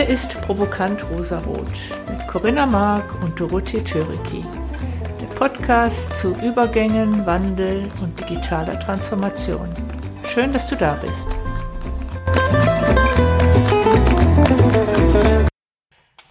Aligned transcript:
Hier 0.00 0.08
ist 0.08 0.40
Provokant 0.40 1.04
Rosarot 1.10 1.68
mit 2.08 2.26
Corinna 2.26 2.64
Mark 2.64 3.22
und 3.22 3.38
Dorothee 3.38 3.84
Töriki. 3.84 4.42
Der 5.20 5.26
Podcast 5.26 6.20
zu 6.20 6.32
Übergängen, 6.36 7.26
Wandel 7.26 7.86
und 8.00 8.18
digitaler 8.18 8.80
Transformation. 8.80 9.68
Schön, 10.26 10.54
dass 10.54 10.68
du 10.68 10.76
da 10.76 10.94
bist. 10.94 11.26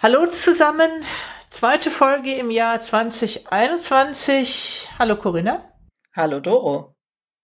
Hallo 0.01 0.25
zusammen, 0.25 0.89
zweite 1.51 1.91
Folge 1.91 2.33
im 2.33 2.49
Jahr 2.49 2.81
2021. 2.81 4.89
Hallo 4.97 5.15
Corinna. 5.15 5.61
Hallo 6.15 6.39
Doro. 6.39 6.95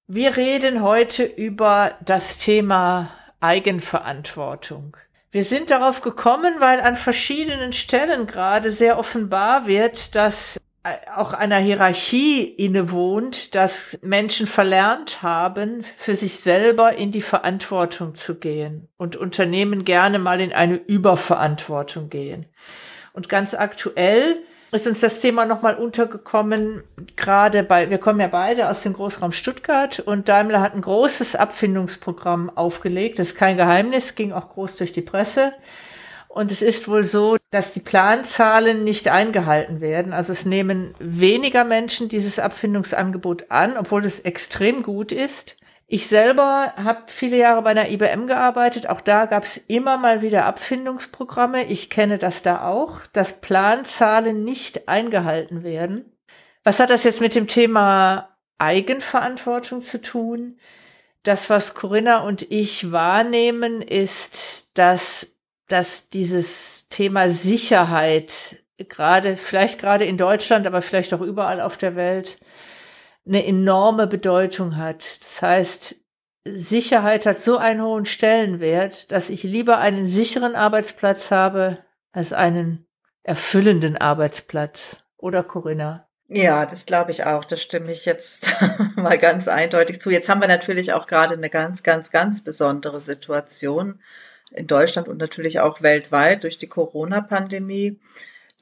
Wir 0.08 0.38
reden 0.38 0.81
heute 0.81 1.23
über 1.23 2.00
das 2.03 2.39
Thema 2.39 3.12
Eigenverantwortung. 3.42 4.98
Wir 5.35 5.44
sind 5.44 5.70
darauf 5.70 5.99
gekommen, 5.99 6.53
weil 6.59 6.80
an 6.80 6.95
verschiedenen 6.95 7.73
Stellen 7.73 8.25
gerade 8.25 8.71
sehr 8.71 8.98
offenbar 8.98 9.67
wird, 9.67 10.16
dass 10.16 10.58
auch 11.13 11.34
einer 11.34 11.58
Hierarchie 11.58 12.41
innewohnt, 12.41 13.53
dass 13.53 13.99
Menschen 14.02 14.48
verlernt 14.48 15.23
haben, 15.23 15.84
für 15.98 16.16
sich 16.16 16.39
selber 16.39 16.94
in 16.94 17.11
die 17.11 17.20
Verantwortung 17.20 18.16
zu 18.16 18.39
gehen 18.39 18.88
und 18.95 19.17
Unternehmen 19.17 19.84
gerne 19.84 20.20
mal 20.20 20.39
in 20.39 20.53
eine 20.53 20.77
Überverantwortung 20.77 22.09
gehen. 22.09 22.45
Und 23.11 23.27
ganz 23.27 23.53
aktuell 23.53 24.41
ist 24.76 24.88
uns 24.88 25.00
das 25.00 25.22
Thema 25.22 25.46
nochmal 25.46 25.76
untergekommen, 25.76 26.84
gerade 27.16 27.64
bei, 27.64 27.90
wir 27.90 27.98
kommen 27.98 28.20
ja 28.20 28.28
beide 28.28 28.70
aus 28.70 28.84
dem 28.84 28.94
Großraum 28.94 29.32
Stuttgart 29.32 30.00
und 30.00 30.30
Daimler 30.30 30.62
hat 30.62 30.76
ein 30.76 30.82
großes 30.82 31.36
Abfindungsprogramm 31.36 32.56
aufgelegt. 32.56 33.20
Das 33.20 33.30
ist 33.30 33.38
kein 33.38 33.58
Geheimnis, 33.58 34.16
ging 34.16 34.32
auch 34.32 34.50
groß 34.50 34.78
durch 34.78 34.92
die 34.92 35.02
Presse. 35.02 35.54
Und 36.28 36.52
es 36.52 36.62
ist 36.62 36.90
wohl 36.90 37.04
so, 37.04 37.38
dass 37.52 37.72
die 37.72 37.80
Planzahlen 37.80 38.84
nicht 38.84 39.08
eingehalten 39.08 39.80
werden. 39.80 40.12
Also 40.12 40.34
es 40.34 40.45
nehmen 40.45 40.94
weniger 41.00 41.64
Menschen 41.64 42.10
dieses 42.10 42.39
Abfindungsangebot 42.39 43.50
an, 43.52 43.78
obwohl 43.78 44.04
es 44.04 44.20
extrem 44.20 44.84
gut 44.84 45.14
ist. 45.14 45.56
Ich 45.88 46.08
selber 46.08 46.73
habe 46.78 47.03
viele 47.08 47.38
Jahre 47.38 47.61
bei 47.61 47.69
einer 47.69 47.89
IBM 47.89 48.25
gearbeitet. 48.25 48.89
Auch 48.89 49.02
da 49.02 49.25
gab 49.25 49.44
es 49.44 49.58
immer 49.58 49.97
mal 49.97 50.23
wieder 50.23 50.45
Abfindungsprogramme. 50.45 51.66
Ich 51.66 51.92
kenne 51.92 52.17
das 52.17 52.42
da 52.42 52.67
auch, 52.67 53.02
dass 53.14 53.39
Planzahlen 53.39 54.44
nicht 54.44 54.88
eingehalten 54.88 55.64
werden. 55.64 56.11
Was 56.64 56.80
hat 56.80 56.89
das 56.89 57.03
jetzt 57.03 57.22
mit 57.22 57.36
dem 57.36 57.47
Thema 57.47 58.30
Eigenverantwortung 58.58 59.83
zu 59.83 60.02
tun? 60.02 60.58
Das, 61.22 61.52
was 61.52 61.75
Corinna 61.75 62.20
und 62.23 62.52
ich 62.52 62.92
wahrnehmen, 62.92 63.83
ist, 63.83 64.70
dass, 64.73 65.36
dass 65.67 66.09
dieses 66.09 66.88
Thema 66.89 67.30
Sicherheit 67.30 68.58
gerade, 68.80 69.38
vielleicht 69.38 69.80
gerade 69.80 70.05
in 70.05 70.17
Deutschland, 70.17 70.66
aber 70.66 70.81
vielleicht 70.81 71.14
auch 71.14 71.22
überall 71.22 71.61
auf 71.61 71.77
der 71.77 71.95
Welt, 71.95 72.39
eine 73.28 73.45
enorme 73.45 74.08
Bedeutung 74.08 74.78
hat. 74.78 75.22
Das 75.22 75.42
heißt, 75.42 75.95
Sicherheit 76.45 77.26
hat 77.26 77.40
so 77.40 77.58
einen 77.58 77.82
hohen 77.82 78.06
Stellenwert, 78.06 79.12
dass 79.12 79.30
ich 79.30 79.44
lieber 79.44 79.80
einen 79.80 80.06
sicheren 80.06 80.56
Arbeitsplatz 80.56 81.32
habe 81.32 81.80
als 82.12 82.34
einen 82.34 82.86
erfüllenden 83.23 83.98
Arbeitsplatz. 83.98 85.04
Oder 85.17 85.44
Corinna? 85.44 86.08
Ja, 86.28 86.66
das 86.66 86.86
glaube 86.86 87.12
ich 87.12 87.23
auch. 87.23 87.45
Das 87.45 87.62
stimme 87.62 87.92
ich 87.92 88.06
jetzt 88.06 88.50
mal 88.95 89.17
ganz 89.17 89.48
eindeutig 89.48 90.02
zu. 90.02 90.12
Jetzt 90.12 90.30
haben 90.30 90.42
wir 90.42 90.48
natürlich 90.48 90.94
auch 90.94 91.08
gerade 91.08 91.34
eine 91.34 91.50
ganz, 91.50 91.82
ganz, 91.82 92.12
ganz 92.12 92.44
besondere 92.44 93.00
Situation 93.00 94.00
in 94.52 94.67
Deutschland 94.67 95.08
und 95.08 95.17
natürlich 95.17 95.60
auch 95.60 95.82
weltweit 95.82 96.44
durch 96.44 96.58
die 96.58 96.67
Corona-Pandemie 96.67 97.99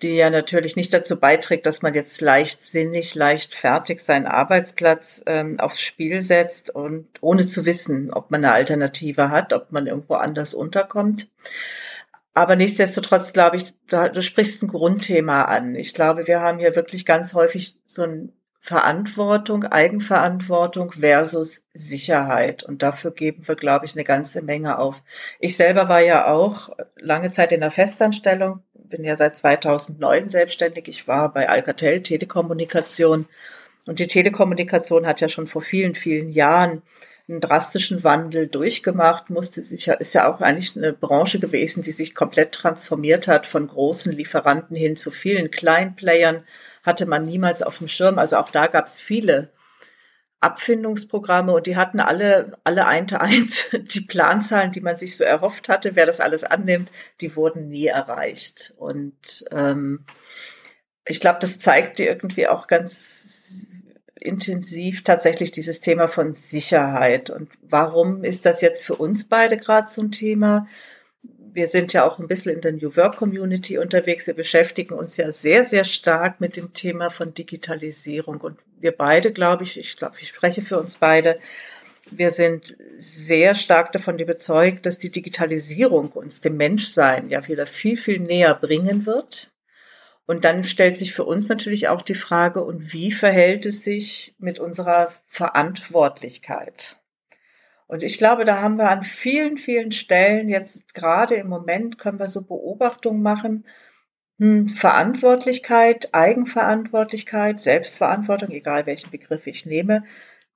die 0.04 0.16
ja 0.16 0.30
natürlich 0.30 0.76
nicht 0.76 0.94
dazu 0.94 1.20
beiträgt, 1.20 1.66
dass 1.66 1.82
man 1.82 1.94
jetzt 1.94 2.22
leichtsinnig, 2.22 3.16
leichtfertig 3.16 4.02
seinen 4.02 4.28
Arbeitsplatz 4.28 5.24
ähm, 5.26 5.60
aufs 5.60 5.82
Spiel 5.82 6.22
setzt 6.22 6.70
und 6.70 7.08
ohne 7.22 7.48
zu 7.48 7.66
wissen, 7.66 8.14
ob 8.14 8.30
man 8.30 8.44
eine 8.44 8.54
Alternative 8.54 9.32
hat, 9.32 9.54
ob 9.54 9.72
man 9.72 9.88
irgendwo 9.88 10.16
anders 10.16 10.54
unterkommt. 10.54 11.30
Aber 12.34 12.56
nichtsdestotrotz 12.56 13.32
glaube 13.34 13.58
ich, 13.58 13.74
du, 13.88 14.10
du 14.12 14.22
sprichst 14.22 14.62
ein 14.64 14.68
Grundthema 14.68 15.46
an. 15.46 15.76
Ich 15.76 15.94
glaube, 15.94 16.28
wir 16.28 16.42
haben 16.42 16.60
hier 16.60 16.76
wirklich 16.76 17.06
ganz 17.06 17.34
häufig 17.34 17.78
so 17.86 18.04
ein 18.04 18.34
Verantwortung, 18.66 19.66
Eigenverantwortung 19.66 20.94
versus 20.94 21.66
Sicherheit. 21.74 22.64
Und 22.64 22.82
dafür 22.82 23.12
geben 23.12 23.46
wir, 23.46 23.56
glaube 23.56 23.86
ich, 23.86 23.94
eine 23.94 24.06
ganze 24.06 24.42
Menge 24.42 24.80
auf. 24.80 25.04
Ich 25.42 25.58
selber 25.58 25.90
war 25.90 26.00
ja 26.00 26.28
auch 26.28 26.70
lange 26.96 27.30
Zeit 27.32 27.52
in 27.52 27.60
der 27.60 27.72
Festanstellung, 27.72 28.64
bin 28.94 29.04
ja 29.04 29.16
seit 29.16 29.36
2009 29.36 30.30
selbstständig. 30.30 30.88
Ich 30.88 31.08
war 31.08 31.34
bei 31.34 31.50
Alcatel 31.50 32.04
Telekommunikation. 32.04 33.26
Und 33.88 33.98
die 33.98 34.06
Telekommunikation 34.06 35.08
hat 35.08 35.20
ja 35.20 35.28
schon 35.28 35.48
vor 35.48 35.64
vielen, 35.64 35.96
vielen 35.96 36.30
Jahren 36.30 36.84
einen 37.28 37.42
drastischen 37.42 38.04
Wandel 38.04 38.48
durchgemacht, 38.48 39.32
musste 39.32 39.64
sich 39.64 39.88
ja, 39.88 39.96
ist 39.96 40.14
ja 40.14 40.32
auch 40.32 40.42
eigentlich 40.42 40.78
eine 40.78 40.94
Branche 40.94 41.40
gewesen, 41.40 41.82
die 41.82 41.92
sich 41.92 42.14
komplett 42.14 42.52
transformiert 42.52 43.28
hat 43.28 43.48
von 43.48 43.68
großen 43.68 44.12
Lieferanten 44.12 44.76
hin 44.76 44.96
zu 44.96 45.10
vielen 45.10 45.50
kleinen 45.50 45.96
Playern, 45.96 46.44
hatte 46.84 47.08
man 47.08 47.26
niemals 47.26 47.64
auf 47.64 47.80
dem 47.80 47.88
Schirm. 47.88 48.20
Also 48.20 48.38
auch 48.38 48.52
da 48.52 48.68
gab 48.68 48.86
es 48.86 49.00
viele 49.00 49.50
Abfindungsprogramme 50.44 51.54
und 51.54 51.68
die 51.68 51.76
hatten 51.76 52.00
alle, 52.00 52.58
alle 52.64 52.86
ein 52.86 53.08
zu 53.08 53.20
eins 53.20 53.70
die 53.74 54.02
Planzahlen, 54.02 54.72
die 54.72 54.82
man 54.82 54.98
sich 54.98 55.18
so 55.18 55.24
erhofft 55.24 55.70
hatte, 55.70 55.96
wer 55.96 56.06
das 56.06 56.20
alles 56.20 56.44
annimmt, 56.44 56.92
die 57.22 57.36
wurden 57.36 57.70
nie 57.70 57.88
erreicht. 57.88 58.74
Und 58.78 59.46
ähm, 59.52 60.06
ich 61.06 61.20
glaube, 61.20 61.40
das 61.42 61.60
zeigt 61.60 62.00
irgendwie 62.00 62.48
auch 62.48 62.68
ganz 62.68 63.62
intensiv 64.16 65.04
tatsächlich 65.04 65.52
dieses 65.52 65.82
Thema 65.82 66.08
von 66.08 66.34
Sicherheit. 66.34 67.30
Und 67.30 67.50
warum 67.62 68.24
ist 68.24 68.46
das 68.46 68.62
jetzt 68.62 68.86
für 68.86 68.96
uns 68.96 69.28
beide 69.28 69.58
gerade 69.58 69.90
so 69.90 70.02
ein 70.02 70.12
Thema? 70.12 70.68
Wir 71.54 71.68
sind 71.68 71.94
ja 71.94 72.06
auch 72.06 72.20
ein 72.20 72.28
bisschen 72.28 72.54
in 72.54 72.62
der 72.62 72.72
New 72.72 72.96
Work 72.96 73.18
Community 73.18 73.78
unterwegs. 73.78 74.28
Wir 74.28 74.34
beschäftigen 74.34 74.96
uns 74.96 75.18
ja 75.18 75.32
sehr, 75.32 75.64
sehr 75.64 75.84
stark 75.84 76.42
mit 76.42 76.58
dem 76.58 76.74
Thema 76.74 77.10
von 77.10 77.34
Digitalisierung. 77.34 78.42
Und 78.42 78.60
wir 78.80 78.92
beide, 78.92 79.32
glaube 79.32 79.64
ich, 79.64 79.80
ich 79.80 79.96
glaube, 79.96 80.16
ich 80.20 80.30
spreche 80.30 80.62
für 80.62 80.80
uns 80.80 80.98
beide, 80.98 81.40
wir 82.12 82.32
sind 82.32 82.76
sehr 82.98 83.56
stark 83.56 83.92
davon 83.94 84.20
überzeugt, 84.20 84.86
dass 84.86 85.00
die 85.00 85.10
Digitalisierung 85.10 86.12
uns 86.12 86.42
dem 86.42 86.58
Menschsein 86.58 87.30
ja 87.30 87.48
wieder 87.48 87.66
viel, 87.66 87.98
viel 87.98 88.20
näher 88.20 88.56
bringen 88.56 89.06
wird. 89.06 89.52
Und 90.26 90.46
dann 90.46 90.64
stellt 90.64 90.96
sich 90.96 91.14
für 91.14 91.26
uns 91.26 91.50
natürlich 91.50 91.88
auch 91.90 92.02
die 92.02 92.16
Frage, 92.16 92.64
und 92.64 92.94
wie 92.94 93.12
verhält 93.12 93.66
es 93.66 93.84
sich 93.84 94.36
mit 94.38 94.60
unserer 94.60 95.14
Verantwortlichkeit? 95.28 96.98
Und 97.94 98.02
ich 98.02 98.18
glaube, 98.18 98.44
da 98.44 98.60
haben 98.60 98.80
wir 98.80 98.90
an 98.90 99.04
vielen, 99.04 99.60
vielen 99.60 99.92
Stellen 99.92 100.50
jetzt 100.50 100.96
gerade 100.96 101.36
im 101.36 101.48
Moment 101.48 102.00
können 102.00 102.18
wir 102.18 102.28
so 102.28 102.42
Beobachtungen 102.42 103.22
machen. 103.22 103.68
Hm, 104.40 104.68
Verantwortlichkeit, 104.68 106.12
Eigenverantwortlichkeit, 106.12 107.62
Selbstverantwortung, 107.62 108.50
egal 108.50 108.88
welchen 108.88 109.12
Begriff 109.12 109.46
ich 109.46 109.68
nehme. 109.68 110.06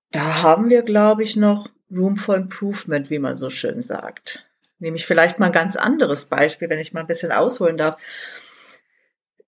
Da 0.10 0.42
haben 0.42 0.72
wir, 0.72 0.82
glaube 0.82 1.22
ich, 1.22 1.36
noch 1.36 1.70
Room 1.92 2.18
for 2.18 2.36
Improvement, 2.36 3.12
wie 3.12 3.20
man 3.20 3.38
so 3.38 3.52
schön 3.52 3.82
sagt. 3.82 4.50
Nehme 4.80 4.96
ich 4.96 5.06
vielleicht 5.06 5.38
mal 5.38 5.46
ein 5.46 5.52
ganz 5.52 5.76
anderes 5.76 6.26
Beispiel, 6.26 6.72
wenn 6.72 6.80
ich 6.80 6.92
mal 6.92 7.02
ein 7.02 7.08
bisschen 7.08 7.32
ausholen 7.32 7.78
darf. 7.78 8.02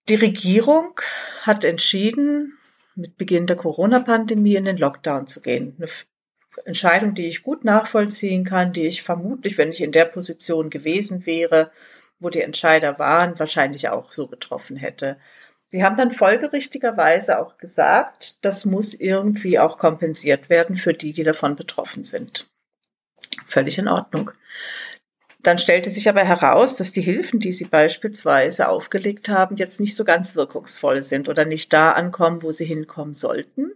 Die 0.09 0.15
Regierung 0.15 1.01
hat 1.41 1.65
entschieden, 1.65 2.55
mit 2.93 3.17
Beginn 3.17 3.47
der 3.47 3.55
Corona-Pandemie 3.55 4.57
in 4.57 4.65
den 4.65 4.77
Lockdown 4.77 5.25
zu 5.25 5.41
gehen. 5.41 5.73
Eine 5.79 5.87
Entscheidung, 6.65 7.13
die 7.13 7.27
ich 7.27 7.43
gut 7.43 7.63
nachvollziehen 7.63 8.43
kann, 8.43 8.73
die 8.73 8.87
ich 8.87 9.03
vermutlich, 9.03 9.57
wenn 9.57 9.71
ich 9.71 9.81
in 9.81 9.91
der 9.91 10.05
Position 10.05 10.69
gewesen 10.69 11.25
wäre, 11.25 11.71
wo 12.19 12.29
die 12.29 12.41
Entscheider 12.41 12.99
waren, 12.99 13.39
wahrscheinlich 13.39 13.89
auch 13.89 14.13
so 14.13 14.27
getroffen 14.27 14.75
hätte. 14.75 15.17
Sie 15.71 15.83
haben 15.83 15.97
dann 15.97 16.11
folgerichtigerweise 16.11 17.39
auch 17.39 17.57
gesagt, 17.57 18.43
das 18.43 18.65
muss 18.65 18.93
irgendwie 18.93 19.59
auch 19.59 19.77
kompensiert 19.77 20.49
werden 20.49 20.75
für 20.75 20.93
die, 20.93 21.13
die 21.13 21.23
davon 21.23 21.55
betroffen 21.55 22.03
sind. 22.03 22.49
Völlig 23.45 23.77
in 23.77 23.87
Ordnung. 23.87 24.31
Dann 25.41 25.57
stellte 25.57 25.89
sich 25.89 26.09
aber 26.09 26.23
heraus, 26.25 26.75
dass 26.75 26.91
die 26.91 27.01
Hilfen, 27.01 27.39
die 27.39 27.53
sie 27.53 27.65
beispielsweise 27.65 28.67
aufgelegt 28.67 29.29
haben, 29.29 29.55
jetzt 29.55 29.79
nicht 29.79 29.95
so 29.95 30.03
ganz 30.03 30.35
wirkungsvoll 30.35 31.01
sind 31.01 31.29
oder 31.29 31.45
nicht 31.45 31.71
da 31.71 31.91
ankommen, 31.91 32.43
wo 32.43 32.51
sie 32.51 32.65
hinkommen 32.65 33.15
sollten. 33.15 33.71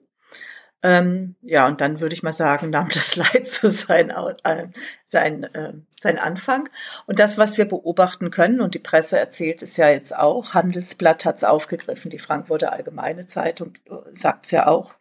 Ähm, 0.86 1.36
ja, 1.42 1.66
und 1.66 1.80
dann 1.80 2.02
würde 2.02 2.14
ich 2.14 2.24
mal 2.24 2.34
sagen, 2.34 2.70
nahm 2.70 2.90
das 2.94 3.16
Leid 3.16 3.48
so 3.48 3.70
sein, 3.70 4.10
äh, 4.44 4.68
sein, 5.08 5.46
äh, 5.46 5.74
sein 6.02 6.20
Anfang. 6.20 6.68
Und 7.06 7.20
das, 7.20 7.38
was 7.38 7.58
wir 7.58 7.66
beobachten 7.66 8.32
können, 8.32 8.60
und 8.60 8.76
die 8.76 8.80
Presse 8.80 9.18
erzählt 9.18 9.62
es 9.62 9.78
ja 9.78 9.90
jetzt 9.90 10.14
auch, 10.16 10.54
Handelsblatt 10.54 11.24
hat 11.24 11.38
es 11.38 11.46
aufgegriffen, 11.46 12.12
die 12.12 12.20
Frankfurter 12.20 12.74
Allgemeine 12.74 13.28
Zeitung 13.28 13.76
äh, 13.86 13.96
sagt 14.12 14.46
es 14.46 14.52
ja 14.52 14.68
auch, 14.68 14.94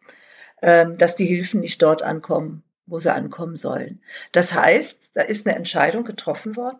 ähm, 0.61 0.97
dass 0.97 1.17
die 1.17 1.25
Hilfen 1.25 1.59
nicht 1.59 1.81
dort 1.81 2.01
ankommen, 2.01 2.63
wo 2.85 2.97
sie 2.97 3.13
ankommen 3.13 3.57
sollen. 3.57 4.01
Das 4.31 4.53
heißt, 4.53 5.11
da 5.13 5.21
ist 5.21 5.45
eine 5.45 5.57
Entscheidung 5.57 6.05
getroffen 6.05 6.55
worden. 6.55 6.79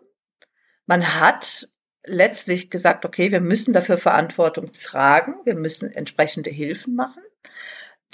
Man 0.86 1.20
hat 1.20 1.68
letztlich 2.06 2.70
gesagt, 2.70 3.04
okay, 3.04 3.32
wir 3.32 3.40
müssen 3.40 3.74
dafür 3.74 3.98
Verantwortung 3.98 4.72
tragen, 4.72 5.34
wir 5.44 5.54
müssen 5.54 5.92
entsprechende 5.92 6.50
Hilfen 6.50 6.94
machen. 6.94 7.22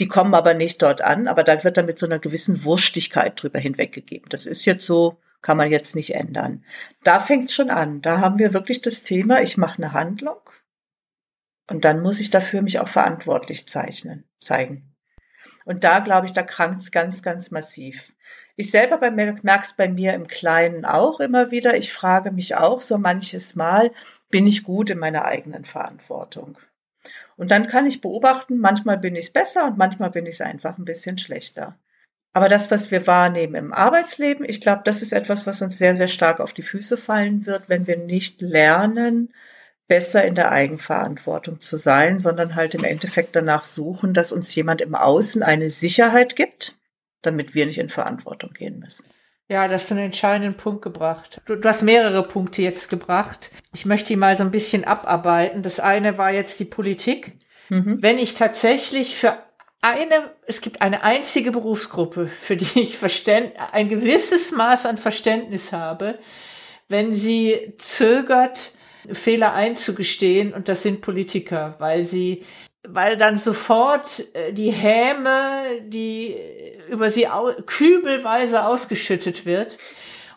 Die 0.01 0.09
kommen 0.09 0.35
aber 0.35 0.55
nicht 0.55 0.83
dort 0.83 1.03
an, 1.03 1.29
aber 1.29 1.45
da 1.45 1.63
wird 1.63 1.77
dann 1.77 1.87
mit 1.87 1.99
so 1.99 2.07
einer 2.07 2.19
gewissen 2.19 2.65
Wurstigkeit 2.65 3.41
drüber 3.41 3.59
hinweggegeben. 3.59 4.29
Das 4.31 4.47
ist 4.47 4.65
jetzt 4.65 4.87
so, 4.87 5.19
kann 5.43 5.59
man 5.59 5.71
jetzt 5.71 5.95
nicht 5.95 6.15
ändern. 6.15 6.65
Da 7.05 7.21
fängt 7.21 7.45
es 7.45 7.55
schon 7.55 7.71
an. 7.71 8.01
Da 8.01 8.19
haben 8.19 8.39
wir 8.39 8.55
wirklich 8.55 8.81
das 8.81 9.03
Thema, 9.03 9.43
ich 9.43 9.59
mache 9.59 9.77
eine 9.77 9.93
Handlung 9.93 10.41
und 11.69 11.85
dann 11.85 12.01
muss 12.01 12.19
ich 12.19 12.31
dafür 12.31 12.63
mich 12.63 12.81
auch 12.81 12.89
verantwortlich 12.89 13.69
zeichnen, 13.69 14.25
zeigen. 14.41 14.97
Und 15.67 15.85
da 15.85 16.01
glaube 16.01 16.27
ich, 16.27 16.33
da 16.33 16.43
krankt 16.43 16.83
es 16.83 16.91
ganz, 16.91 17.23
ganz 17.23 17.51
massiv. 17.51 18.13
Ich 18.57 18.71
selber 18.71 19.11
merke 19.11 19.43
es 19.63 19.75
bei 19.75 19.89
mir 19.89 20.15
im 20.15 20.27
Kleinen 20.27 20.85
auch 20.85 21.21
immer 21.21 21.51
wieder. 21.51 21.77
Ich 21.77 21.93
frage 21.93 22.33
mich 22.33 22.57
auch 22.57 22.81
so 22.81 22.99
manches 22.99 23.55
Mal, 23.55 23.93
bin 24.31 24.47
ich 24.47 24.65
gut 24.65 24.91
in 24.91 24.99
meiner 24.99 25.27
eigenen 25.27 25.65
Verantwortung? 25.65 26.59
Und 27.41 27.51
dann 27.51 27.69
kann 27.69 27.87
ich 27.87 28.03
beobachten, 28.03 28.59
manchmal 28.59 28.99
bin 28.99 29.17
ich 29.17 29.29
es 29.29 29.33
besser 29.33 29.65
und 29.65 29.79
manchmal 29.79 30.11
bin 30.11 30.27
ich 30.27 30.35
es 30.35 30.41
einfach 30.43 30.77
ein 30.77 30.85
bisschen 30.85 31.17
schlechter. 31.17 31.75
Aber 32.35 32.51
das, 32.51 32.71
was 32.71 32.91
wir 32.91 33.07
wahrnehmen 33.07 33.55
im 33.55 33.73
Arbeitsleben, 33.73 34.47
ich 34.47 34.61
glaube, 34.61 34.83
das 34.85 35.01
ist 35.01 35.15
etwas, 35.15 35.47
was 35.47 35.63
uns 35.63 35.79
sehr, 35.79 35.97
sehr 35.97 36.09
stark 36.09 36.41
auf 36.41 36.53
die 36.53 36.63
Füße 36.63 36.99
fallen 36.99 37.47
wird, 37.47 37.71
wenn 37.71 37.87
wir 37.87 37.97
nicht 37.97 38.43
lernen, 38.43 39.33
besser 39.89 40.23
in 40.23 40.35
der 40.35 40.53
Eigenverantwortung 40.53 41.63
zu 41.63 41.79
sein, 41.79 42.21
sondern 42.21 42.57
halt 42.57 42.75
im 42.75 42.85
Endeffekt 42.85 43.35
danach 43.35 43.65
suchen, 43.65 44.13
dass 44.13 44.33
uns 44.33 44.55
jemand 44.55 44.83
im 44.83 44.95
Außen 44.95 45.43
eine 45.43 45.71
Sicherheit 45.71 46.37
gibt, 46.37 46.77
damit 47.23 47.55
wir 47.55 47.65
nicht 47.65 47.79
in 47.79 47.89
Verantwortung 47.89 48.53
gehen 48.53 48.81
müssen. 48.81 49.07
Ja, 49.51 49.67
das 49.67 49.83
hast 49.83 49.91
du 49.91 49.95
einen 49.97 50.05
entscheidenden 50.05 50.57
Punkt 50.57 50.81
gebracht. 50.81 51.41
Du, 51.45 51.57
du, 51.57 51.69
hast 51.69 51.83
mehrere 51.83 52.23
Punkte 52.23 52.63
jetzt 52.63 52.89
gebracht. 52.89 53.51
Ich 53.75 53.85
möchte 53.85 54.07
die 54.07 54.17
mal 54.17 54.37
so 54.37 54.45
ein 54.45 54.53
bisschen 54.53 54.85
abarbeiten. 54.85 55.65
Das 55.65 55.81
eine 55.81 56.19
war 56.19 56.31
jetzt 56.31 56.61
die 56.61 56.65
Politik. 56.65 57.33
Mhm. 57.69 57.99
Wenn 58.01 58.21
ich 58.21 58.35
tatsächlich 58.35 59.17
für 59.17 59.37
eine, 59.83 60.31
es 60.47 60.61
gibt 60.61 60.81
eine 60.83 61.03
einzige 61.03 61.51
Berufsgruppe, 61.51 62.29
für 62.29 62.57
die 62.57 62.81
ich 62.81 62.97
Verständ, 62.97 63.53
ein 63.73 63.89
gewisses 63.89 64.53
Maß 64.53 64.87
an 64.87 64.99
Verständnis 64.99 65.73
habe, 65.73 66.21
wenn 66.89 67.13
sie 67.13 67.75
zögert, 67.77 68.75
Fehler 69.11 69.53
einzugestehen, 69.53 70.55
und 70.55 70.69
das 70.69 70.85
sind 70.85 71.01
Politiker, 71.01 71.75
weil 71.81 72.05
sie 72.05 72.45
weil 72.87 73.17
dann 73.17 73.37
sofort 73.37 74.25
äh, 74.35 74.53
die 74.53 74.71
Häme, 74.71 75.63
die 75.83 76.37
über 76.89 77.11
sie 77.11 77.29
au 77.29 77.53
kübelweise 77.67 78.65
ausgeschüttet 78.65 79.47
wird. 79.47 79.79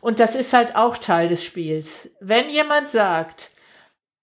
Und 0.02 0.20
das 0.20 0.36
ist 0.36 0.54
halt 0.54 0.76
auch 0.76 0.98
Teil 0.98 1.30
des 1.30 1.44
Spiels. 1.44 2.12
Wenn 2.20 2.50
jemand 2.50 2.90
sagt, 2.90 3.52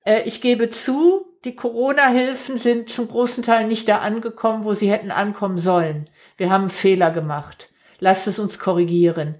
äh, 0.04 0.22
ich 0.24 0.40
gebe 0.40 0.70
zu, 0.70 1.26
die 1.44 1.56
Corona-Hilfen 1.56 2.58
sind 2.58 2.90
zum 2.90 3.08
großen 3.08 3.42
Teil 3.42 3.66
nicht 3.66 3.88
da 3.88 4.00
angekommen, 4.00 4.64
wo 4.64 4.74
sie 4.74 4.90
hätten 4.90 5.10
ankommen 5.10 5.58
sollen. 5.58 6.10
Wir 6.36 6.50
haben 6.50 6.68
Fehler 6.68 7.10
gemacht. 7.10 7.70
Lasst 7.98 8.26
es 8.26 8.38
uns 8.38 8.58
korrigieren. 8.58 9.36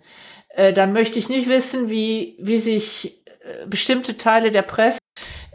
Äh, 0.49 0.73
dann 0.73 0.93
möchte 0.93 1.19
ich 1.19 1.29
nicht 1.29 1.49
wissen, 1.49 1.91
wie, 1.91 2.37
wie 2.41 2.59
sich 2.59 3.23
äh, 3.27 3.67
bestimmte 3.67 4.17
Teile 4.17 4.51
der 4.51 4.63
Presse 4.63 5.00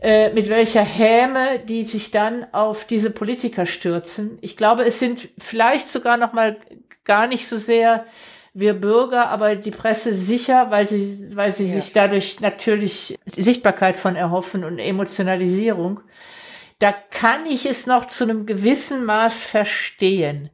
äh, 0.01 0.31
mit 0.33 0.49
welcher 0.49 0.83
Häme 0.83 1.59
die 1.59 1.85
sich 1.85 2.11
dann 2.11 2.45
auf 2.53 2.85
diese 2.85 3.11
Politiker 3.11 3.65
stürzen. 3.65 4.37
Ich 4.41 4.57
glaube, 4.57 4.83
es 4.85 4.99
sind 4.99 5.29
vielleicht 5.37 5.87
sogar 5.87 6.17
noch 6.17 6.33
mal 6.33 6.57
gar 7.05 7.27
nicht 7.27 7.47
so 7.47 7.57
sehr 7.57 8.05
wir 8.53 8.73
Bürger, 8.73 9.27
aber 9.29 9.55
die 9.57 9.71
Presse 9.71 10.13
sicher, 10.15 10.71
weil 10.71 10.87
sie, 10.87 11.35
weil 11.35 11.51
sie 11.51 11.67
ja. 11.67 11.73
sich 11.73 11.91
dadurch 11.91 12.39
natürlich 12.39 13.17
Sichtbarkeit 13.35 13.97
von 13.97 14.15
erhoffen 14.15 14.63
und 14.63 14.79
Emotionalisierung. 14.79 15.99
Da 16.79 16.93
kann 16.93 17.45
ich 17.45 17.65
es 17.65 17.85
noch 17.85 18.05
zu 18.05 18.23
einem 18.23 18.45
gewissen 18.45 19.03
Maß 19.05 19.43
verstehen. 19.43 20.49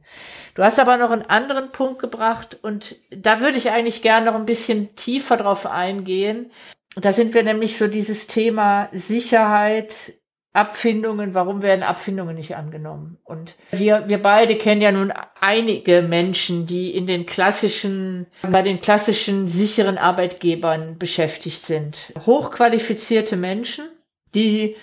Du 0.54 0.62
hast 0.62 0.80
aber 0.80 0.96
noch 0.96 1.10
einen 1.10 1.22
anderen 1.22 1.70
Punkt 1.70 2.00
gebracht 2.00 2.58
und 2.62 2.96
da 3.10 3.40
würde 3.40 3.56
ich 3.56 3.70
eigentlich 3.70 4.02
gerne 4.02 4.26
noch 4.26 4.34
ein 4.34 4.46
bisschen 4.46 4.94
tiefer 4.96 5.36
drauf 5.36 5.66
eingehen 5.66 6.50
da 6.96 7.12
sind 7.12 7.34
wir 7.34 7.42
nämlich 7.42 7.78
so 7.78 7.88
dieses 7.88 8.26
Thema 8.26 8.88
Sicherheit, 8.92 10.14
Abfindungen, 10.54 11.32
warum 11.32 11.62
werden 11.62 11.82
Abfindungen 11.82 12.36
nicht 12.36 12.56
angenommen? 12.56 13.16
Und 13.24 13.56
wir, 13.70 14.08
wir 14.08 14.20
beide 14.20 14.56
kennen 14.56 14.82
ja 14.82 14.92
nun 14.92 15.10
einige 15.40 16.02
Menschen, 16.02 16.66
die 16.66 16.94
in 16.94 17.06
den 17.06 17.24
klassischen, 17.24 18.26
bei 18.42 18.60
den 18.60 18.82
klassischen 18.82 19.48
sicheren 19.48 19.96
Arbeitgebern 19.96 20.98
beschäftigt 20.98 21.64
sind. 21.64 22.12
Hochqualifizierte 22.26 23.36
Menschen, 23.36 23.86
die 24.34 24.76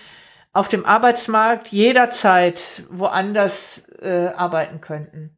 auf 0.53 0.69
dem 0.69 0.85
Arbeitsmarkt 0.85 1.67
jederzeit 1.67 2.83
woanders 2.89 3.83
äh, 4.01 4.29
arbeiten 4.35 4.81
könnten, 4.81 5.37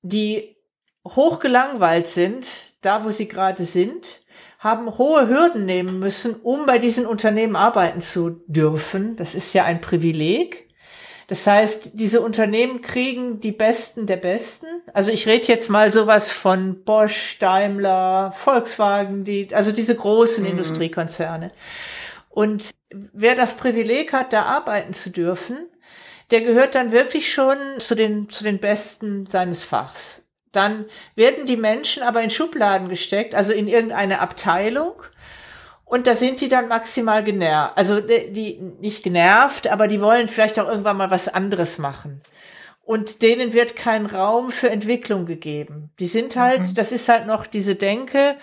die 0.00 0.56
hochgelangweilt 1.06 2.06
sind, 2.06 2.46
da 2.80 3.04
wo 3.04 3.10
sie 3.10 3.28
gerade 3.28 3.66
sind, 3.66 4.22
haben 4.58 4.98
hohe 4.98 5.28
Hürden 5.28 5.64
nehmen 5.64 6.00
müssen, 6.00 6.34
um 6.34 6.66
bei 6.66 6.78
diesen 6.78 7.06
Unternehmen 7.06 7.54
arbeiten 7.54 8.00
zu 8.00 8.42
dürfen. 8.46 9.16
Das 9.16 9.34
ist 9.34 9.54
ja 9.54 9.64
ein 9.64 9.80
Privileg. 9.80 10.68
Das 11.28 11.46
heißt, 11.46 11.90
diese 11.92 12.22
Unternehmen 12.22 12.80
kriegen 12.80 13.38
die 13.38 13.52
Besten 13.52 14.06
der 14.06 14.16
Besten. 14.16 14.66
Also 14.94 15.12
ich 15.12 15.26
rede 15.26 15.46
jetzt 15.46 15.68
mal 15.68 15.92
sowas 15.92 16.30
von 16.30 16.82
Bosch, 16.84 17.38
Daimler, 17.38 18.32
Volkswagen, 18.32 19.24
die, 19.24 19.54
also 19.54 19.70
diese 19.70 19.94
großen 19.94 20.42
mhm. 20.42 20.50
Industriekonzerne. 20.50 21.52
Und 22.30 22.70
wer 22.90 23.34
das 23.34 23.56
Privileg 23.56 24.12
hat, 24.12 24.32
da 24.32 24.42
arbeiten 24.42 24.94
zu 24.94 25.10
dürfen, 25.10 25.68
der 26.30 26.40
gehört 26.40 26.74
dann 26.74 26.92
wirklich 26.92 27.32
schon 27.32 27.58
zu 27.78 27.94
den, 27.94 28.28
zu 28.28 28.42
den 28.42 28.58
Besten 28.58 29.26
seines 29.26 29.64
Fachs. 29.64 30.27
Dann 30.52 30.86
werden 31.14 31.46
die 31.46 31.56
Menschen 31.56 32.02
aber 32.02 32.22
in 32.22 32.30
Schubladen 32.30 32.88
gesteckt, 32.88 33.34
also 33.34 33.52
in 33.52 33.68
irgendeine 33.68 34.20
Abteilung. 34.20 34.94
Und 35.84 36.06
da 36.06 36.16
sind 36.16 36.40
die 36.40 36.48
dann 36.48 36.68
maximal 36.68 37.24
genervt. 37.24 37.76
Also 37.76 38.00
die 38.00 38.60
nicht 38.80 39.02
genervt, 39.02 39.68
aber 39.68 39.88
die 39.88 40.00
wollen 40.00 40.28
vielleicht 40.28 40.58
auch 40.58 40.68
irgendwann 40.68 40.96
mal 40.96 41.10
was 41.10 41.28
anderes 41.28 41.78
machen. 41.78 42.20
Und 42.82 43.20
denen 43.22 43.52
wird 43.52 43.76
kein 43.76 44.06
Raum 44.06 44.50
für 44.50 44.70
Entwicklung 44.70 45.26
gegeben. 45.26 45.90
Die 45.98 46.06
sind 46.06 46.36
halt, 46.36 46.60
mhm. 46.60 46.74
das 46.74 46.92
ist 46.92 47.08
halt 47.08 47.26
noch 47.26 47.46
diese 47.46 47.74
Denke, 47.74 48.36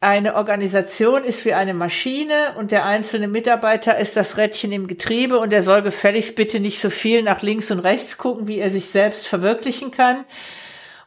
eine 0.00 0.36
Organisation 0.36 1.24
ist 1.24 1.44
wie 1.44 1.54
eine 1.54 1.74
Maschine 1.74 2.54
und 2.56 2.70
der 2.70 2.84
einzelne 2.84 3.26
Mitarbeiter 3.26 3.98
ist 3.98 4.16
das 4.16 4.36
Rädchen 4.36 4.70
im 4.70 4.86
Getriebe 4.86 5.40
und 5.40 5.52
er 5.52 5.62
soll 5.62 5.82
gefälligst 5.82 6.36
bitte 6.36 6.60
nicht 6.60 6.80
so 6.80 6.88
viel 6.88 7.22
nach 7.22 7.42
links 7.42 7.70
und 7.72 7.80
rechts 7.80 8.16
gucken, 8.16 8.46
wie 8.46 8.58
er 8.58 8.70
sich 8.70 8.86
selbst 8.86 9.26
verwirklichen 9.26 9.90
kann, 9.90 10.24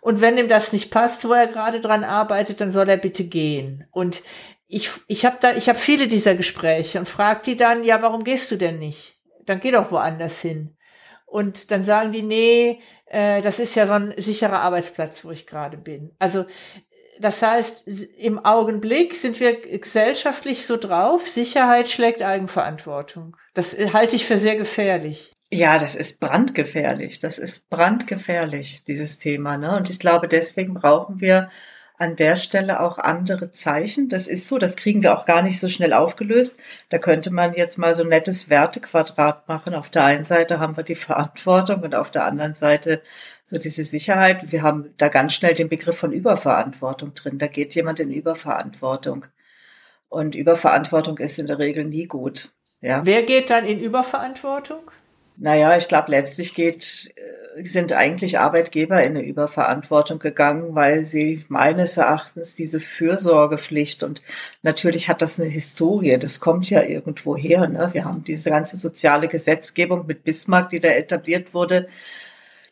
und 0.01 0.19
wenn 0.19 0.37
ihm 0.37 0.47
das 0.47 0.73
nicht 0.73 0.91
passt, 0.91 1.27
wo 1.27 1.31
er 1.31 1.47
gerade 1.47 1.79
dran 1.79 2.03
arbeitet, 2.03 2.59
dann 2.59 2.71
soll 2.71 2.89
er 2.89 2.97
bitte 2.97 3.23
gehen. 3.23 3.87
Und 3.91 4.23
ich, 4.67 4.89
ich 5.07 5.25
habe 5.25 5.37
da, 5.39 5.53
ich 5.53 5.69
habe 5.69 5.77
viele 5.77 6.07
dieser 6.07 6.33
Gespräche 6.35 6.99
und 6.99 7.07
frag 7.07 7.43
die 7.43 7.55
dann, 7.55 7.83
ja, 7.83 8.01
warum 8.01 8.23
gehst 8.23 8.51
du 8.51 8.55
denn 8.55 8.79
nicht? 8.79 9.19
Dann 9.45 9.59
geh 9.59 9.71
doch 9.71 9.91
woanders 9.91 10.41
hin. 10.41 10.75
Und 11.27 11.71
dann 11.71 11.83
sagen 11.83 12.11
die, 12.11 12.23
nee, 12.23 12.81
äh, 13.05 13.41
das 13.41 13.59
ist 13.59 13.75
ja 13.75 13.85
so 13.85 13.93
ein 13.93 14.13
sicherer 14.17 14.61
Arbeitsplatz, 14.61 15.23
wo 15.23 15.31
ich 15.31 15.45
gerade 15.45 15.77
bin. 15.77 16.15
Also 16.17 16.45
das 17.19 17.43
heißt, 17.43 17.87
im 18.17 18.43
Augenblick 18.43 19.13
sind 19.13 19.39
wir 19.39 19.61
gesellschaftlich 19.61 20.65
so 20.65 20.77
drauf, 20.77 21.27
Sicherheit 21.27 21.87
schlägt 21.87 22.23
Eigenverantwortung. 22.23 23.37
Das 23.53 23.77
halte 23.93 24.15
ich 24.15 24.25
für 24.25 24.39
sehr 24.39 24.55
gefährlich. 24.55 25.30
Ja, 25.53 25.77
das 25.77 25.95
ist 25.95 26.21
brandgefährlich. 26.21 27.19
Das 27.19 27.37
ist 27.37 27.69
brandgefährlich, 27.69 28.83
dieses 28.85 29.19
Thema. 29.19 29.57
Ne? 29.57 29.75
Und 29.75 29.89
ich 29.89 29.99
glaube, 29.99 30.29
deswegen 30.29 30.73
brauchen 30.73 31.19
wir 31.19 31.49
an 31.97 32.15
der 32.15 32.37
Stelle 32.37 32.79
auch 32.79 32.97
andere 32.97 33.51
Zeichen. 33.51 34.07
Das 34.07 34.27
ist 34.27 34.47
so, 34.47 34.57
das 34.57 34.77
kriegen 34.77 35.03
wir 35.03 35.13
auch 35.13 35.25
gar 35.25 35.41
nicht 35.41 35.59
so 35.59 35.67
schnell 35.67 35.91
aufgelöst. 35.91 36.57
Da 36.87 36.99
könnte 36.99 37.31
man 37.31 37.53
jetzt 37.53 37.77
mal 37.77 37.93
so 37.95 38.03
ein 38.03 38.09
nettes 38.09 38.49
Wertequadrat 38.49 39.47
machen. 39.49 39.75
Auf 39.75 39.89
der 39.89 40.05
einen 40.05 40.23
Seite 40.23 40.59
haben 40.59 40.77
wir 40.77 40.83
die 40.83 40.95
Verantwortung 40.95 41.81
und 41.81 41.95
auf 41.95 42.11
der 42.11 42.23
anderen 42.23 42.55
Seite 42.55 43.01
so 43.43 43.57
diese 43.57 43.83
Sicherheit. 43.83 44.53
Wir 44.53 44.63
haben 44.63 44.93
da 44.97 45.09
ganz 45.09 45.33
schnell 45.33 45.53
den 45.53 45.67
Begriff 45.67 45.97
von 45.97 46.13
Überverantwortung 46.13 47.13
drin. 47.13 47.39
Da 47.39 47.47
geht 47.47 47.75
jemand 47.75 47.99
in 47.99 48.11
Überverantwortung. 48.11 49.25
Und 50.07 50.33
Überverantwortung 50.33 51.17
ist 51.17 51.39
in 51.39 51.47
der 51.47 51.59
Regel 51.59 51.83
nie 51.83 52.05
gut. 52.05 52.51
Ja. 52.79 53.05
Wer 53.05 53.23
geht 53.23 53.49
dann 53.49 53.65
in 53.65 53.79
Überverantwortung? 53.81 54.89
Naja, 55.37 55.77
ich 55.77 55.87
glaube, 55.87 56.11
letztlich 56.11 56.53
geht, 56.53 57.13
äh, 57.15 57.63
sind 57.63 57.93
eigentlich 57.93 58.39
Arbeitgeber 58.39 59.01
in 59.03 59.17
eine 59.17 59.25
Überverantwortung 59.25 60.19
gegangen, 60.19 60.75
weil 60.75 61.03
sie 61.03 61.45
meines 61.47 61.97
Erachtens 61.97 62.55
diese 62.55 62.79
Fürsorgepflicht 62.79 64.03
und 64.03 64.21
natürlich 64.61 65.09
hat 65.09 65.21
das 65.21 65.39
eine 65.39 65.49
Historie, 65.49 66.17
das 66.17 66.39
kommt 66.39 66.69
ja 66.69 66.81
irgendwo 66.83 67.35
her. 67.35 67.67
Ne? 67.67 67.89
Wir 67.93 68.05
haben 68.05 68.23
diese 68.23 68.49
ganze 68.49 68.77
soziale 68.77 69.27
Gesetzgebung 69.27 70.05
mit 70.07 70.23
Bismarck, 70.23 70.69
die 70.69 70.79
da 70.79 70.89
etabliert 70.89 71.53
wurde. 71.53 71.87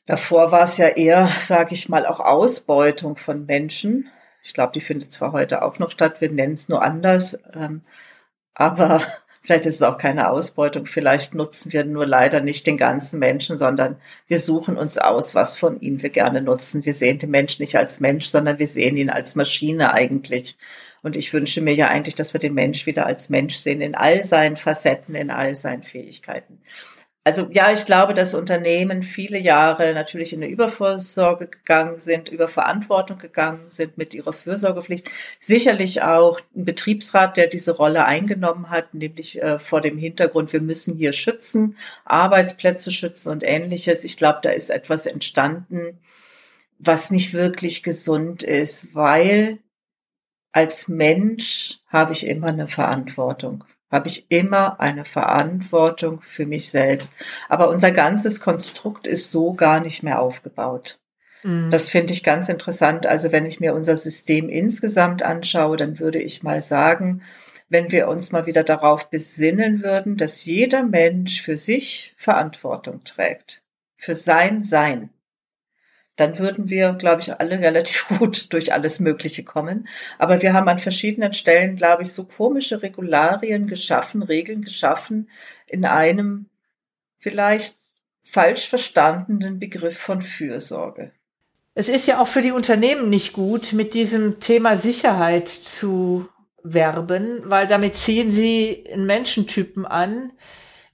Davor 0.05 0.51
war 0.51 0.63
es 0.63 0.77
ja 0.77 0.87
eher, 0.87 1.27
sage 1.39 1.73
ich 1.75 1.89
mal, 1.89 2.05
auch 2.05 2.19
Ausbeutung 2.19 3.15
von 3.15 3.45
Menschen. 3.45 4.09
Ich 4.43 4.53
glaube, 4.53 4.73
die 4.73 4.81
findet 4.81 5.13
zwar 5.13 5.33
heute 5.33 5.61
auch 5.63 5.79
noch 5.79 5.91
statt, 5.91 6.21
wir 6.21 6.31
nennen 6.31 6.53
es 6.53 6.69
nur 6.69 6.81
anders, 6.81 7.37
ähm, 7.53 7.81
aber 8.53 9.03
Vielleicht 9.50 9.65
ist 9.65 9.75
es 9.77 9.82
auch 9.82 9.98
keine 9.98 10.29
Ausbeutung. 10.29 10.86
Vielleicht 10.86 11.34
nutzen 11.34 11.74
wir 11.74 11.84
nur 11.84 12.06
leider 12.06 12.39
nicht 12.39 12.68
den 12.68 12.77
ganzen 12.77 13.18
Menschen, 13.18 13.58
sondern 13.58 13.96
wir 14.27 14.38
suchen 14.38 14.77
uns 14.77 15.00
aus, 15.00 15.34
was 15.34 15.58
von 15.58 15.82
ihm 15.82 16.03
wir 16.03 16.12
gerne 16.12 16.39
nutzen. 16.39 16.86
Wir 16.86 16.94
sehen 16.94 17.18
den 17.18 17.32
Menschen 17.32 17.63
nicht 17.63 17.75
als 17.75 18.00
Mensch, 18.00 18.27
sondern 18.27 18.60
wir 18.60 18.68
sehen 18.68 18.96
ihn 18.96 19.10
als 19.10 19.34
Maschine 19.34 19.91
eigentlich. 19.91 20.56
Und 21.01 21.18
ich 21.18 21.34
wünsche 21.34 21.62
mir 21.62 21.74
ja 21.74 21.88
eigentlich, 21.88 22.13
dass 22.13 22.34
wir 22.34 22.39
den 22.39 22.53
Mensch 22.53 22.86
wieder 22.86 23.08
als 23.08 23.29
Mensch 23.29 23.56
sehen, 23.56 23.82
in 23.82 23.96
all 23.96 24.22
seinen 24.22 24.56
Facetten, 24.56 25.15
in 25.15 25.32
all 25.32 25.56
seinen 25.56 25.82
Fähigkeiten. 25.82 26.60
Also 27.29 27.48
ja, 27.51 27.71
ich 27.71 27.86
glaube, 27.86 28.15
dass 28.15 28.33
Unternehmen 28.33 29.03
viele 29.03 29.38
Jahre 29.38 29.93
natürlich 29.93 30.33
in 30.33 30.41
eine 30.41 30.51
Übervorsorge 30.51 31.45
gegangen 31.45 32.00
sind, 32.00 32.29
über 32.29 32.48
Verantwortung 32.48 33.19
gegangen 33.19 33.69
sind 33.69 34.00
mit 34.00 34.15
ihrer 34.15 34.33
Fürsorgepflicht. 34.33 35.12
Sicherlich 35.39 36.01
auch 36.01 36.41
ein 36.55 36.65
Betriebsrat, 36.65 37.38
der 37.38 37.45
diese 37.45 37.77
Rolle 37.77 38.05
eingenommen 38.05 38.71
hat, 38.71 38.95
nämlich 38.95 39.39
äh, 39.43 39.59
vor 39.59 39.79
dem 39.79 40.00
Hintergrund, 40.00 40.53
wir 40.53 40.62
müssen 40.62 40.95
hier 40.95 41.13
schützen, 41.13 41.77
Arbeitsplätze 42.03 42.89
schützen 42.89 43.29
und 43.29 43.43
ähnliches. 43.43 44.05
Ich 44.05 44.17
glaube, 44.17 44.39
da 44.41 44.50
ist 44.50 44.71
etwas 44.71 45.05
entstanden, 45.05 46.00
was 46.79 47.12
nicht 47.12 47.36
wirklich 47.36 47.83
gesund 47.83 48.41
ist, 48.41 48.95
weil 48.95 49.59
als 50.51 50.88
Mensch 50.88 51.77
habe 51.89 52.13
ich 52.13 52.25
immer 52.25 52.48
eine 52.48 52.67
Verantwortung 52.67 53.65
habe 53.91 54.08
ich 54.08 54.29
immer 54.29 54.79
eine 54.79 55.05
Verantwortung 55.05 56.22
für 56.22 56.46
mich 56.46 56.69
selbst. 56.69 57.15
Aber 57.48 57.69
unser 57.69 57.91
ganzes 57.91 58.39
Konstrukt 58.39 59.08
ist 59.08 59.31
so 59.31 59.53
gar 59.53 59.79
nicht 59.79 60.03
mehr 60.03 60.22
aufgebaut. 60.22 61.00
Mhm. 61.43 61.69
Das 61.69 61.89
finde 61.89 62.13
ich 62.13 62.24
ganz 62.24 62.50
interessant. 62.50 63.05
Also 63.05 63.31
wenn 63.31 63.46
ich 63.46 63.60
mir 63.60 63.74
unser 63.74 63.96
System 63.96 64.50
insgesamt 64.50 65.24
anschaue, 65.24 65.77
dann 65.77 66.00
würde 66.00 66.19
ich 66.19 66.43
mal 66.43 66.62
sagen, 66.62 67.22
wenn 67.69 67.91
wir 67.91 68.08
uns 68.08 68.31
mal 68.31 68.46
wieder 68.46 68.63
darauf 68.63 69.10
besinnen 69.10 69.84
würden, 69.84 70.17
dass 70.17 70.43
jeder 70.46 70.84
Mensch 70.84 71.41
für 71.41 71.58
sich 71.58 72.15
Verantwortung 72.17 73.03
trägt, 73.03 73.63
für 73.98 74.15
sein 74.15 74.63
Sein 74.63 75.10
dann 76.19 76.38
würden 76.38 76.69
wir, 76.69 76.93
glaube 76.93 77.21
ich, 77.21 77.39
alle 77.39 77.59
relativ 77.59 78.07
gut 78.19 78.51
durch 78.53 78.73
alles 78.73 78.99
Mögliche 78.99 79.43
kommen. 79.43 79.88
Aber 80.17 80.41
wir 80.41 80.53
haben 80.53 80.67
an 80.67 80.79
verschiedenen 80.79 81.33
Stellen, 81.33 81.75
glaube 81.75 82.03
ich, 82.03 82.11
so 82.11 82.25
komische 82.25 82.81
Regularien 82.81 83.67
geschaffen, 83.67 84.23
Regeln 84.23 84.61
geschaffen 84.61 85.29
in 85.67 85.85
einem 85.85 86.47
vielleicht 87.17 87.77
falsch 88.23 88.67
verstandenen 88.67 89.59
Begriff 89.59 89.97
von 89.97 90.21
Fürsorge. 90.21 91.11
Es 91.73 91.88
ist 91.88 92.07
ja 92.07 92.21
auch 92.21 92.27
für 92.27 92.41
die 92.41 92.51
Unternehmen 92.51 93.09
nicht 93.09 93.33
gut, 93.33 93.73
mit 93.73 93.93
diesem 93.93 94.39
Thema 94.39 94.75
Sicherheit 94.75 95.47
zu 95.47 96.27
werben, 96.63 97.41
weil 97.45 97.67
damit 97.67 97.95
ziehen 97.95 98.29
sie 98.29 98.83
einen 98.91 99.05
Menschentypen 99.05 99.85
an, 99.85 100.31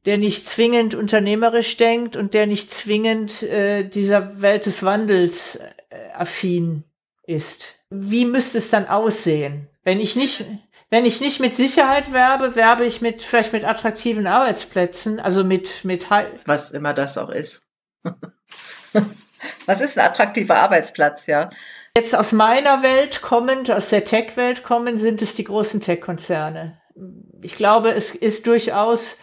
der 0.06 0.18
nicht 0.18 0.48
zwingend 0.48 0.94
unternehmerisch 0.94 1.78
denkt 1.78 2.16
und 2.16 2.34
der 2.34 2.46
nicht 2.46 2.70
zwingend 2.70 3.44
äh, 3.44 3.84
dieser 3.84 4.42
Welt 4.42 4.66
des 4.66 4.84
Wandels 4.84 5.56
äh, 5.56 6.12
affin 6.14 6.84
ist. 7.24 7.76
Wie 7.90 8.26
müsste 8.26 8.60
es 8.60 8.70
dann 8.70 8.88
aussehen? 8.88 9.68
Wenn 9.84 10.00
ich 10.00 10.16
nicht, 10.16 10.46
wenn 10.90 11.06
ich 11.06 11.22
nicht 11.22 11.40
mit 11.40 11.56
Sicherheit 11.56 12.12
werbe, 12.12 12.56
werbe 12.56 12.86
ich 12.86 13.02
mit, 13.02 13.22
vielleicht 13.22 13.54
mit 13.54 13.66
attraktiven 13.66 14.28
Arbeitsplätzen, 14.28 15.20
also 15.20 15.44
mit, 15.44 15.84
mit, 15.84 16.08
was 16.46 16.72
immer 16.72 16.94
das 16.94 17.18
auch 17.18 17.30
ist. 17.30 17.68
was 19.66 19.82
ist 19.82 19.98
ein 19.98 20.06
attraktiver 20.06 20.58
Arbeitsplatz, 20.58 21.26
ja? 21.28 21.50
Jetzt 21.98 22.16
aus 22.16 22.34
meiner 22.34 22.84
Welt 22.84 23.22
kommend, 23.22 23.72
aus 23.72 23.90
der 23.90 24.04
Tech-Welt 24.04 24.64
kommend, 24.64 25.00
sind 25.00 25.22
es 25.22 25.36
die 25.36 25.46
großen 25.46 25.82
Tech-Konzerne. 25.82 26.82
Ich 27.42 27.56
glaube, 27.56 27.92
es 27.92 28.14
ist 28.14 28.48
durchaus 28.48 29.18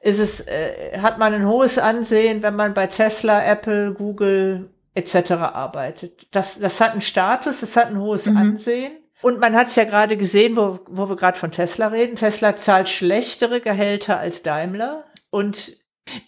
ist 0.00 0.18
es, 0.20 0.46
äh, 0.46 0.98
hat 0.98 1.18
man 1.18 1.34
ein 1.34 1.46
hohes 1.46 1.78
Ansehen, 1.78 2.42
wenn 2.42 2.56
man 2.56 2.74
bei 2.74 2.86
Tesla, 2.86 3.44
Apple, 3.44 3.92
Google 3.92 4.70
etc. 4.94 5.32
arbeitet. 5.32 6.26
Das, 6.30 6.58
das 6.58 6.80
hat 6.80 6.92
einen 6.92 7.00
Status, 7.00 7.60
das 7.60 7.76
hat 7.76 7.88
ein 7.88 8.00
hohes 8.00 8.26
mhm. 8.26 8.36
Ansehen. 8.36 8.92
Und 9.20 9.40
man 9.40 9.56
hat 9.56 9.68
es 9.68 9.76
ja 9.76 9.84
gerade 9.84 10.16
gesehen, 10.16 10.56
wo, 10.56 10.78
wo 10.86 11.08
wir 11.08 11.16
gerade 11.16 11.38
von 11.38 11.50
Tesla 11.50 11.88
reden. 11.88 12.16
Tesla 12.16 12.56
zahlt 12.56 12.88
schlechtere 12.88 13.60
Gehälter 13.60 14.18
als 14.18 14.42
Daimler. 14.42 15.04
Und 15.30 15.76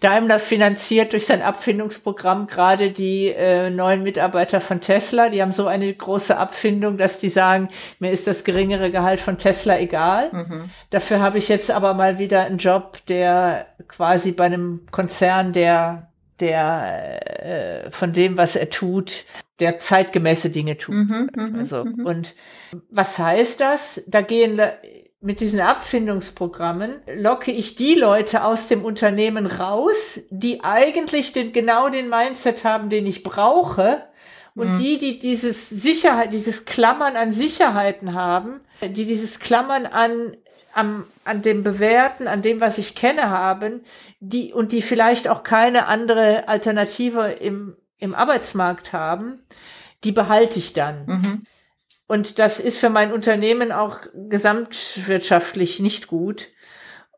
Daimler 0.01 0.39
finanziert 0.39 1.13
durch 1.13 1.27
sein 1.27 1.43
Abfindungsprogramm 1.43 2.47
gerade 2.47 2.91
die 2.91 3.29
äh, 3.29 3.71
neuen 3.71 4.03
Mitarbeiter 4.03 4.61
von 4.61 4.81
Tesla. 4.81 5.29
Die 5.29 5.43
haben 5.43 5.53
so 5.53 5.67
eine 5.67 5.93
große 5.93 6.37
Abfindung, 6.37 6.97
dass 6.97 7.21
die 7.21 7.29
sagen, 7.29 7.69
mir 7.99 8.11
ist 8.11 8.27
das 8.27 8.45
geringere 8.45 8.91
Gehalt 8.91 9.21
von 9.21 9.39
Tesla 9.39 9.79
egal. 9.79 10.31
Mhm. 10.33 10.71
Dafür 10.91 11.21
habe 11.21 11.39
ich 11.39 11.49
jetzt 11.49 11.71
aber 11.71 11.95
mal 11.95 12.19
wieder 12.19 12.43
einen 12.45 12.59
Job, 12.59 12.99
der 13.09 13.67
quasi 13.89 14.33
bei 14.33 14.45
einem 14.45 14.87
Konzern, 14.91 15.53
der 15.53 16.07
der 16.41 17.45
äh, 17.45 17.91
von 17.91 18.13
dem, 18.13 18.37
was 18.37 18.57
er 18.57 18.71
tut, 18.71 19.25
der 19.61 19.79
zeitgemäße 19.79 20.51
Dinge 20.51 20.77
tut. 20.79 20.95
Mhm, 20.95 21.31
mhm 21.37 21.55
also 21.57 21.85
mhm. 21.85 22.07
und 22.07 22.35
was 22.91 23.19
heißt 23.19 23.61
das? 23.61 24.03
Da 24.07 24.23
gehen 24.23 24.61
mit 25.21 25.41
diesen 25.41 25.61
Abfindungsprogrammen 25.61 27.03
locke 27.17 27.53
ich 27.53 27.75
die 27.75 27.95
Leute 27.95 28.43
aus 28.43 28.69
dem 28.69 28.85
Unternehmen 28.85 29.47
raus, 29.47 30.21
die 30.31 30.65
eigentlich 30.65 31.33
den, 31.33 31.53
genau 31.53 31.91
den 31.91 32.09
Mindset 32.09 32.65
haben, 32.65 32.89
den 32.89 33.07
ich 33.07 33.23
brauche. 33.23 34.03
Und 34.55 34.75
mhm. 34.75 34.79
die, 34.79 34.99
die 34.99 35.19
dieses 35.19 35.69
Sicherheit, 35.69 36.33
dieses 36.33 36.65
Klammern 36.65 37.17
an 37.17 37.33
Sicherheiten 37.33 38.15
haben, 38.15 38.61
die 38.83 39.05
dieses 39.05 39.41
Klammern 39.41 39.85
an, 39.85 40.37
am, 40.73 41.05
an 41.25 41.43
dem 41.43 41.63
Bewährten, 41.63 42.27
an 42.27 42.41
dem, 42.41 42.63
was 42.63 42.79
ich 42.79 42.95
kenne, 42.95 43.29
haben, 43.29 43.83
die, 44.21 44.55
und 44.55 44.73
die 44.73 44.83
vielleicht 44.83 45.29
auch 45.29 45.43
keine 45.43 45.87
andere 45.87 46.49
Alternative 46.49 47.31
im, 47.33 47.77
im 47.99 48.15
Arbeitsmarkt 48.15 48.95
haben, 48.95 49.41
die 50.03 50.13
behalte 50.13 50.59
ich 50.59 50.73
dann. 50.73 51.07
Mhm. 51.07 51.47
Und 52.11 52.41
das 52.41 52.59
ist 52.59 52.79
für 52.79 52.91
mein 52.91 53.13
Unternehmen 53.13 53.71
auch 53.71 54.01
gesamtwirtschaftlich 54.13 55.79
nicht 55.79 56.09
gut. 56.09 56.49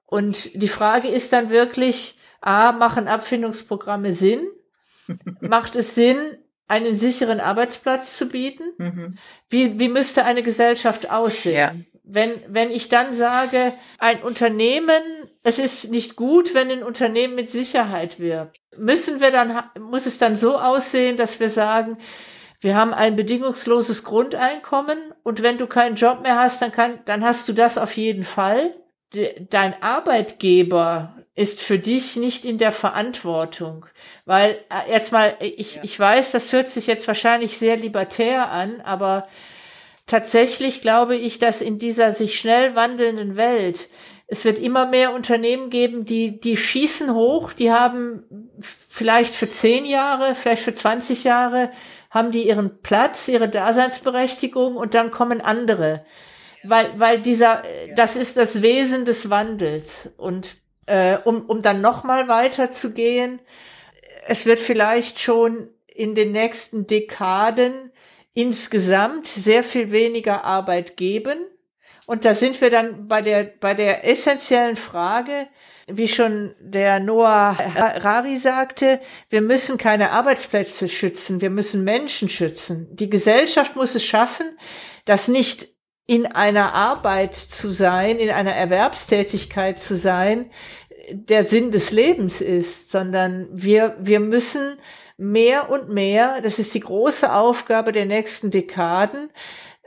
Und 0.04 0.50
die 0.52 0.68
Frage 0.68 1.08
ist 1.08 1.32
dann 1.32 1.48
wirklich, 1.48 2.18
a, 2.42 2.72
machen 2.72 3.08
Abfindungsprogramme 3.08 4.12
Sinn? 4.12 4.46
Macht 5.40 5.76
es 5.76 5.94
Sinn, 5.94 6.18
einen 6.68 6.94
sicheren 6.94 7.40
Arbeitsplatz 7.40 8.18
zu 8.18 8.26
bieten? 8.26 8.64
Mhm. 8.76 9.18
Wie, 9.48 9.78
wie 9.78 9.88
müsste 9.88 10.26
eine 10.26 10.42
Gesellschaft 10.42 11.10
aussehen? 11.10 11.56
Ja. 11.56 11.74
Wenn, 12.04 12.42
wenn 12.48 12.70
ich 12.70 12.90
dann 12.90 13.14
sage, 13.14 13.72
ein 13.96 14.22
Unternehmen, 14.22 15.00
es 15.42 15.58
ist 15.58 15.90
nicht 15.90 16.16
gut, 16.16 16.52
wenn 16.52 16.70
ein 16.70 16.82
Unternehmen 16.82 17.34
mit 17.34 17.48
Sicherheit 17.48 18.20
wirbt, 18.20 18.60
müssen 18.76 19.22
wir 19.22 19.30
dann, 19.30 19.58
muss 19.80 20.04
es 20.04 20.18
dann 20.18 20.36
so 20.36 20.58
aussehen, 20.58 21.16
dass 21.16 21.40
wir 21.40 21.48
sagen, 21.48 21.96
wir 22.62 22.76
haben 22.76 22.94
ein 22.94 23.16
bedingungsloses 23.16 24.04
Grundeinkommen 24.04 24.98
und 25.24 25.42
wenn 25.42 25.58
du 25.58 25.66
keinen 25.66 25.96
Job 25.96 26.22
mehr 26.22 26.38
hast, 26.38 26.62
dann 26.62 26.70
kann, 26.70 27.00
dann 27.04 27.24
hast 27.24 27.48
du 27.48 27.52
das 27.52 27.76
auf 27.76 27.96
jeden 27.96 28.22
Fall. 28.22 28.74
De, 29.14 29.46
dein 29.50 29.82
Arbeitgeber 29.82 31.16
ist 31.34 31.60
für 31.60 31.78
dich 31.78 32.14
nicht 32.14 32.44
in 32.44 32.58
der 32.58 32.70
Verantwortung, 32.70 33.86
weil 34.26 34.60
äh, 34.70 34.90
erstmal 34.90 35.36
ich 35.40 35.76
ja. 35.76 35.84
ich 35.84 35.98
weiß, 35.98 36.30
das 36.30 36.52
hört 36.52 36.68
sich 36.68 36.86
jetzt 36.86 37.08
wahrscheinlich 37.08 37.58
sehr 37.58 37.76
libertär 37.76 38.50
an, 38.50 38.80
aber 38.80 39.26
tatsächlich 40.06 40.82
glaube 40.82 41.16
ich, 41.16 41.40
dass 41.40 41.62
in 41.62 41.80
dieser 41.80 42.12
sich 42.12 42.38
schnell 42.38 42.76
wandelnden 42.76 43.36
Welt 43.36 43.88
es 44.32 44.46
wird 44.46 44.58
immer 44.58 44.86
mehr 44.86 45.12
Unternehmen 45.12 45.68
geben, 45.68 46.06
die, 46.06 46.40
die 46.40 46.56
schießen 46.56 47.12
hoch, 47.12 47.52
die 47.52 47.70
haben 47.70 48.22
vielleicht 48.58 49.34
für 49.34 49.50
zehn 49.50 49.84
Jahre, 49.84 50.34
vielleicht 50.34 50.62
für 50.62 50.72
20 50.72 51.24
Jahre 51.24 51.70
haben 52.12 52.30
die 52.30 52.46
ihren 52.46 52.82
Platz, 52.82 53.26
ihre 53.26 53.48
Daseinsberechtigung 53.48 54.76
und 54.76 54.94
dann 54.94 55.10
kommen 55.10 55.40
andere. 55.40 56.04
Weil, 56.62 56.92
weil 57.00 57.20
dieser, 57.20 57.62
das 57.96 58.16
ist 58.16 58.36
das 58.36 58.62
Wesen 58.62 59.04
des 59.04 59.30
Wandels. 59.30 60.10
Und 60.18 60.56
äh, 60.86 61.16
um, 61.24 61.46
um 61.46 61.62
dann 61.62 61.80
nochmal 61.80 62.28
weiterzugehen, 62.28 63.40
es 64.26 64.46
wird 64.46 64.60
vielleicht 64.60 65.18
schon 65.18 65.70
in 65.86 66.14
den 66.14 66.32
nächsten 66.32 66.86
Dekaden 66.86 67.90
insgesamt 68.34 69.26
sehr 69.26 69.64
viel 69.64 69.90
weniger 69.90 70.44
Arbeit 70.44 70.96
geben. 70.98 71.38
Und 72.06 72.24
da 72.24 72.34
sind 72.34 72.60
wir 72.60 72.70
dann 72.70 73.06
bei 73.06 73.22
der, 73.22 73.44
bei 73.44 73.74
der 73.74 74.08
essentiellen 74.08 74.76
Frage, 74.76 75.46
wie 75.86 76.08
schon 76.08 76.54
der 76.60 77.00
Noah 77.00 77.56
Rari 77.76 78.36
sagte, 78.36 79.00
wir 79.30 79.40
müssen 79.40 79.78
keine 79.78 80.10
Arbeitsplätze 80.10 80.88
schützen, 80.88 81.40
wir 81.40 81.50
müssen 81.50 81.84
Menschen 81.84 82.28
schützen. 82.28 82.88
Die 82.92 83.10
Gesellschaft 83.10 83.76
muss 83.76 83.94
es 83.94 84.04
schaffen, 84.04 84.46
dass 85.04 85.28
nicht 85.28 85.68
in 86.06 86.26
einer 86.26 86.74
Arbeit 86.74 87.36
zu 87.36 87.70
sein, 87.70 88.18
in 88.18 88.30
einer 88.30 88.52
Erwerbstätigkeit 88.52 89.78
zu 89.78 89.96
sein, 89.96 90.50
der 91.10 91.44
Sinn 91.44 91.70
des 91.70 91.90
Lebens 91.90 92.40
ist, 92.40 92.90
sondern 92.90 93.48
wir, 93.52 93.96
wir 94.00 94.20
müssen 94.20 94.78
mehr 95.16 95.70
und 95.70 95.88
mehr, 95.88 96.40
das 96.42 96.58
ist 96.58 96.74
die 96.74 96.80
große 96.80 97.32
Aufgabe 97.32 97.92
der 97.92 98.06
nächsten 98.06 98.50
Dekaden, 98.50 99.30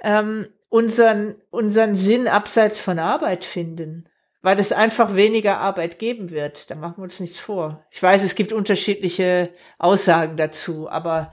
ähm, 0.02 0.48
unseren, 0.76 1.36
unseren 1.52 1.96
Sinn 1.96 2.28
abseits 2.28 2.82
von 2.82 3.00
Arbeit 3.00 3.46
finden. 3.46 4.10
weil 4.42 4.60
es 4.60 4.72
einfach 4.72 5.16
weniger 5.16 5.58
Arbeit 5.58 5.98
geben 5.98 6.30
wird. 6.30 6.70
Da 6.70 6.76
machen 6.76 6.98
wir 6.98 7.04
uns 7.04 7.20
nichts 7.20 7.40
vor. 7.40 7.84
Ich 7.90 8.04
weiß, 8.04 8.24
es 8.24 8.36
gibt 8.36 8.54
unterschiedliche 8.54 9.50
Aussagen 9.80 10.38
dazu, 10.38 10.88
aber 10.88 11.32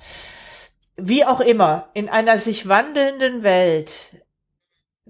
wie 0.97 1.27
auch 1.27 1.41
immer, 1.41 1.91
in 1.93 2.09
einer 2.09 2.39
sich 2.39 2.69
wandelnden 2.69 3.43
Welt 3.43 4.17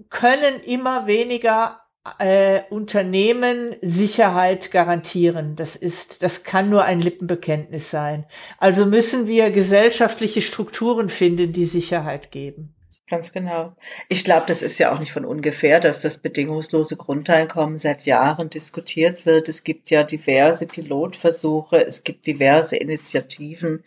können 0.09 0.59
immer 0.65 1.07
weniger 1.07 1.79
äh, 2.19 2.63
Unternehmen 2.69 3.77
Sicherheit 3.81 4.71
garantieren. 4.71 5.55
Das 5.55 5.77
ist, 5.77 6.23
das 6.23 6.43
kann 6.43 6.69
nur 6.69 6.83
ein 6.83 6.99
Lippenbekenntnis 6.99 7.89
sein. 7.89 8.25
Also 8.57 8.85
müssen 8.85 9.27
wir 9.27 9.49
gesellschaftliche 9.49 10.41
Strukturen 10.41 11.07
finden, 11.07 11.53
die 11.53 11.63
Sicherheit 11.63 12.31
geben. 12.31 12.75
Ganz 13.13 13.31
genau. 13.31 13.75
Ich 14.09 14.23
glaube, 14.25 14.45
das 14.47 14.63
ist 14.63 14.79
ja 14.79 14.91
auch 14.91 14.99
nicht 14.99 15.11
von 15.11 15.23
ungefähr, 15.23 15.79
dass 15.79 16.01
das 16.01 16.17
bedingungslose 16.17 16.97
Grundeinkommen 16.97 17.77
seit 17.77 18.07
Jahren 18.07 18.49
diskutiert 18.49 19.27
wird. 19.27 19.49
Es 19.49 19.63
gibt 19.63 19.91
ja 19.91 20.03
diverse 20.03 20.65
Pilotversuche, 20.65 21.85
es 21.85 22.03
gibt 22.03 22.25
diverse 22.25 22.75
Initiativen, 22.75 23.83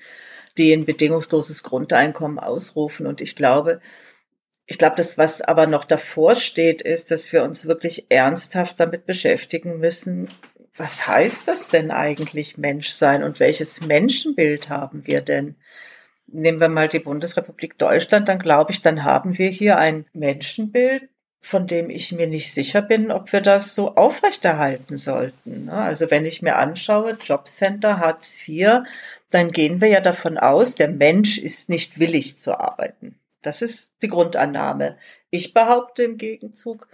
die 0.58 0.72
ein 0.72 0.84
bedingungsloses 0.84 1.64
Grundeinkommen 1.64 2.38
ausrufen. 2.38 3.08
Und 3.08 3.20
ich 3.20 3.34
glaube, 3.34 3.80
ich 4.64 4.78
glaube, 4.78 4.94
das, 4.94 5.18
was 5.18 5.42
aber 5.42 5.66
noch 5.66 5.84
davor 5.84 6.36
steht, 6.36 6.80
ist, 6.80 7.10
dass 7.10 7.32
wir 7.32 7.42
uns 7.42 7.66
wirklich 7.66 8.06
ernsthaft 8.08 8.78
damit 8.78 9.06
beschäftigen 9.06 9.78
müssen, 9.78 10.28
was 10.76 11.08
heißt 11.08 11.48
das 11.48 11.66
denn 11.66 11.90
eigentlich 11.90 12.58
Menschsein 12.58 13.24
und 13.24 13.40
welches 13.40 13.80
Menschenbild 13.80 14.68
haben 14.68 15.04
wir 15.04 15.20
denn? 15.20 15.56
Nehmen 16.28 16.60
wir 16.60 16.68
mal 16.68 16.88
die 16.88 16.98
Bundesrepublik 16.98 17.78
Deutschland, 17.78 18.28
dann 18.28 18.38
glaube 18.38 18.72
ich, 18.72 18.82
dann 18.82 19.04
haben 19.04 19.38
wir 19.38 19.48
hier 19.48 19.78
ein 19.78 20.06
Menschenbild, 20.12 21.08
von 21.40 21.68
dem 21.68 21.90
ich 21.90 22.10
mir 22.10 22.26
nicht 22.26 22.52
sicher 22.52 22.82
bin, 22.82 23.12
ob 23.12 23.32
wir 23.32 23.40
das 23.40 23.74
so 23.76 23.94
aufrechterhalten 23.94 24.96
sollten. 24.96 25.66
Ne? 25.66 25.74
Also 25.74 26.10
wenn 26.10 26.24
ich 26.24 26.42
mir 26.42 26.56
anschaue, 26.56 27.16
Jobcenter, 27.22 27.98
Hartz 28.00 28.36
IV, 28.46 28.80
dann 29.30 29.52
gehen 29.52 29.80
wir 29.80 29.88
ja 29.88 30.00
davon 30.00 30.38
aus, 30.38 30.74
der 30.74 30.88
Mensch 30.88 31.38
ist 31.38 31.68
nicht 31.68 32.00
willig 32.00 32.38
zu 32.38 32.58
arbeiten. 32.58 33.18
Das 33.42 33.62
ist 33.62 33.92
die 34.02 34.08
Grundannahme. 34.08 34.98
Ich 35.30 35.54
behaupte 35.54 36.02
im 36.02 36.18
Gegenzug, 36.18 36.88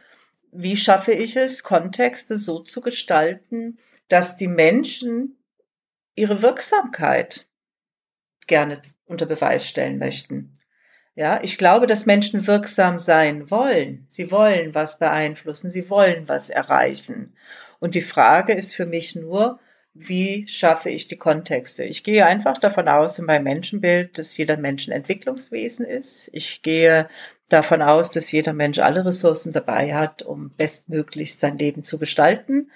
wie 0.50 0.76
schaffe 0.76 1.12
ich 1.12 1.36
es, 1.36 1.62
Kontexte 1.62 2.36
so 2.36 2.58
zu 2.58 2.82
gestalten, 2.82 3.78
dass 4.08 4.36
die 4.36 4.48
Menschen 4.48 5.38
ihre 6.14 6.42
Wirksamkeit 6.42 7.46
gerne 8.46 8.82
unter 9.12 9.26
Beweis 9.26 9.68
stellen 9.68 9.98
möchten. 9.98 10.52
Ja, 11.14 11.40
ich 11.42 11.58
glaube, 11.58 11.86
dass 11.86 12.06
Menschen 12.06 12.46
wirksam 12.46 12.98
sein 12.98 13.50
wollen. 13.50 14.06
Sie 14.08 14.30
wollen 14.30 14.74
was 14.74 14.98
beeinflussen, 14.98 15.68
sie 15.68 15.90
wollen 15.90 16.26
was 16.26 16.48
erreichen. 16.48 17.34
Und 17.80 17.94
die 17.94 18.02
Frage 18.02 18.54
ist 18.54 18.74
für 18.74 18.86
mich 18.86 19.14
nur, 19.14 19.60
wie 19.94 20.48
schaffe 20.48 20.88
ich 20.88 21.06
die 21.06 21.18
Kontexte? 21.18 21.84
Ich 21.84 22.02
gehe 22.02 22.24
einfach 22.24 22.56
davon 22.56 22.88
aus 22.88 23.18
in 23.18 23.26
meinem 23.26 23.44
Menschenbild, 23.44 24.16
dass 24.18 24.36
jeder 24.38 24.56
Mensch 24.56 24.88
ein 24.88 24.92
Entwicklungswesen 24.92 25.84
ist. 25.84 26.30
Ich 26.32 26.62
gehe 26.62 27.08
davon 27.50 27.82
aus, 27.82 28.10
dass 28.10 28.32
jeder 28.32 28.54
Mensch 28.54 28.78
alle 28.78 29.04
Ressourcen 29.04 29.52
dabei 29.52 29.94
hat, 29.94 30.22
um 30.22 30.54
bestmöglichst 30.56 31.40
sein 31.40 31.58
Leben 31.58 31.84
zu 31.84 31.98
gestalten. 31.98 32.70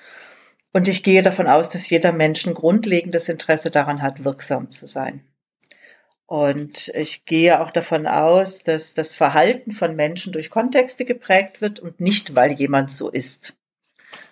Und 0.74 0.88
ich 0.88 1.02
gehe 1.02 1.22
davon 1.22 1.46
aus, 1.46 1.70
dass 1.70 1.88
jeder 1.88 2.12
Mensch 2.12 2.46
ein 2.46 2.52
grundlegendes 2.52 3.30
Interesse 3.30 3.70
daran 3.70 4.02
hat, 4.02 4.24
wirksam 4.24 4.70
zu 4.70 4.86
sein. 4.86 5.22
Und 6.26 6.88
ich 6.88 7.24
gehe 7.24 7.60
auch 7.60 7.70
davon 7.70 8.08
aus, 8.08 8.64
dass 8.64 8.94
das 8.94 9.14
Verhalten 9.14 9.70
von 9.70 9.94
Menschen 9.94 10.32
durch 10.32 10.50
Kontexte 10.50 11.04
geprägt 11.04 11.60
wird 11.60 11.78
und 11.78 12.00
nicht, 12.00 12.34
weil 12.34 12.52
jemand 12.52 12.90
so 12.90 13.08
ist. 13.08 13.54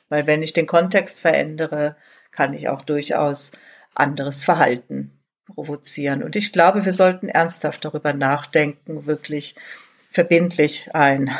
Weil 0.08 0.26
wenn 0.26 0.42
ich 0.42 0.52
den 0.52 0.66
Kontext 0.66 1.20
verändere, 1.20 1.96
kann 2.32 2.52
ich 2.52 2.68
auch 2.68 2.82
durchaus 2.82 3.52
anderes 3.94 4.42
Verhalten 4.42 5.12
provozieren. 5.46 6.22
Und 6.22 6.34
ich 6.34 6.52
glaube, 6.52 6.84
wir 6.84 6.92
sollten 6.92 7.28
ernsthaft 7.28 7.84
darüber 7.84 8.12
nachdenken, 8.12 9.06
wirklich 9.06 9.54
verbindlich 10.10 10.94
ein 10.94 11.30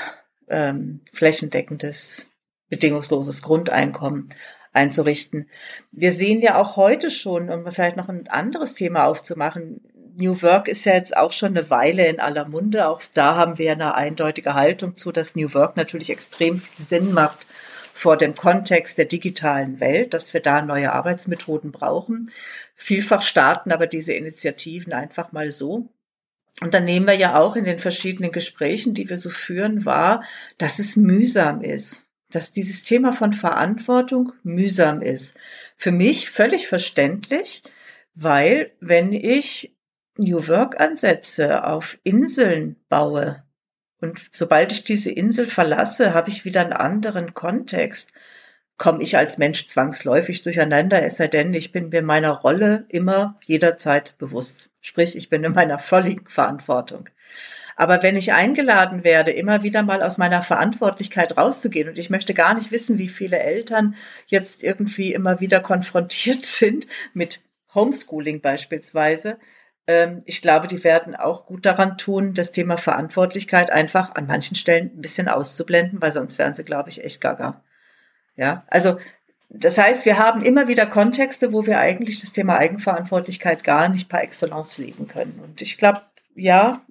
ähm, 0.48 1.00
flächendeckendes, 1.12 2.30
bedingungsloses 2.68 3.42
Grundeinkommen 3.42 4.28
einzurichten. 4.72 5.48
Wir 5.92 6.12
sehen 6.12 6.40
ja 6.40 6.56
auch 6.56 6.76
heute 6.76 7.10
schon, 7.10 7.48
um 7.48 7.70
vielleicht 7.70 7.96
noch 7.96 8.08
ein 8.08 8.28
anderes 8.28 8.74
Thema 8.74 9.04
aufzumachen, 9.06 9.80
New 10.16 10.42
Work 10.42 10.68
ist 10.68 10.84
ja 10.84 10.94
jetzt 10.94 11.16
auch 11.16 11.32
schon 11.32 11.56
eine 11.56 11.70
Weile 11.70 12.06
in 12.06 12.20
aller 12.20 12.46
Munde. 12.46 12.88
Auch 12.88 13.02
da 13.14 13.36
haben 13.36 13.58
wir 13.58 13.72
eine 13.72 13.94
eindeutige 13.94 14.54
Haltung 14.54 14.96
zu, 14.96 15.12
dass 15.12 15.34
New 15.34 15.52
Work 15.54 15.76
natürlich 15.76 16.10
extrem 16.10 16.58
viel 16.58 16.84
Sinn 16.84 17.12
macht 17.12 17.46
vor 17.92 18.16
dem 18.16 18.34
Kontext 18.34 18.98
der 18.98 19.04
digitalen 19.04 19.80
Welt, 19.80 20.14
dass 20.14 20.34
wir 20.34 20.40
da 20.40 20.62
neue 20.62 20.92
Arbeitsmethoden 20.92 21.72
brauchen. 21.72 22.30
Vielfach 22.76 23.22
starten 23.22 23.72
aber 23.72 23.86
diese 23.86 24.12
Initiativen 24.14 24.92
einfach 24.92 25.32
mal 25.32 25.50
so. 25.50 25.88
Und 26.60 26.74
dann 26.74 26.84
nehmen 26.84 27.06
wir 27.06 27.14
ja 27.14 27.38
auch 27.38 27.56
in 27.56 27.64
den 27.64 27.78
verschiedenen 27.78 28.32
Gesprächen, 28.32 28.94
die 28.94 29.10
wir 29.10 29.18
so 29.18 29.30
führen, 29.30 29.84
wahr, 29.84 30.22
dass 30.58 30.78
es 30.78 30.96
mühsam 30.96 31.62
ist 31.62 32.04
dass 32.34 32.52
dieses 32.52 32.82
Thema 32.82 33.12
von 33.12 33.32
Verantwortung 33.32 34.32
mühsam 34.42 35.02
ist. 35.02 35.36
Für 35.76 35.92
mich 35.92 36.30
völlig 36.30 36.66
verständlich, 36.66 37.62
weil 38.14 38.72
wenn 38.80 39.12
ich 39.12 39.73
New 40.16 40.46
Work 40.48 40.80
Ansätze 40.80 41.64
auf 41.64 41.98
Inseln 42.04 42.76
baue, 42.88 43.44
und 44.04 44.20
sobald 44.32 44.70
ich 44.70 44.84
diese 44.84 45.10
Insel 45.10 45.46
verlasse, 45.46 46.12
habe 46.12 46.28
ich 46.28 46.44
wieder 46.44 46.60
einen 46.60 46.74
anderen 46.74 47.32
Kontext. 47.32 48.12
Komme 48.76 49.02
ich 49.02 49.16
als 49.16 49.38
Mensch 49.38 49.66
zwangsläufig 49.66 50.42
durcheinander, 50.42 51.02
es 51.02 51.16
sei 51.16 51.26
denn, 51.26 51.54
ich 51.54 51.72
bin 51.72 51.88
mir 51.88 52.02
meiner 52.02 52.32
Rolle 52.32 52.84
immer 52.90 53.38
jederzeit 53.46 54.16
bewusst. 54.18 54.68
Sprich, 54.82 55.16
ich 55.16 55.30
bin 55.30 55.42
in 55.42 55.52
meiner 55.52 55.78
völligen 55.78 56.26
Verantwortung. 56.26 57.08
Aber 57.76 58.02
wenn 58.02 58.16
ich 58.16 58.34
eingeladen 58.34 59.04
werde, 59.04 59.30
immer 59.30 59.62
wieder 59.62 59.82
mal 59.82 60.02
aus 60.02 60.18
meiner 60.18 60.42
Verantwortlichkeit 60.42 61.38
rauszugehen, 61.38 61.88
und 61.88 61.98
ich 61.98 62.10
möchte 62.10 62.34
gar 62.34 62.52
nicht 62.52 62.72
wissen, 62.72 62.98
wie 62.98 63.08
viele 63.08 63.38
Eltern 63.38 63.94
jetzt 64.26 64.62
irgendwie 64.62 65.14
immer 65.14 65.40
wieder 65.40 65.60
konfrontiert 65.60 66.42
sind 66.44 66.88
mit 67.14 67.40
Homeschooling 67.74 68.42
beispielsweise, 68.42 69.38
ich 70.24 70.40
glaube, 70.40 70.66
die 70.66 70.82
werden 70.82 71.14
auch 71.14 71.44
gut 71.44 71.66
daran 71.66 71.98
tun, 71.98 72.32
das 72.32 72.52
Thema 72.52 72.78
Verantwortlichkeit 72.78 73.70
einfach 73.70 74.14
an 74.14 74.26
manchen 74.26 74.56
Stellen 74.56 74.90
ein 74.96 75.02
bisschen 75.02 75.28
auszublenden, 75.28 76.00
weil 76.00 76.10
sonst 76.10 76.38
wären 76.38 76.54
sie, 76.54 76.64
glaube 76.64 76.88
ich, 76.88 77.04
echt 77.04 77.20
gaga. 77.20 77.62
Ja, 78.34 78.64
also 78.68 78.98
das 79.50 79.78
heißt, 79.78 80.06
wir 80.06 80.18
haben 80.18 80.42
immer 80.42 80.68
wieder 80.68 80.86
Kontexte, 80.86 81.52
wo 81.52 81.66
wir 81.66 81.78
eigentlich 81.78 82.20
das 82.20 82.32
Thema 82.32 82.56
Eigenverantwortlichkeit 82.56 83.62
gar 83.62 83.88
nicht 83.88 84.08
par 84.08 84.22
excellence 84.22 84.78
leben 84.78 85.06
können. 85.06 85.38
Und 85.44 85.62
ich 85.62 85.76
glaube, 85.76 86.00
ja, 86.34 86.82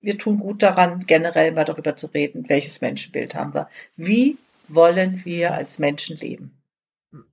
wir 0.00 0.16
tun 0.16 0.38
gut 0.38 0.62
daran, 0.62 1.04
generell 1.06 1.52
mal 1.52 1.64
darüber 1.64 1.96
zu 1.96 2.06
reden, 2.06 2.48
welches 2.48 2.80
Menschenbild 2.80 3.34
haben 3.34 3.54
wir. 3.54 3.68
Wie 3.96 4.38
wollen 4.68 5.20
wir 5.24 5.52
als 5.52 5.78
Menschen 5.78 6.16
leben? 6.16 6.55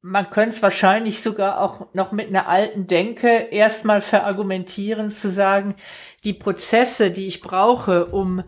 Man 0.01 0.29
könnte 0.29 0.55
es 0.55 0.61
wahrscheinlich 0.61 1.21
sogar 1.21 1.61
auch 1.61 1.93
noch 1.93 2.11
mit 2.11 2.27
einer 2.27 2.47
alten 2.47 2.87
Denke 2.87 3.29
erstmal 3.29 4.01
verargumentieren, 4.01 5.11
zu 5.11 5.29
sagen, 5.29 5.75
die 6.23 6.33
Prozesse, 6.33 7.11
die 7.11 7.27
ich 7.27 7.41
brauche, 7.41 8.07
um 8.07 8.43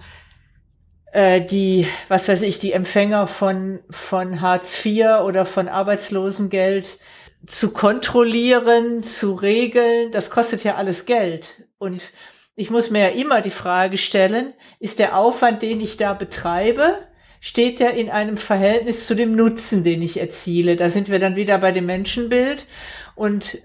äh, 1.12 1.42
die, 1.42 1.88
was 2.08 2.28
weiß 2.28 2.42
ich, 2.42 2.60
die 2.60 2.74
Empfänger 2.74 3.28
von, 3.28 3.80
von 3.90 4.42
Hartz 4.42 4.86
IV 4.86 5.22
oder 5.24 5.46
von 5.46 5.68
Arbeitslosengeld 5.68 7.00
zu 7.48 7.72
kontrollieren, 7.72 9.04
zu 9.04 9.34
regeln, 9.34 10.12
das 10.12 10.30
kostet 10.30 10.64
ja 10.64 10.76
alles 10.76 11.06
Geld. 11.06 11.64
Und 11.78 12.12
ich 12.56 12.70
muss 12.70 12.90
mir 12.90 13.10
ja 13.10 13.10
immer 13.10 13.42
die 13.42 13.50
Frage 13.50 13.98
stellen, 13.98 14.54
ist 14.80 15.00
der 15.00 15.18
Aufwand, 15.18 15.62
den 15.62 15.82
ich 15.82 15.98
da 15.98 16.14
betreibe, 16.14 17.00
steht 17.46 17.80
ja 17.80 17.90
in 17.90 18.10
einem 18.10 18.38
Verhältnis 18.38 19.06
zu 19.06 19.16
dem 19.16 19.36
Nutzen, 19.36 19.84
den 19.84 20.02
ich 20.02 20.20
erziele. 20.20 20.76
Da 20.76 20.90
sind 20.90 21.10
wir 21.10 21.20
dann 21.20 21.36
wieder 21.36 21.60
bei 21.60 21.72
dem 21.72 21.86
Menschenbild. 21.86 22.66
Und 23.14 23.60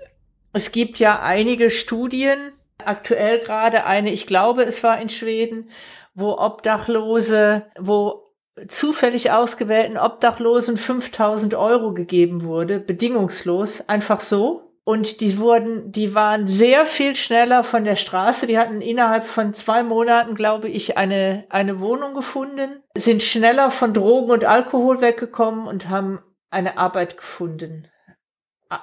es 0.52 0.70
gibt 0.70 0.98
ja 0.98 1.22
einige 1.22 1.70
Studien, 1.70 2.36
aktuell 2.84 3.38
gerade 3.38 3.86
eine, 3.86 4.12
ich 4.12 4.26
glaube, 4.26 4.64
es 4.64 4.84
war 4.84 5.00
in 5.00 5.08
Schweden, 5.08 5.70
wo 6.12 6.36
Obdachlose, 6.36 7.62
wo 7.78 8.34
zufällig 8.68 9.30
ausgewählten 9.30 9.96
Obdachlosen 9.96 10.76
5000 10.76 11.54
Euro 11.54 11.94
gegeben 11.94 12.44
wurde, 12.44 12.80
bedingungslos, 12.80 13.88
einfach 13.88 14.20
so, 14.20 14.69
und 14.90 15.20
die 15.20 15.38
wurden, 15.38 15.92
die 15.92 16.16
waren 16.16 16.48
sehr 16.48 16.84
viel 16.84 17.14
schneller 17.14 17.62
von 17.62 17.84
der 17.84 17.94
Straße. 17.94 18.48
Die 18.48 18.58
hatten 18.58 18.80
innerhalb 18.80 19.24
von 19.24 19.54
zwei 19.54 19.84
Monaten, 19.84 20.34
glaube 20.34 20.68
ich, 20.68 20.96
eine, 20.96 21.44
eine 21.48 21.78
Wohnung 21.78 22.12
gefunden, 22.12 22.82
sind 22.98 23.22
schneller 23.22 23.70
von 23.70 23.94
Drogen 23.94 24.32
und 24.32 24.44
Alkohol 24.44 25.00
weggekommen 25.00 25.68
und 25.68 25.88
haben 25.88 26.18
eine 26.50 26.76
Arbeit 26.76 27.16
gefunden. 27.16 27.86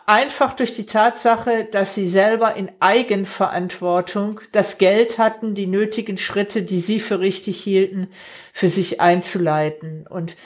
Einfach 0.05 0.53
durch 0.53 0.73
die 0.73 0.85
Tatsache, 0.85 1.67
dass 1.69 1.93
sie 1.93 2.07
selber 2.07 2.55
in 2.55 2.71
Eigenverantwortung 2.79 4.39
das 4.53 4.77
Geld 4.77 5.17
hatten, 5.17 5.55
die 5.55 5.67
nötigen 5.67 6.17
Schritte, 6.17 6.61
die 6.63 6.79
sie 6.79 7.01
für 7.01 7.19
richtig 7.19 7.61
hielten, 7.61 8.07
für 8.53 8.69
sich 8.69 9.01
einzuleiten. 9.01 10.07
Und 10.07 10.37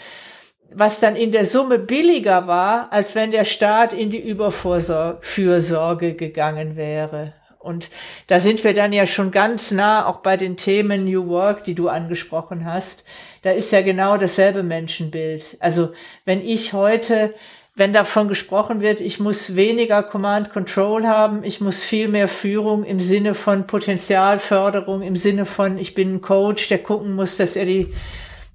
was 0.73 0.99
dann 0.99 1.15
in 1.15 1.31
der 1.31 1.45
Summe 1.45 1.79
billiger 1.79 2.47
war, 2.47 2.91
als 2.91 3.15
wenn 3.15 3.31
der 3.31 3.45
Staat 3.45 3.93
in 3.93 4.09
die 4.09 4.19
Überfürsorge 4.19 6.13
gegangen 6.13 6.75
wäre. 6.75 7.33
Und 7.59 7.89
da 8.27 8.39
sind 8.39 8.63
wir 8.63 8.73
dann 8.73 8.91
ja 8.91 9.05
schon 9.05 9.31
ganz 9.31 9.71
nah, 9.71 10.07
auch 10.07 10.17
bei 10.17 10.35
den 10.35 10.57
Themen 10.57 11.05
New 11.05 11.27
Work, 11.27 11.63
die 11.63 11.75
du 11.75 11.89
angesprochen 11.89 12.65
hast. 12.65 13.03
Da 13.43 13.51
ist 13.51 13.71
ja 13.71 13.81
genau 13.81 14.17
dasselbe 14.17 14.63
Menschenbild. 14.63 15.57
Also 15.59 15.91
wenn 16.25 16.43
ich 16.43 16.73
heute, 16.73 17.35
wenn 17.75 17.93
davon 17.93 18.27
gesprochen 18.27 18.81
wird, 18.81 18.99
ich 18.99 19.19
muss 19.19 19.55
weniger 19.55 20.01
Command 20.01 20.51
Control 20.51 21.05
haben, 21.05 21.43
ich 21.43 21.61
muss 21.61 21.83
viel 21.83 22.07
mehr 22.07 22.27
Führung 22.27 22.83
im 22.83 22.99
Sinne 22.99 23.35
von 23.35 23.67
Potenzialförderung, 23.67 25.03
im 25.03 25.15
Sinne 25.15 25.45
von, 25.45 25.77
ich 25.77 25.93
bin 25.93 26.15
ein 26.15 26.21
Coach, 26.21 26.67
der 26.67 26.79
gucken 26.79 27.13
muss, 27.13 27.37
dass 27.37 27.55
er 27.55 27.65
die, 27.65 27.93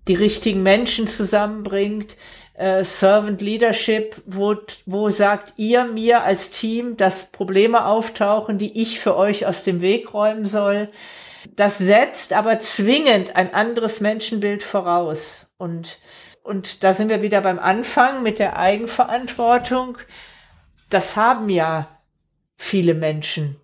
die 0.08 0.14
richtigen 0.14 0.62
Menschen 0.62 1.08
zusammenbringt 1.08 2.16
äh, 2.54 2.84
Servant 2.84 3.40
Leadership, 3.40 4.22
wo, 4.26 4.56
wo 4.86 5.10
sagt 5.10 5.54
ihr 5.56 5.84
mir 5.84 6.22
als 6.22 6.50
Team, 6.50 6.96
dass 6.96 7.30
Probleme 7.30 7.84
auftauchen, 7.86 8.58
die 8.58 8.80
ich 8.80 9.00
für 9.00 9.16
euch 9.16 9.46
aus 9.46 9.64
dem 9.64 9.80
Weg 9.80 10.14
räumen 10.14 10.46
soll. 10.46 10.88
Das 11.54 11.78
setzt 11.78 12.32
aber 12.32 12.58
zwingend 12.58 13.36
ein 13.36 13.54
anderes 13.54 14.00
Menschenbild 14.00 14.62
voraus. 14.62 15.50
Und, 15.58 15.98
und 16.42 16.82
da 16.82 16.94
sind 16.94 17.08
wir 17.08 17.22
wieder 17.22 17.40
beim 17.40 17.58
Anfang 17.58 18.22
mit 18.22 18.38
der 18.38 18.58
Eigenverantwortung. 18.58 19.98
Das 20.88 21.16
haben 21.16 21.48
ja 21.48 21.88
viele 22.56 22.94
Menschen 22.94 23.56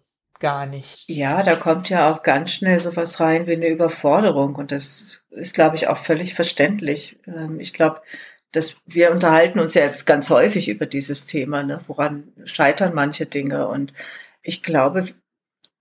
gar 0.42 0.66
nicht. 0.66 1.04
Ja, 1.06 1.42
da 1.42 1.54
kommt 1.54 1.88
ja 1.88 2.12
auch 2.12 2.22
ganz 2.22 2.52
schnell 2.52 2.78
sowas 2.78 3.20
rein 3.20 3.46
wie 3.46 3.52
eine 3.52 3.68
Überforderung 3.68 4.56
und 4.56 4.72
das 4.72 5.22
ist, 5.30 5.54
glaube 5.54 5.76
ich, 5.76 5.86
auch 5.88 5.96
völlig 5.96 6.34
verständlich. 6.34 7.18
Ähm, 7.26 7.60
ich 7.60 7.72
glaube, 7.72 8.02
dass 8.50 8.82
wir 8.84 9.12
unterhalten 9.12 9.60
uns 9.60 9.74
ja 9.74 9.84
jetzt 9.84 10.04
ganz 10.04 10.28
häufig 10.28 10.68
über 10.68 10.84
dieses 10.84 11.24
Thema, 11.24 11.62
ne? 11.62 11.80
woran 11.86 12.32
scheitern 12.44 12.92
manche 12.92 13.24
Dinge. 13.24 13.68
Und 13.68 13.94
ich 14.42 14.62
glaube, 14.62 15.06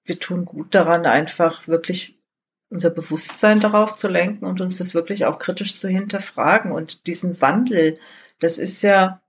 wir 0.05 0.19
tun 0.19 0.45
gut 0.45 0.73
daran, 0.75 1.05
einfach 1.05 1.67
wirklich 1.67 2.17
unser 2.69 2.91
Bewusstsein 2.91 3.59
darauf 3.59 3.97
zu 3.97 4.07
lenken 4.07 4.45
und 4.45 4.61
uns 4.61 4.77
das 4.77 4.93
wirklich 4.93 5.25
auch 5.25 5.39
kritisch 5.39 5.75
zu 5.75 5.89
hinterfragen. 5.89 6.71
Und 6.71 7.07
diesen 7.07 7.41
Wandel, 7.41 7.97
das 8.39 8.59
ist 8.59 8.83
ja 8.83 9.21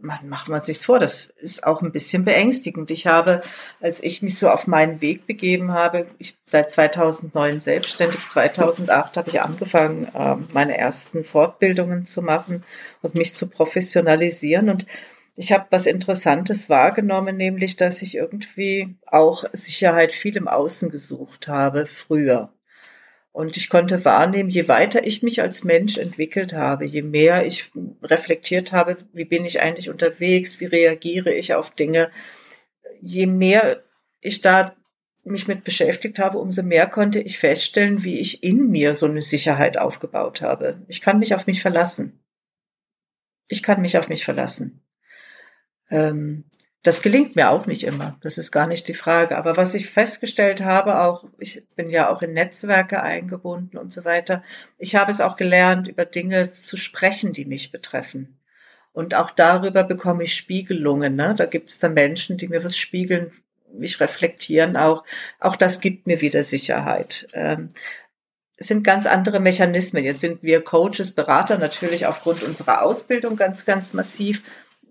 man 0.00 0.28
macht 0.28 0.48
man 0.48 0.62
sich 0.62 0.78
vor, 0.78 0.98
das 0.98 1.26
ist 1.26 1.66
auch 1.66 1.82
ein 1.82 1.92
bisschen 1.92 2.24
beängstigend. 2.24 2.90
Ich 2.90 3.06
habe, 3.06 3.42
als 3.80 4.02
ich 4.02 4.22
mich 4.22 4.38
so 4.38 4.50
auf 4.50 4.66
meinen 4.66 5.00
Weg 5.00 5.26
begeben 5.26 5.72
habe, 5.72 6.06
ich 6.18 6.36
seit 6.46 6.70
2009 6.70 7.60
selbstständig, 7.60 8.26
2008 8.26 9.16
habe 9.16 9.30
ich 9.30 9.40
angefangen, 9.40 10.08
ähm, 10.14 10.48
meine 10.52 10.76
ersten 10.76 11.24
Fortbildungen 11.24 12.06
zu 12.06 12.22
machen 12.22 12.64
und 13.02 13.14
mich 13.14 13.34
zu 13.34 13.48
professionalisieren 13.48 14.68
und 14.70 14.86
ich 15.36 15.50
habe 15.52 15.66
was 15.70 15.86
Interessantes 15.86 16.68
wahrgenommen, 16.68 17.36
nämlich, 17.36 17.76
dass 17.76 18.02
ich 18.02 18.14
irgendwie 18.14 18.94
auch 19.06 19.44
Sicherheit 19.52 20.12
viel 20.12 20.36
im 20.36 20.46
Außen 20.46 20.90
gesucht 20.90 21.48
habe 21.48 21.86
früher. 21.86 22.53
Und 23.34 23.56
ich 23.56 23.68
konnte 23.68 24.04
wahrnehmen, 24.04 24.48
je 24.48 24.68
weiter 24.68 25.04
ich 25.04 25.24
mich 25.24 25.42
als 25.42 25.64
Mensch 25.64 25.98
entwickelt 25.98 26.52
habe, 26.52 26.84
je 26.84 27.02
mehr 27.02 27.44
ich 27.44 27.68
reflektiert 28.00 28.70
habe, 28.70 28.96
wie 29.12 29.24
bin 29.24 29.44
ich 29.44 29.60
eigentlich 29.60 29.90
unterwegs, 29.90 30.60
wie 30.60 30.66
reagiere 30.66 31.34
ich 31.34 31.52
auf 31.52 31.72
Dinge, 31.72 32.12
je 33.00 33.26
mehr 33.26 33.82
ich 34.20 34.40
da 34.40 34.76
mich 35.24 35.48
mit 35.48 35.64
beschäftigt 35.64 36.20
habe, 36.20 36.38
umso 36.38 36.62
mehr 36.62 36.86
konnte 36.86 37.18
ich 37.18 37.40
feststellen, 37.40 38.04
wie 38.04 38.20
ich 38.20 38.44
in 38.44 38.70
mir 38.70 38.94
so 38.94 39.06
eine 39.06 39.20
Sicherheit 39.20 39.78
aufgebaut 39.78 40.40
habe. 40.40 40.80
Ich 40.86 41.00
kann 41.00 41.18
mich 41.18 41.34
auf 41.34 41.48
mich 41.48 41.60
verlassen. 41.60 42.20
Ich 43.48 43.64
kann 43.64 43.80
mich 43.80 43.98
auf 43.98 44.08
mich 44.08 44.24
verlassen. 44.24 44.80
Ähm, 45.90 46.44
das 46.84 47.00
gelingt 47.00 47.34
mir 47.34 47.50
auch 47.50 47.66
nicht 47.66 47.82
immer. 47.82 48.18
Das 48.20 48.36
ist 48.36 48.52
gar 48.52 48.66
nicht 48.66 48.86
die 48.88 48.94
Frage. 48.94 49.38
Aber 49.38 49.56
was 49.56 49.72
ich 49.74 49.88
festgestellt 49.88 50.62
habe, 50.62 51.00
auch, 51.00 51.24
ich 51.38 51.64
bin 51.76 51.88
ja 51.88 52.10
auch 52.10 52.20
in 52.20 52.34
Netzwerke 52.34 53.02
eingebunden 53.02 53.78
und 53.78 53.90
so 53.90 54.04
weiter. 54.04 54.44
Ich 54.78 54.94
habe 54.94 55.10
es 55.10 55.22
auch 55.22 55.36
gelernt, 55.36 55.88
über 55.88 56.04
Dinge 56.04 56.44
zu 56.44 56.76
sprechen, 56.76 57.32
die 57.32 57.46
mich 57.46 57.72
betreffen. 57.72 58.38
Und 58.92 59.14
auch 59.14 59.30
darüber 59.30 59.82
bekomme 59.82 60.24
ich 60.24 60.36
Spiegelungen. 60.36 61.16
Ne? 61.16 61.34
Da 61.34 61.46
gibt 61.46 61.70
es 61.70 61.78
dann 61.78 61.94
Menschen, 61.94 62.36
die 62.36 62.48
mir 62.48 62.62
was 62.62 62.76
spiegeln, 62.76 63.32
mich 63.72 63.98
reflektieren 63.98 64.76
auch. 64.76 65.04
Auch 65.40 65.56
das 65.56 65.80
gibt 65.80 66.06
mir 66.06 66.20
wieder 66.20 66.44
Sicherheit. 66.44 67.28
Ähm, 67.32 67.70
es 68.58 68.68
sind 68.68 68.84
ganz 68.84 69.06
andere 69.06 69.40
Mechanismen. 69.40 70.04
Jetzt 70.04 70.20
sind 70.20 70.42
wir 70.42 70.62
Coaches, 70.62 71.12
Berater 71.12 71.56
natürlich 71.56 72.06
aufgrund 72.06 72.42
unserer 72.42 72.82
Ausbildung 72.82 73.36
ganz, 73.36 73.64
ganz 73.64 73.94
massiv 73.94 74.42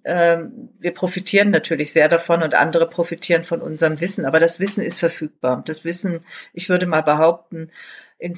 wir 0.04 0.94
profitieren 0.94 1.50
natürlich 1.50 1.94
sehr 1.94 2.10
davon 2.10 2.44
und 2.44 2.56
andere 2.56 2.90
profitieren 2.90 3.44
von 3.44 3.62
unserem 3.62 4.02
Wissen. 4.02 4.26
Aber 4.26 4.40
das 4.40 4.60
Wissen 4.60 4.84
ist 4.84 5.00
verfügbar. 5.00 5.64
Das 5.66 5.86
Wissen, 5.86 6.20
ich 6.54 6.68
würde 6.68 6.86
mal 6.86 7.02
behaupten, 7.02 7.72
in 8.18 8.36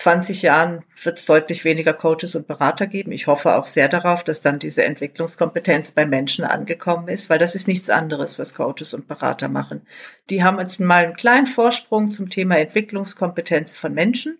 20 0.00 0.42
Jahren 0.42 0.84
wird 1.02 1.18
es 1.18 1.26
deutlich 1.26 1.64
weniger 1.64 1.92
Coaches 1.92 2.34
und 2.34 2.46
Berater 2.46 2.86
geben. 2.86 3.12
Ich 3.12 3.26
hoffe 3.26 3.54
auch 3.56 3.66
sehr 3.66 3.88
darauf, 3.88 4.24
dass 4.24 4.40
dann 4.40 4.58
diese 4.58 4.82
Entwicklungskompetenz 4.84 5.92
bei 5.92 6.06
Menschen 6.06 6.44
angekommen 6.44 7.08
ist, 7.08 7.28
weil 7.28 7.38
das 7.38 7.54
ist 7.54 7.68
nichts 7.68 7.90
anderes, 7.90 8.38
was 8.38 8.54
Coaches 8.54 8.94
und 8.94 9.08
Berater 9.08 9.48
machen. 9.48 9.86
Die 10.30 10.42
haben 10.42 10.58
jetzt 10.58 10.80
mal 10.80 11.04
einen 11.04 11.16
kleinen 11.16 11.46
Vorsprung 11.46 12.10
zum 12.10 12.30
Thema 12.30 12.58
Entwicklungskompetenz 12.58 13.76
von 13.76 13.92
Menschen 13.92 14.38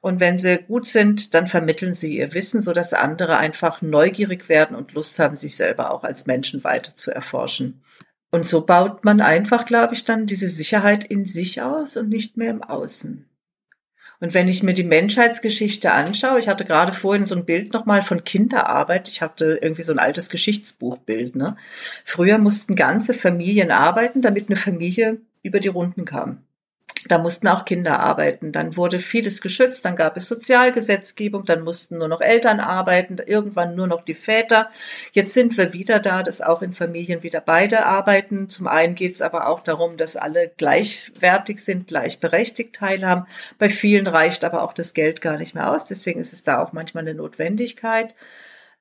und 0.00 0.18
wenn 0.18 0.38
sie 0.38 0.58
gut 0.58 0.86
sind, 0.86 1.34
dann 1.34 1.46
vermitteln 1.46 1.94
sie 1.94 2.16
ihr 2.16 2.32
Wissen, 2.32 2.62
so 2.62 2.72
dass 2.72 2.94
andere 2.94 3.36
einfach 3.36 3.82
neugierig 3.82 4.48
werden 4.48 4.74
und 4.74 4.94
Lust 4.94 5.18
haben, 5.18 5.36
sich 5.36 5.56
selber 5.56 5.90
auch 5.90 6.04
als 6.04 6.26
Menschen 6.26 6.64
weiter 6.64 6.96
zu 6.96 7.10
erforschen. 7.10 7.82
Und 8.30 8.48
so 8.48 8.64
baut 8.64 9.04
man 9.04 9.20
einfach, 9.20 9.64
glaube 9.64 9.94
ich, 9.94 10.04
dann 10.04 10.26
diese 10.26 10.48
Sicherheit 10.48 11.04
in 11.04 11.26
sich 11.26 11.60
aus 11.60 11.96
und 11.96 12.08
nicht 12.08 12.36
mehr 12.36 12.50
im 12.50 12.62
Außen. 12.62 13.26
Und 14.20 14.34
wenn 14.34 14.48
ich 14.48 14.62
mir 14.62 14.74
die 14.74 14.84
Menschheitsgeschichte 14.84 15.92
anschaue, 15.92 16.38
ich 16.38 16.48
hatte 16.48 16.64
gerade 16.64 16.92
vorhin 16.92 17.26
so 17.26 17.34
ein 17.34 17.46
Bild 17.46 17.72
nochmal 17.72 18.02
von 18.02 18.22
Kinderarbeit. 18.22 19.08
Ich 19.08 19.22
hatte 19.22 19.58
irgendwie 19.60 19.82
so 19.82 19.92
ein 19.92 19.98
altes 19.98 20.28
Geschichtsbuchbild. 20.28 21.36
Ne? 21.36 21.56
Früher 22.04 22.38
mussten 22.38 22.76
ganze 22.76 23.14
Familien 23.14 23.70
arbeiten, 23.70 24.20
damit 24.20 24.48
eine 24.48 24.56
Familie 24.56 25.18
über 25.42 25.58
die 25.58 25.68
Runden 25.68 26.04
kam. 26.04 26.44
Da 27.08 27.18
mussten 27.18 27.48
auch 27.48 27.64
Kinder 27.64 28.00
arbeiten. 28.00 28.52
Dann 28.52 28.76
wurde 28.76 28.98
vieles 28.98 29.40
geschützt. 29.40 29.84
Dann 29.84 29.96
gab 29.96 30.16
es 30.16 30.28
Sozialgesetzgebung. 30.28 31.44
Dann 31.44 31.62
mussten 31.62 31.98
nur 31.98 32.08
noch 32.08 32.20
Eltern 32.20 32.60
arbeiten. 32.60 33.18
Irgendwann 33.24 33.74
nur 33.74 33.86
noch 33.86 34.04
die 34.04 34.14
Väter. 34.14 34.70
Jetzt 35.12 35.34
sind 35.34 35.56
wir 35.56 35.72
wieder 35.72 35.98
da, 35.98 36.22
dass 36.22 36.42
auch 36.42 36.62
in 36.62 36.72
Familien 36.72 37.22
wieder 37.22 37.40
beide 37.40 37.86
arbeiten. 37.86 38.48
Zum 38.48 38.66
einen 38.66 38.94
geht 38.94 39.14
es 39.14 39.22
aber 39.22 39.46
auch 39.46 39.60
darum, 39.60 39.96
dass 39.96 40.16
alle 40.16 40.52
gleichwertig 40.56 41.60
sind, 41.60 41.88
gleichberechtigt 41.88 42.74
teilhaben. 42.74 43.26
Bei 43.58 43.68
vielen 43.68 44.06
reicht 44.06 44.44
aber 44.44 44.62
auch 44.62 44.72
das 44.72 44.94
Geld 44.94 45.20
gar 45.20 45.36
nicht 45.38 45.54
mehr 45.54 45.70
aus. 45.70 45.86
Deswegen 45.86 46.20
ist 46.20 46.32
es 46.32 46.42
da 46.42 46.62
auch 46.62 46.72
manchmal 46.72 47.04
eine 47.04 47.14
Notwendigkeit. 47.14 48.14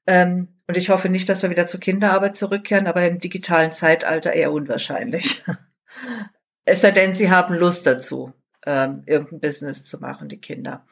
Ähm, 0.07 0.49
und 0.67 0.77
ich 0.77 0.89
hoffe 0.89 1.09
nicht, 1.09 1.29
dass 1.29 1.43
wir 1.43 1.49
wieder 1.49 1.67
zur 1.67 1.79
Kinderarbeit 1.79 2.35
zurückkehren, 2.35 2.87
aber 2.87 3.05
im 3.07 3.19
digitalen 3.19 3.71
Zeitalter 3.71 4.33
eher 4.33 4.51
unwahrscheinlich. 4.51 5.43
Es 6.65 6.81
sei 6.81 6.91
denn, 6.91 7.13
sie 7.13 7.31
haben 7.31 7.55
Lust 7.55 7.85
dazu, 7.85 8.33
ähm, 8.65 9.03
irgendein 9.05 9.39
Business 9.39 9.85
zu 9.85 9.99
machen, 9.99 10.27
die 10.27 10.39
Kinder. 10.39 10.85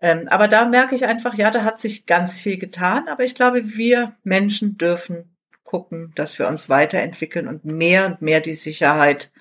Ähm, 0.00 0.28
aber 0.28 0.48
da 0.48 0.66
merke 0.66 0.94
ich 0.94 1.06
einfach, 1.06 1.34
ja, 1.34 1.50
da 1.50 1.64
hat 1.64 1.80
sich 1.80 2.06
ganz 2.06 2.38
viel 2.40 2.58
getan. 2.58 3.08
Aber 3.08 3.24
ich 3.24 3.34
glaube, 3.34 3.76
wir 3.76 4.16
Menschen 4.22 4.76
dürfen 4.78 5.36
gucken, 5.64 6.12
dass 6.14 6.38
wir 6.38 6.46
uns 6.46 6.68
weiterentwickeln 6.68 7.48
und 7.48 7.64
mehr 7.64 8.06
und 8.06 8.22
mehr 8.22 8.40
die 8.40 8.54
Sicherheit 8.54 9.32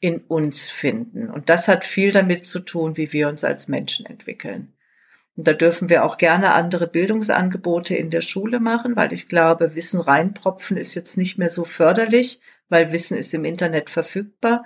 in 0.00 0.20
uns 0.20 0.70
finden. 0.70 1.30
Und 1.30 1.48
das 1.48 1.68
hat 1.68 1.84
viel 1.84 2.12
damit 2.12 2.46
zu 2.46 2.60
tun, 2.60 2.96
wie 2.96 3.12
wir 3.12 3.28
uns 3.28 3.44
als 3.44 3.68
Menschen 3.68 4.06
entwickeln. 4.06 4.74
Und 5.36 5.46
da 5.46 5.52
dürfen 5.52 5.88
wir 5.88 6.04
auch 6.04 6.18
gerne 6.18 6.52
andere 6.52 6.88
Bildungsangebote 6.88 7.96
in 7.96 8.10
der 8.10 8.20
Schule 8.20 8.58
machen, 8.58 8.96
weil 8.96 9.12
ich 9.12 9.28
glaube, 9.28 9.76
Wissen 9.76 10.00
reinpropfen 10.00 10.76
ist 10.76 10.94
jetzt 10.94 11.16
nicht 11.16 11.38
mehr 11.38 11.48
so 11.48 11.64
förderlich, 11.64 12.40
weil 12.68 12.92
Wissen 12.92 13.16
ist 13.16 13.32
im 13.34 13.44
Internet 13.44 13.88
verfügbar. 13.88 14.64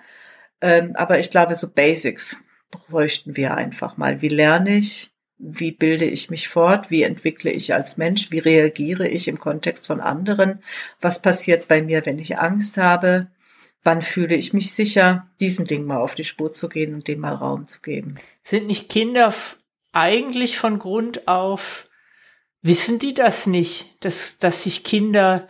Ähm, 0.62 0.94
aber 0.94 1.18
ich 1.18 1.29
glaube, 1.29 1.55
so 1.55 1.68
Basics 1.70 2.40
bräuchten 2.70 3.37
wir 3.37 3.55
einfach 3.55 3.96
mal. 3.98 4.22
Wie 4.22 4.29
lerne 4.29 4.77
ich? 4.77 5.11
Wie 5.37 5.72
bilde 5.72 6.05
ich 6.05 6.31
mich 6.31 6.48
fort? 6.48 6.90
Wie 6.90 7.03
entwickle 7.03 7.51
ich 7.51 7.75
als 7.75 7.96
Mensch? 7.96 8.31
Wie 8.31 8.38
reagiere 8.38 9.09
ich 9.09 9.27
im 9.27 9.40
Kontext 9.40 9.88
von 9.88 10.01
anderen? 10.01 10.62
Was 11.01 11.20
passiert 11.20 11.66
bei 11.66 11.83
mir, 11.83 12.07
wenn 12.07 12.20
ich 12.20 12.38
Angst 12.38 12.79
habe? 12.79 13.27
Wann 13.83 14.03
fühle 14.03 14.37
ich 14.37 14.53
mich 14.53 14.72
sicher, 14.72 15.29
diesen 15.40 15.64
Ding 15.64 15.85
mal 15.85 15.98
auf 15.98 16.14
die 16.14 16.22
Spur 16.22 16.55
zu 16.55 16.68
gehen 16.68 16.94
und 16.94 17.09
dem 17.09 17.18
mal 17.18 17.35
Raum 17.35 17.66
zu 17.66 17.81
geben? 17.81 18.14
Sind 18.44 18.68
nicht 18.68 18.88
Kinder 18.88 19.35
eigentlich 19.90 20.57
von 20.59 20.79
Grund 20.79 21.27
auf, 21.27 21.88
wissen 22.62 23.01
die 23.01 23.12
das 23.12 23.48
nicht, 23.48 23.96
dass, 24.05 24.38
dass 24.38 24.62
sich 24.62 24.85
Kinder 24.85 25.48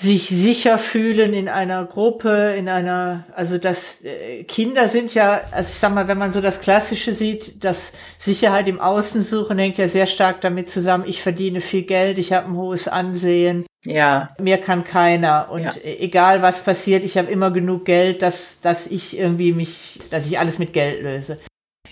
sich 0.00 0.30
sicher 0.30 0.78
fühlen 0.78 1.34
in 1.34 1.48
einer 1.48 1.84
Gruppe, 1.84 2.54
in 2.56 2.70
einer, 2.70 3.24
also 3.34 3.58
das 3.58 4.02
äh, 4.02 4.44
Kinder 4.44 4.88
sind 4.88 5.12
ja, 5.12 5.42
also 5.50 5.68
ich 5.68 5.78
sag 5.78 5.92
mal, 5.92 6.08
wenn 6.08 6.16
man 6.16 6.32
so 6.32 6.40
das 6.40 6.62
Klassische 6.62 7.12
sieht, 7.12 7.62
dass 7.62 7.92
Sicherheit 8.18 8.66
im 8.66 8.80
Außen 8.80 9.22
suchen 9.22 9.58
hängt 9.58 9.76
ja 9.76 9.88
sehr 9.88 10.06
stark 10.06 10.40
damit 10.40 10.70
zusammen, 10.70 11.04
ich 11.06 11.20
verdiene 11.20 11.60
viel 11.60 11.82
Geld, 11.82 12.16
ich 12.16 12.32
habe 12.32 12.46
ein 12.46 12.56
hohes 12.56 12.88
Ansehen, 12.88 13.66
ja. 13.84 14.34
Mir 14.38 14.58
kann 14.58 14.84
keiner. 14.84 15.50
Und 15.50 15.62
ja. 15.62 15.72
egal 15.82 16.42
was 16.42 16.62
passiert, 16.62 17.02
ich 17.02 17.16
habe 17.16 17.30
immer 17.30 17.50
genug 17.50 17.86
Geld, 17.86 18.22
dass, 18.22 18.60
dass 18.60 18.86
ich 18.86 19.18
irgendwie 19.18 19.52
mich, 19.52 19.98
dass 20.10 20.26
ich 20.26 20.38
alles 20.38 20.58
mit 20.58 20.72
Geld 20.72 21.02
löse. 21.02 21.38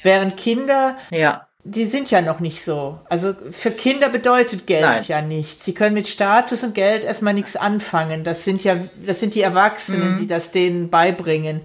Während 0.03 0.37
Kinder, 0.37 0.97
ja. 1.11 1.48
Die 1.65 1.87
sind 1.87 2.11
ja 2.11 2.23
noch 2.23 2.41
nicht 2.41 2.63
so. 2.65 2.99
Also 3.09 3.35
für 3.51 3.71
Kinder 3.71 4.09
bedeutet 4.09 4.67
Geld 4.67 4.83
Nein. 4.83 5.03
ja 5.07 5.23
nichts. 5.23 5.65
Sie 5.65 5.75
können 5.75 5.95
mit 5.95 6.07
Status 6.07 6.63
und 6.63 6.75
Geld 6.75 7.05
erstmal 7.05 7.35
nichts 7.35 7.57
anfangen. 7.57 8.25
Das 8.25 8.45
sind 8.45 8.65
ja, 8.65 8.77
das 9.05 9.21
sind 9.21 9.35
die 9.35 9.43
Erwachsenen, 9.43 10.15
mhm. 10.15 10.19
die 10.19 10.27
das 10.27 10.51
denen 10.53 10.89
beibringen. 10.89 11.61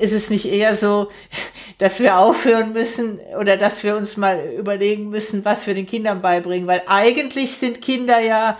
Ist 0.00 0.12
es 0.12 0.30
nicht 0.30 0.46
eher 0.46 0.74
so, 0.74 1.10
dass 1.78 2.00
wir 2.00 2.16
aufhören 2.16 2.72
müssen 2.72 3.20
oder 3.38 3.56
dass 3.56 3.84
wir 3.84 3.96
uns 3.96 4.16
mal 4.16 4.52
überlegen 4.58 5.10
müssen, 5.10 5.44
was 5.44 5.66
wir 5.66 5.74
den 5.74 5.86
Kindern 5.86 6.22
beibringen? 6.22 6.66
Weil 6.66 6.82
eigentlich 6.86 7.56
sind 7.56 7.82
Kinder 7.82 8.20
ja 8.20 8.58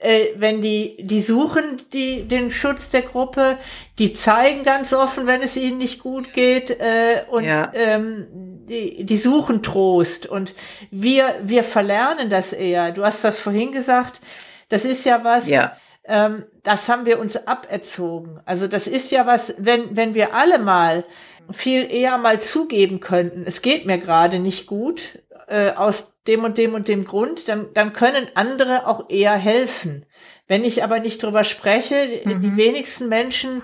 äh, 0.00 0.28
wenn 0.36 0.62
die, 0.62 0.96
die 1.00 1.20
suchen 1.20 1.76
die, 1.92 2.26
den 2.26 2.50
Schutz 2.50 2.90
der 2.90 3.02
Gruppe, 3.02 3.58
die 3.98 4.14
zeigen 4.14 4.64
ganz 4.64 4.94
offen, 4.94 5.26
wenn 5.26 5.42
es 5.42 5.56
ihnen 5.56 5.76
nicht 5.76 6.02
gut 6.02 6.32
geht, 6.32 6.70
äh, 6.70 7.22
und 7.30 7.44
ja. 7.44 7.70
ähm, 7.74 8.49
die, 8.70 9.04
die 9.04 9.16
suchen 9.16 9.62
Trost. 9.62 10.26
Und 10.26 10.54
wir, 10.90 11.34
wir 11.42 11.64
verlernen 11.64 12.30
das 12.30 12.52
eher. 12.52 12.92
Du 12.92 13.04
hast 13.04 13.24
das 13.24 13.38
vorhin 13.38 13.72
gesagt, 13.72 14.20
das 14.68 14.84
ist 14.84 15.04
ja 15.04 15.24
was, 15.24 15.48
ja. 15.48 15.76
Ähm, 16.04 16.44
das 16.62 16.88
haben 16.88 17.04
wir 17.04 17.18
uns 17.18 17.46
aberzogen. 17.46 18.40
Also 18.46 18.68
das 18.68 18.86
ist 18.86 19.10
ja 19.10 19.26
was, 19.26 19.54
wenn, 19.58 19.96
wenn 19.96 20.14
wir 20.14 20.34
alle 20.34 20.58
mal 20.58 21.04
viel 21.50 21.90
eher 21.92 22.16
mal 22.16 22.40
zugeben 22.40 23.00
könnten, 23.00 23.44
es 23.46 23.60
geht 23.60 23.84
mir 23.84 23.98
gerade 23.98 24.38
nicht 24.38 24.66
gut, 24.66 25.18
äh, 25.48 25.72
aus 25.72 26.16
dem 26.26 26.44
und 26.44 26.58
dem 26.58 26.74
und 26.74 26.88
dem 26.88 27.04
Grund, 27.04 27.48
dann, 27.48 27.68
dann 27.74 27.92
können 27.92 28.28
andere 28.34 28.86
auch 28.86 29.10
eher 29.10 29.34
helfen. 29.34 30.06
Wenn 30.46 30.64
ich 30.64 30.84
aber 30.84 31.00
nicht 31.00 31.22
drüber 31.22 31.44
spreche, 31.44 32.22
mhm. 32.24 32.40
die 32.40 32.56
wenigsten 32.56 33.08
Menschen 33.08 33.62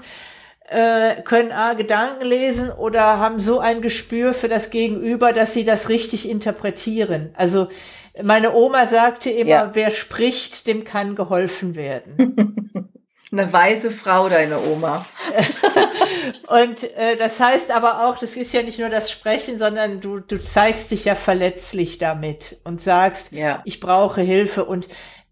äh, 0.68 1.22
können 1.22 1.52
A, 1.52 1.74
Gedanken 1.74 2.24
lesen 2.24 2.70
oder 2.70 3.18
haben 3.18 3.40
so 3.40 3.60
ein 3.60 3.82
Gespür 3.82 4.34
für 4.34 4.48
das 4.48 4.70
Gegenüber, 4.70 5.32
dass 5.32 5.52
sie 5.52 5.64
das 5.64 5.88
richtig 5.88 6.28
interpretieren. 6.28 7.30
Also 7.34 7.68
meine 8.22 8.54
Oma 8.54 8.86
sagte 8.86 9.30
immer, 9.30 9.50
ja. 9.50 9.70
wer 9.74 9.90
spricht, 9.90 10.66
dem 10.66 10.84
kann 10.84 11.14
geholfen 11.14 11.76
werden. 11.76 12.92
Eine 13.32 13.52
weise 13.52 13.90
Frau, 13.90 14.28
deine 14.28 14.60
Oma. 14.60 15.04
und 16.46 16.84
äh, 16.96 17.16
das 17.16 17.40
heißt 17.40 17.72
aber 17.72 18.06
auch, 18.06 18.16
das 18.18 18.36
ist 18.36 18.52
ja 18.52 18.62
nicht 18.62 18.78
nur 18.78 18.88
das 18.88 19.10
Sprechen, 19.10 19.58
sondern 19.58 20.00
du, 20.00 20.20
du 20.20 20.40
zeigst 20.40 20.92
dich 20.92 21.06
ja 21.06 21.16
verletzlich 21.16 21.98
damit 21.98 22.58
und 22.62 22.80
sagst, 22.80 23.32
ja. 23.32 23.62
ich 23.64 23.80
brauche 23.80 24.20
Hilfe. 24.20 24.64
Und 24.64 24.86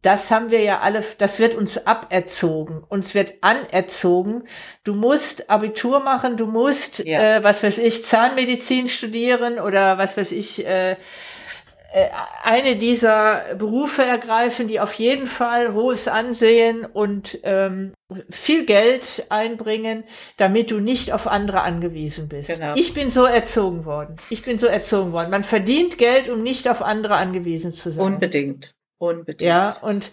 das 0.05 0.31
haben 0.31 0.51
wir 0.51 0.61
ja 0.61 0.81
alle, 0.81 1.03
das 1.19 1.39
wird 1.39 1.55
uns 1.55 1.87
aberzogen, 1.87 2.83
uns 2.89 3.15
wird 3.15 3.35
anerzogen. 3.41 4.45
Du 4.85 4.95
musst 4.95 5.49
Abitur 5.49 6.01
machen, 6.01 6.37
du 6.37 6.47
musst, 6.47 6.99
ja. 6.99 7.39
äh, 7.39 7.45
was 7.45 7.63
weiß 7.63 7.79
ich, 7.79 8.05
Zahnmedizin 8.05 8.89
studieren 8.89 9.59
oder 9.59 9.97
was 9.97 10.17
weiß 10.19 10.33
ich, 10.33 10.67
äh, 10.67 10.93
äh, 10.93 12.09
eine 12.43 12.77
dieser 12.77 13.55
Berufe 13.57 14.03
ergreifen, 14.03 14.69
die 14.69 14.79
auf 14.79 14.93
jeden 14.95 15.27
Fall 15.27 15.73
hohes 15.73 16.07
Ansehen 16.07 16.85
und 16.85 17.39
ähm, 17.45 17.95
viel 18.29 18.67
Geld 18.67 19.25
einbringen, 19.31 20.05
damit 20.37 20.71
du 20.71 20.81
nicht 20.81 21.15
auf 21.15 21.27
andere 21.27 21.63
angewiesen 21.63 22.29
bist. 22.29 22.49
Genau. 22.49 22.75
Ich 22.75 22.93
bin 22.93 23.11
so 23.11 23.25
erzogen 23.25 23.87
worden. 23.87 24.17
Ich 24.29 24.43
bin 24.43 24.59
so 24.59 24.67
erzogen 24.67 25.13
worden. 25.13 25.31
Man 25.31 25.45
verdient 25.45 25.97
Geld, 25.97 26.29
um 26.29 26.43
nicht 26.43 26.69
auf 26.69 26.83
andere 26.83 27.15
angewiesen 27.15 27.73
zu 27.73 27.91
sein. 27.91 28.05
Unbedingt. 28.05 28.75
Unbedingt. 28.99 29.43
Ja, 29.43 29.77
und 29.83 30.11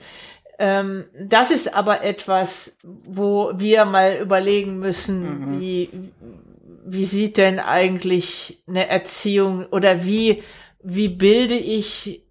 ähm, 0.59 1.05
das 1.19 1.51
ist 1.51 1.73
aber 1.73 2.03
etwas, 2.03 2.77
wo 2.83 3.51
wir 3.55 3.85
mal 3.85 4.17
überlegen 4.17 4.79
müssen, 4.79 5.55
mhm. 5.55 5.59
wie, 5.59 5.89
wie 6.85 7.05
sieht 7.05 7.37
denn 7.37 7.59
eigentlich 7.59 8.63
eine 8.67 8.87
Erziehung 8.87 9.65
oder 9.67 10.03
wie 10.03 10.43
wie 10.83 11.09
bilde 11.09 11.55
ich, 11.55 12.23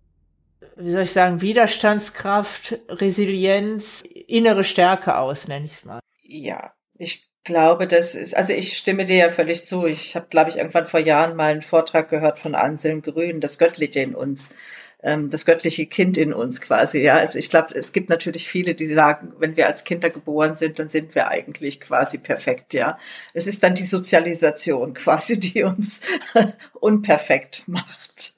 wie 0.76 0.90
soll 0.90 1.02
ich 1.02 1.12
sagen, 1.12 1.40
Widerstandskraft, 1.40 2.78
Resilienz, 2.88 4.02
innere 4.26 4.64
Stärke 4.64 5.16
aus, 5.18 5.48
nenne 5.48 5.66
ich 5.66 5.72
es 5.72 5.84
mal. 5.84 6.00
Ja, 6.22 6.72
ich 6.98 7.28
glaube, 7.44 7.86
das 7.86 8.14
ist, 8.14 8.36
also 8.36 8.52
ich 8.52 8.76
stimme 8.76 9.06
dir 9.06 9.16
ja 9.16 9.30
völlig 9.30 9.66
zu. 9.66 9.86
Ich 9.86 10.14
habe, 10.16 10.26
glaube 10.28 10.50
ich, 10.50 10.56
irgendwann 10.56 10.86
vor 10.86 11.00
Jahren 11.00 11.36
mal 11.36 11.52
einen 11.52 11.62
Vortrag 11.62 12.08
gehört 12.08 12.38
von 12.38 12.54
Anselm 12.54 13.02
Grün, 13.02 13.40
das 13.40 13.58
Göttliche 13.58 14.00
in 14.00 14.14
uns 14.14 14.50
ähm, 15.02 15.30
das 15.30 15.44
göttliche 15.44 15.86
Kind 15.86 16.18
in 16.18 16.32
uns 16.32 16.60
quasi. 16.60 17.00
Ja, 17.00 17.16
also 17.16 17.38
ich 17.38 17.48
glaube, 17.48 17.74
es 17.74 17.92
gibt 17.92 18.10
natürlich 18.10 18.48
viele, 18.48 18.74
die 18.74 18.86
sagen, 18.86 19.32
wenn 19.38 19.56
wir 19.56 19.66
als 19.66 19.84
Kinder 19.84 20.10
geboren 20.10 20.56
sind, 20.56 20.78
dann 20.78 20.88
sind 20.88 21.14
wir 21.14 21.28
eigentlich 21.28 21.80
quasi 21.80 22.18
perfekt. 22.18 22.74
Ja, 22.74 22.98
es 23.32 23.46
ist 23.46 23.62
dann 23.62 23.74
die 23.74 23.84
Sozialisation 23.84 24.94
quasi, 24.94 25.38
die 25.38 25.62
uns 25.62 26.02
unperfekt 26.74 27.64
macht. 27.66 28.34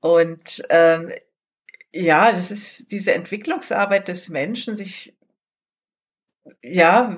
Und 0.00 0.62
ähm, 0.70 1.10
ja, 1.92 2.30
das 2.32 2.50
ist 2.50 2.92
diese 2.92 3.14
Entwicklungsarbeit 3.14 4.08
des 4.08 4.28
Menschen, 4.28 4.76
sich 4.76 5.14
ja, 6.62 7.16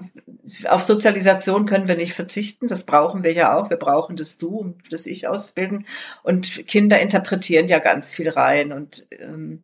auf 0.69 0.83
Sozialisation 0.83 1.67
können 1.67 1.89
wir 1.89 1.97
nicht 1.97 2.15
verzichten. 2.15 2.69
Das 2.69 2.85
brauchen 2.85 3.23
wir 3.23 3.33
ja 3.33 3.57
auch. 3.57 3.71
Wir 3.71 3.77
brauchen 3.77 4.17
das 4.17 4.39
Du 4.39 4.59
und 4.59 4.93
das 4.93 5.07
Ich 5.07 5.29
ausbilden. 5.29 5.87
Und 6.23 6.67
Kinder 6.67 7.01
interpretieren 7.01 7.69
ja 7.69 7.79
ganz 7.79 8.13
viel 8.13 8.29
rein 8.29 8.73
und 8.73 9.07
ähm, 9.11 9.63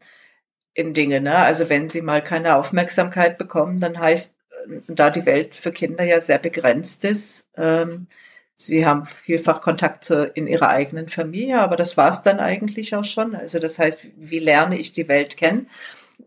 in 0.74 0.92
Dinge. 0.92 1.20
Ne? 1.20 1.37
Also 1.37 1.68
wenn 1.68 1.88
sie 1.88 2.03
mal 2.03 2.22
keine 2.22 2.57
Aufmerksamkeit 2.57 3.38
bekommen, 3.38 3.81
dann 3.81 3.98
heißt, 3.98 4.37
äh, 4.68 4.81
da 4.88 5.11
die 5.11 5.27
Welt 5.27 5.55
für 5.55 5.72
Kinder 5.72 6.05
ja 6.05 6.20
sehr 6.20 6.38
begrenzt 6.38 7.05
ist, 7.05 7.48
ähm, 7.57 8.09
sie 8.57 8.87
haben 8.87 9.07
vielfach 9.07 9.61
Kontakt 9.61 10.05
zu, 10.05 10.27
in 10.27 10.46
ihrer 10.46 10.68
eigenen 10.68 11.09
Familie, 11.09 11.61
aber 11.61 11.77
das 11.77 11.96
war 11.96 12.11
es 12.11 12.22
dann 12.22 12.40
eigentlich 12.40 12.94
auch 12.94 13.05
schon. 13.05 13.35
Also 13.35 13.59
das 13.59 13.79
heißt, 13.79 14.07
wie 14.16 14.38
lerne 14.38 14.79
ich 14.79 14.92
die 14.92 15.09
Welt 15.09 15.37
kennen? 15.37 15.68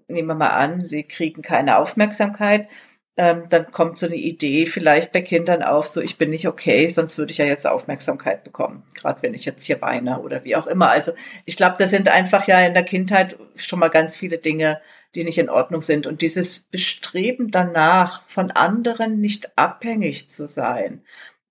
Nehmen 0.08 0.30
wir 0.30 0.36
mal 0.36 0.50
an, 0.50 0.86
sie 0.86 1.04
kriegen 1.04 1.41
keine 1.41 1.78
Aufmerksamkeit 1.78 2.67
ähm, 3.17 3.45
dann 3.49 3.71
kommt 3.71 3.97
so 3.97 4.06
eine 4.06 4.15
Idee 4.15 4.67
vielleicht 4.67 5.12
bei 5.12 5.21
Kindern 5.21 5.63
auf, 5.63 5.88
so 5.88 6.01
ich 6.01 6.19
bin 6.19 6.30
nicht 6.30 6.47
okay, 6.47 6.88
sonst 6.88 7.17
würde 7.17 7.32
ich 7.32 7.39
ja 7.39 7.45
jetzt 7.45 7.65
Aufmerksamkeit 7.65 8.43
bekommen, 8.43 8.84
gerade 8.93 9.23
wenn 9.23 9.34
ich 9.34 9.43
jetzt 9.45 9.65
hier 9.65 9.82
weine 9.82 10.19
oder 10.19 10.43
wie 10.43 10.56
auch 10.56 10.67
immer. 10.67 10.91
Also 10.91 11.13
ich 11.43 11.58
glaube, 11.58 11.77
das 11.80 11.89
sind 11.89 12.10
einfach 12.10 12.47
ja 12.47 12.62
in 12.62 12.75
der 12.75 12.84
Kindheit 12.84 13.36
schon 13.56 13.80
mal 13.80 13.89
ganz 13.89 14.15
viele 14.15 14.38
Dinge, 14.38 14.80
die 15.15 15.23
nicht 15.23 15.39
in 15.39 15.49
Ordnung 15.49 15.82
sind. 15.82 16.06
Und 16.06 16.21
dieses 16.21 16.60
Bestreben 16.65 17.49
danach, 17.49 18.21
von 18.27 18.51
anderen 18.51 19.19
nicht 19.19 19.58
abhängig 19.58 20.30
zu 20.30 20.45
sein, 20.45 21.03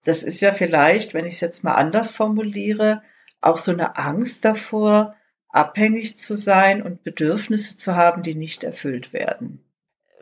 das 0.05 0.22
ist 0.22 0.40
ja 0.40 0.52
vielleicht, 0.52 1.14
wenn 1.14 1.26
ich 1.26 1.35
es 1.35 1.40
jetzt 1.40 1.64
mal 1.64 1.74
anders 1.74 2.12
formuliere, 2.12 3.02
auch 3.40 3.59
so 3.59 3.72
eine 3.72 3.96
Angst 3.96 4.44
davor, 4.44 5.16
abhängig 5.48 6.18
zu 6.20 6.37
sein 6.37 6.81
und 6.81 7.02
Bedürfnisse 7.02 7.76
zu 7.76 7.96
haben, 7.96 8.22
die 8.22 8.37
nicht 8.37 8.62
erfüllt 8.62 9.12
werden 9.12 9.65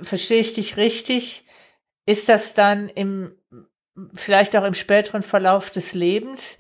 verstehe 0.01 0.41
ich 0.41 0.55
dich 0.55 0.77
richtig, 0.77 1.45
ist 2.07 2.29
das 2.29 2.55
dann 2.55 2.89
im, 2.89 3.33
vielleicht 4.15 4.57
auch 4.57 4.65
im 4.65 4.75
späteren 4.75 5.23
Verlauf 5.23 5.71
des 5.71 5.95
Lebens, 5.95 6.59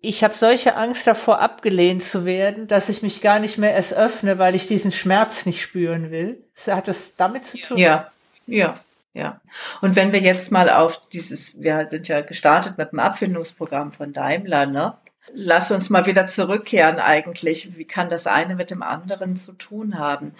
ich 0.00 0.22
habe 0.22 0.34
solche 0.34 0.76
Angst 0.76 1.06
davor, 1.06 1.40
abgelehnt 1.40 2.02
zu 2.02 2.24
werden, 2.24 2.68
dass 2.68 2.88
ich 2.88 3.02
mich 3.02 3.22
gar 3.22 3.38
nicht 3.38 3.58
mehr 3.58 3.72
erst 3.72 3.94
öffne, 3.94 4.38
weil 4.38 4.54
ich 4.54 4.66
diesen 4.66 4.92
Schmerz 4.92 5.46
nicht 5.46 5.62
spüren 5.62 6.10
will. 6.10 6.44
Hat 6.66 6.86
das 6.86 7.16
damit 7.16 7.46
zu 7.46 7.58
tun? 7.58 7.76
Ja, 7.76 8.10
ja, 8.46 8.74
ja. 9.14 9.40
Und 9.80 9.96
wenn 9.96 10.12
wir 10.12 10.20
jetzt 10.20 10.52
mal 10.52 10.70
auf 10.70 11.00
dieses, 11.12 11.60
wir 11.60 11.88
sind 11.90 12.08
ja 12.08 12.20
gestartet 12.20 12.78
mit 12.78 12.92
dem 12.92 13.00
Abfindungsprogramm 13.00 13.92
von 13.92 14.12
Daimler, 14.12 14.66
ne? 14.66 14.96
Lass 15.32 15.70
uns 15.70 15.88
mal 15.88 16.04
wieder 16.04 16.26
zurückkehren 16.26 16.98
eigentlich. 16.98 17.78
Wie 17.78 17.86
kann 17.86 18.10
das 18.10 18.26
eine 18.26 18.56
mit 18.56 18.70
dem 18.70 18.82
anderen 18.82 19.36
zu 19.36 19.52
tun 19.52 19.98
haben? 19.98 20.34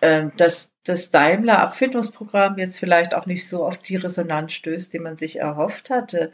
Ähm, 0.00 0.32
dass 0.36 0.72
das 0.84 1.10
Daimler-Abfindungsprogramm 1.10 2.58
jetzt 2.58 2.78
vielleicht 2.78 3.14
auch 3.14 3.26
nicht 3.26 3.48
so 3.48 3.66
auf 3.66 3.78
die 3.78 3.96
Resonanz 3.96 4.52
stößt, 4.52 4.92
die 4.92 5.00
man 5.00 5.16
sich 5.16 5.40
erhofft 5.40 5.90
hatte. 5.90 6.32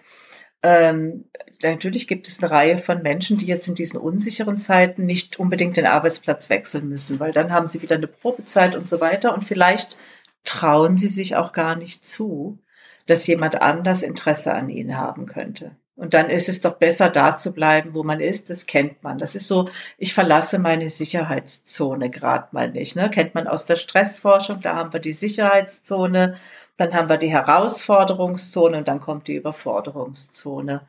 Ähm, 0.62 1.24
natürlich 1.62 2.06
gibt 2.06 2.28
es 2.28 2.42
eine 2.42 2.50
Reihe 2.50 2.78
von 2.78 3.02
Menschen, 3.02 3.38
die 3.38 3.46
jetzt 3.46 3.68
in 3.68 3.74
diesen 3.74 3.98
unsicheren 3.98 4.58
Zeiten 4.58 5.06
nicht 5.06 5.38
unbedingt 5.38 5.76
den 5.76 5.86
Arbeitsplatz 5.86 6.50
wechseln 6.50 6.88
müssen, 6.88 7.20
weil 7.20 7.32
dann 7.32 7.52
haben 7.52 7.66
sie 7.66 7.82
wieder 7.82 7.96
eine 7.96 8.06
Probezeit 8.06 8.76
und 8.76 8.88
so 8.88 9.00
weiter 9.00 9.34
und 9.34 9.44
vielleicht 9.44 9.96
trauen 10.44 10.96
sie 10.96 11.08
sich 11.08 11.36
auch 11.36 11.52
gar 11.52 11.76
nicht 11.76 12.06
zu, 12.06 12.58
dass 13.06 13.26
jemand 13.26 13.60
anders 13.60 14.02
Interesse 14.02 14.54
an 14.54 14.68
ihnen 14.70 14.96
haben 14.96 15.26
könnte. 15.26 15.76
Und 15.96 16.12
dann 16.14 16.28
ist 16.28 16.48
es 16.48 16.60
doch 16.60 16.74
besser, 16.74 17.08
da 17.08 17.36
zu 17.36 17.52
bleiben, 17.52 17.94
wo 17.94 18.02
man 18.02 18.20
ist. 18.20 18.50
Das 18.50 18.66
kennt 18.66 19.02
man. 19.04 19.18
Das 19.18 19.34
ist 19.36 19.46
so, 19.46 19.68
ich 19.96 20.12
verlasse 20.12 20.58
meine 20.58 20.88
Sicherheitszone 20.88 22.10
gerade 22.10 22.48
mal 22.52 22.70
nicht. 22.70 22.96
Ne? 22.96 23.10
Kennt 23.10 23.34
man 23.34 23.46
aus 23.46 23.64
der 23.64 23.76
Stressforschung. 23.76 24.60
Da 24.60 24.74
haben 24.74 24.92
wir 24.92 25.00
die 25.00 25.12
Sicherheitszone, 25.12 26.36
dann 26.76 26.94
haben 26.94 27.08
wir 27.08 27.16
die 27.18 27.30
Herausforderungszone 27.30 28.78
und 28.78 28.88
dann 28.88 29.00
kommt 29.00 29.28
die 29.28 29.36
Überforderungszone. 29.36 30.86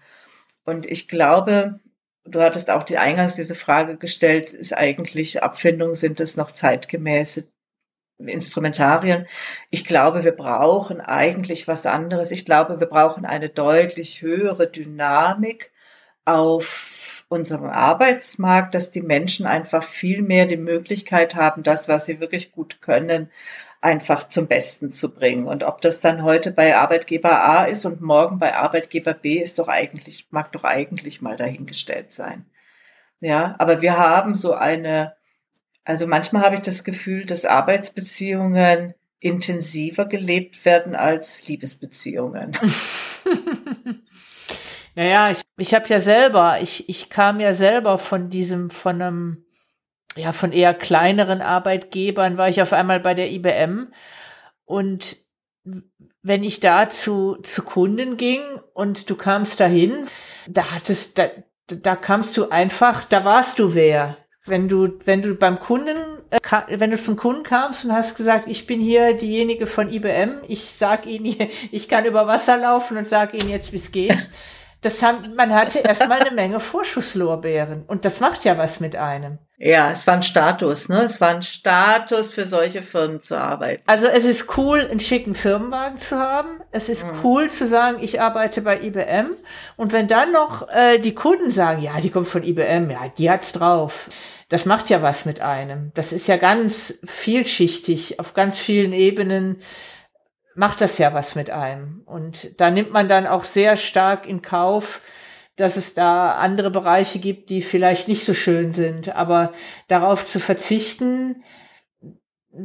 Und 0.65 0.87
ich 0.87 1.07
glaube, 1.07 1.79
du 2.25 2.41
hattest 2.41 2.71
auch 2.71 2.83
die 2.83 2.97
eingangs 2.97 3.35
diese 3.35 3.55
Frage 3.55 3.97
gestellt, 3.97 4.53
ist 4.53 4.73
eigentlich 4.73 5.43
Abfindung, 5.43 5.93
sind 5.95 6.19
es 6.19 6.37
noch 6.37 6.51
zeitgemäße 6.51 7.45
Instrumentarien. 8.17 9.27
Ich 9.69 9.85
glaube, 9.85 10.23
wir 10.23 10.31
brauchen 10.31 11.01
eigentlich 11.01 11.67
was 11.67 11.85
anderes. 11.85 12.31
Ich 12.31 12.45
glaube, 12.45 12.79
wir 12.79 12.87
brauchen 12.87 13.25
eine 13.25 13.49
deutlich 13.49 14.21
höhere 14.21 14.67
Dynamik 14.67 15.71
auf 16.23 17.23
unserem 17.27 17.69
Arbeitsmarkt, 17.69 18.75
dass 18.75 18.91
die 18.91 19.01
Menschen 19.01 19.45
einfach 19.45 19.83
viel 19.83 20.21
mehr 20.21 20.45
die 20.45 20.57
Möglichkeit 20.57 21.35
haben, 21.35 21.63
das, 21.63 21.87
was 21.87 22.05
sie 22.05 22.19
wirklich 22.19 22.51
gut 22.51 22.81
können, 22.81 23.31
einfach 23.81 24.27
zum 24.27 24.47
Besten 24.47 24.91
zu 24.91 25.13
bringen. 25.13 25.47
Und 25.47 25.63
ob 25.63 25.81
das 25.81 26.01
dann 26.01 26.23
heute 26.23 26.51
bei 26.51 26.75
Arbeitgeber 26.75 27.43
A 27.43 27.65
ist 27.65 27.85
und 27.85 28.01
morgen 28.01 28.39
bei 28.39 28.55
Arbeitgeber 28.55 29.13
B 29.13 29.39
ist 29.39 29.59
doch 29.59 29.67
eigentlich, 29.67 30.27
mag 30.31 30.51
doch 30.51 30.63
eigentlich 30.63 31.21
mal 31.21 31.35
dahingestellt 31.35 32.11
sein. 32.11 32.45
Ja, 33.21 33.55
aber 33.59 33.81
wir 33.81 33.97
haben 33.97 34.35
so 34.35 34.53
eine 34.53 35.15
also 35.85 36.07
manchmal 36.07 36.43
habe 36.43 36.55
ich 36.55 36.61
das 36.61 36.83
Gefühl, 36.83 37.25
dass 37.25 37.45
Arbeitsbeziehungen 37.45 38.95
intensiver 39.19 40.05
gelebt 40.05 40.65
werden 40.65 40.95
als 40.95 41.47
Liebesbeziehungen. 41.47 42.57
naja, 44.95 45.31
ich, 45.31 45.41
ich 45.57 45.73
habe 45.73 45.87
ja 45.87 45.99
selber, 45.99 46.59
ich, 46.61 46.89
ich 46.89 47.09
kam 47.09 47.39
ja 47.39 47.53
selber 47.53 47.97
von 47.97 48.29
diesem, 48.29 48.69
von 48.69 49.01
einem, 49.01 49.45
ja, 50.15 50.33
von 50.33 50.51
eher 50.51 50.73
kleineren 50.73 51.41
Arbeitgebern, 51.41 52.37
war 52.37 52.49
ich 52.49 52.61
auf 52.61 52.73
einmal 52.73 52.99
bei 52.99 53.13
der 53.13 53.31
IBM 53.31 53.93
und 54.65 55.17
wenn 56.21 56.43
ich 56.43 56.59
da 56.59 56.89
zu, 56.89 57.37
zu 57.43 57.63
Kunden 57.63 58.17
ging 58.17 58.41
und 58.73 59.09
du 59.09 59.15
kamst 59.15 59.59
dahin, 59.59 60.07
da 60.47 60.71
hattest, 60.71 61.19
da, 61.19 61.29
da 61.67 61.95
kamst 61.95 62.35
du 62.37 62.49
einfach, 62.49 63.05
da 63.05 63.25
warst 63.25 63.59
du 63.59 63.75
wer. 63.75 64.17
Wenn 64.45 64.67
du, 64.67 64.99
wenn 65.05 65.21
du 65.21 65.35
beim 65.35 65.59
Kunden, 65.59 65.97
äh, 66.29 66.79
wenn 66.79 66.91
du 66.91 66.97
zum 66.97 67.15
Kunden 67.15 67.43
kamst 67.43 67.85
und 67.85 67.93
hast 67.93 68.15
gesagt, 68.15 68.45
ich 68.47 68.67
bin 68.67 68.79
hier 68.79 69.13
diejenige 69.13 69.65
von 69.65 69.91
IBM, 69.91 70.41
ich 70.47 70.65
sag 70.65 71.05
Ihnen, 71.05 71.49
ich 71.71 71.89
kann 71.89 72.05
über 72.05 72.27
Wasser 72.27 72.57
laufen 72.57 72.97
und 72.97 73.07
sag 73.07 73.33
Ihnen 73.33 73.49
jetzt, 73.49 73.73
wie 73.73 73.77
es 73.77 73.91
geht. 73.91 74.17
Das 74.81 75.01
haben, 75.01 75.35
man 75.35 75.53
hatte 75.53 75.79
erstmal 75.79 76.19
eine 76.19 76.31
Menge 76.31 76.59
Vorschusslorbeeren. 76.59 77.83
Und 77.87 78.05
das 78.05 78.19
macht 78.19 78.45
ja 78.45 78.57
was 78.57 78.79
mit 78.79 78.95
einem. 78.95 79.39
Ja, 79.57 79.89
es 79.89 80.05
war 80.05 80.15
ein 80.15 80.21
Status, 80.21 80.89
ne? 80.89 81.03
Es 81.03 81.21
war 81.21 81.29
ein 81.29 81.41
Status 81.41 82.33
für 82.33 82.45
solche 82.45 82.81
Firmen 82.81 83.21
zu 83.21 83.39
arbeiten. 83.39 83.81
Also 83.85 84.07
es 84.07 84.25
ist 84.25 84.57
cool, 84.57 84.81
einen 84.81 84.99
schicken 84.99 85.33
Firmenwagen 85.33 85.97
zu 85.97 86.19
haben. 86.19 86.61
Es 86.71 86.89
ist 86.89 87.05
mhm. 87.05 87.13
cool 87.23 87.49
zu 87.49 87.67
sagen, 87.67 87.99
ich 88.01 88.19
arbeite 88.19 88.61
bei 88.61 88.81
IBM. 88.81 89.31
Und 89.77 89.93
wenn 89.93 90.07
dann 90.07 90.33
noch 90.33 90.67
äh, 90.69 90.99
die 90.99 91.15
Kunden 91.15 91.51
sagen, 91.51 91.81
ja, 91.81 91.99
die 92.01 92.09
kommt 92.09 92.27
von 92.27 92.43
IBM, 92.43 92.91
ja, 92.91 93.07
die 93.17 93.31
hat's 93.31 93.53
drauf 93.53 94.09
das 94.49 94.65
macht 94.65 94.89
ja 94.89 95.01
was 95.01 95.25
mit 95.25 95.41
einem. 95.41 95.91
Das 95.95 96.13
ist 96.13 96.27
ja 96.27 96.37
ganz 96.37 96.99
vielschichtig, 97.05 98.19
auf 98.19 98.33
ganz 98.33 98.57
vielen 98.57 98.93
Ebenen 98.93 99.61
macht 100.55 100.81
das 100.81 100.97
ja 100.97 101.13
was 101.13 101.35
mit 101.35 101.49
einem. 101.49 102.01
Und 102.05 102.59
da 102.59 102.71
nimmt 102.71 102.91
man 102.91 103.07
dann 103.07 103.27
auch 103.27 103.43
sehr 103.43 103.77
stark 103.77 104.25
in 104.25 104.41
Kauf, 104.41 105.01
dass 105.55 105.77
es 105.77 105.93
da 105.93 106.31
andere 106.31 106.71
Bereiche 106.71 107.19
gibt, 107.19 107.49
die 107.49 107.61
vielleicht 107.61 108.07
nicht 108.07 108.25
so 108.25 108.33
schön 108.33 108.71
sind. 108.71 109.15
Aber 109.15 109.53
darauf 109.87 110.25
zu 110.25 110.39
verzichten, 110.39 111.43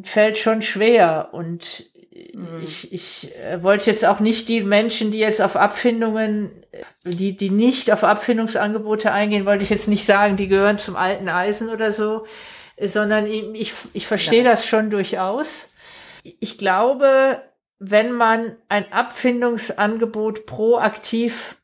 fällt 0.03 0.39
schon 0.39 0.63
schwer. 0.63 1.29
Und 1.33 1.91
Mhm. 2.33 2.63
Ich, 2.63 2.93
ich 2.93 3.37
äh, 3.37 3.63
wollte 3.63 3.91
jetzt 3.91 4.05
auch 4.05 4.21
nicht 4.21 4.49
die 4.49 4.63
Menschen, 4.63 5.13
die 5.13 5.19
jetzt 5.19 5.41
auf 5.41 5.57
Abfindungen, 5.57 6.51
die, 7.05 7.37
die 7.37 7.51
nicht 7.51 7.93
auf 7.93 8.05
Abfindungsangebote 8.05 9.13
eingehen, 9.13 9.47
wollte 9.47 9.65
ich 9.65 9.71
jetzt 9.71 9.89
nicht 9.89 10.05
sagen, 10.05 10.37
die 10.37 10.49
gehören 10.49 10.79
zum 10.79 10.97
alten 10.97 11.29
Eisen 11.29 11.69
oder 11.69 11.93
so, 11.93 12.27
sondern 12.83 13.27
ich, 13.27 13.73
ich 13.93 14.07
verstehe 14.07 14.43
ja. 14.43 14.51
das 14.51 14.67
schon 14.67 14.91
durchaus. 14.91 15.71
Ich 16.23 16.59
glaube, 16.59 17.43
wenn 17.81 18.13
man 18.13 18.57
ein 18.69 18.93
Abfindungsangebot 18.93 20.47
proaktiv 20.47 21.57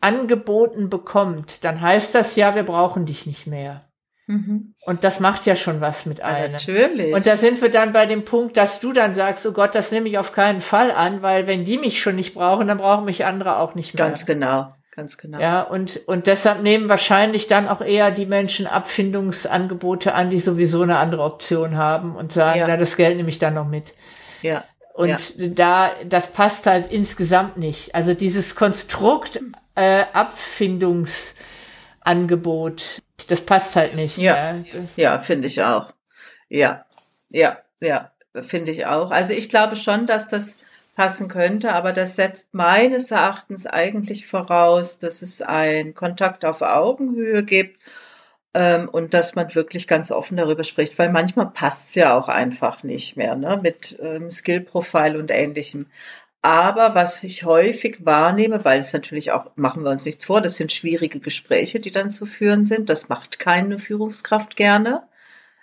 angeboten 0.00 0.90
bekommt, 0.90 1.64
dann 1.64 1.80
heißt 1.80 2.14
das 2.14 2.36
ja, 2.36 2.54
wir 2.54 2.64
brauchen 2.64 3.06
dich 3.06 3.24
nicht 3.24 3.46
mehr. 3.46 3.86
Mhm. 4.26 4.74
Und 4.84 5.04
das 5.04 5.20
macht 5.20 5.46
ja 5.46 5.56
schon 5.56 5.80
was 5.80 6.06
mit 6.06 6.20
einem. 6.20 6.52
natürlich. 6.52 7.14
Und 7.14 7.26
da 7.26 7.36
sind 7.36 7.62
wir 7.62 7.70
dann 7.70 7.92
bei 7.92 8.06
dem 8.06 8.24
Punkt, 8.24 8.56
dass 8.56 8.80
du 8.80 8.92
dann 8.92 9.14
sagst, 9.14 9.46
oh 9.46 9.52
Gott, 9.52 9.74
das 9.74 9.92
nehme 9.92 10.08
ich 10.08 10.18
auf 10.18 10.32
keinen 10.32 10.60
Fall 10.60 10.90
an, 10.90 11.22
weil 11.22 11.46
wenn 11.46 11.64
die 11.64 11.78
mich 11.78 12.02
schon 12.02 12.16
nicht 12.16 12.34
brauchen, 12.34 12.68
dann 12.68 12.78
brauchen 12.78 13.04
mich 13.04 13.24
andere 13.24 13.58
auch 13.58 13.74
nicht 13.74 13.94
mehr. 13.94 14.06
Ganz 14.06 14.26
genau. 14.26 14.74
Ganz 14.96 15.18
genau. 15.18 15.38
Ja, 15.38 15.62
und, 15.62 16.00
und 16.08 16.26
deshalb 16.26 16.62
nehmen 16.62 16.88
wahrscheinlich 16.88 17.46
dann 17.46 17.68
auch 17.68 17.80
eher 17.80 18.10
die 18.10 18.26
Menschen 18.26 18.66
Abfindungsangebote 18.66 20.14
an, 20.14 20.30
die 20.30 20.38
sowieso 20.38 20.82
eine 20.82 20.98
andere 20.98 21.22
Option 21.22 21.76
haben 21.76 22.16
und 22.16 22.32
sagen, 22.32 22.60
ja. 22.60 22.66
na, 22.66 22.76
das 22.76 22.96
Geld 22.96 23.16
nehme 23.16 23.28
ich 23.28 23.38
dann 23.38 23.54
noch 23.54 23.68
mit. 23.68 23.94
Ja. 24.42 24.64
Und 24.94 25.08
ja. 25.08 25.16
da, 25.48 25.90
das 26.04 26.32
passt 26.32 26.66
halt 26.66 26.92
insgesamt 26.92 27.56
nicht. 27.56 27.94
Also 27.94 28.14
dieses 28.14 28.54
Konstrukt 28.54 29.40
äh, 29.74 30.04
Abfindungsangebot, 30.12 33.02
das 33.28 33.46
passt 33.46 33.76
halt 33.76 33.94
nicht. 33.94 34.18
Ja, 34.18 34.56
ja, 34.56 34.64
ja 34.96 35.20
finde 35.20 35.48
ich 35.48 35.62
auch. 35.62 35.92
Ja, 36.48 36.84
ja, 37.30 37.58
ja, 37.80 38.10
finde 38.42 38.72
ich 38.72 38.86
auch. 38.86 39.10
Also 39.10 39.32
ich 39.32 39.48
glaube 39.48 39.76
schon, 39.76 40.06
dass 40.06 40.28
das 40.28 40.58
passen 40.96 41.28
könnte, 41.28 41.72
aber 41.72 41.92
das 41.92 42.16
setzt 42.16 42.52
meines 42.52 43.10
Erachtens 43.10 43.66
eigentlich 43.66 44.26
voraus, 44.26 44.98
dass 44.98 45.22
es 45.22 45.40
ein 45.40 45.94
Kontakt 45.94 46.44
auf 46.44 46.60
Augenhöhe 46.60 47.44
gibt 47.44 47.80
ähm, 48.54 48.88
und 48.88 49.14
dass 49.14 49.34
man 49.34 49.54
wirklich 49.54 49.86
ganz 49.86 50.10
offen 50.10 50.36
darüber 50.36 50.64
spricht, 50.64 50.98
weil 50.98 51.10
manchmal 51.10 51.50
passt 51.50 51.90
es 51.90 51.94
ja 51.94 52.18
auch 52.18 52.28
einfach 52.28 52.82
nicht 52.82 53.16
mehr 53.16 53.36
ne, 53.36 53.58
mit 53.62 53.98
ähm, 54.02 54.30
Skill-Profile 54.30 55.18
und 55.18 55.30
ähnlichem. 55.30 55.86
Aber 56.42 56.94
was 56.94 57.22
ich 57.22 57.44
häufig 57.44 58.04
wahrnehme, 58.06 58.64
weil 58.64 58.80
es 58.80 58.92
natürlich 58.92 59.30
auch, 59.32 59.50
machen 59.56 59.84
wir 59.84 59.90
uns 59.90 60.06
nichts 60.06 60.24
vor, 60.24 60.40
das 60.40 60.56
sind 60.56 60.72
schwierige 60.72 61.20
Gespräche, 61.20 61.80
die 61.80 61.90
dann 61.90 62.12
zu 62.12 62.24
führen 62.24 62.64
sind. 62.64 62.88
Das 62.88 63.08
macht 63.10 63.38
keine 63.38 63.78
Führungskraft 63.78 64.56
gerne. 64.56 65.02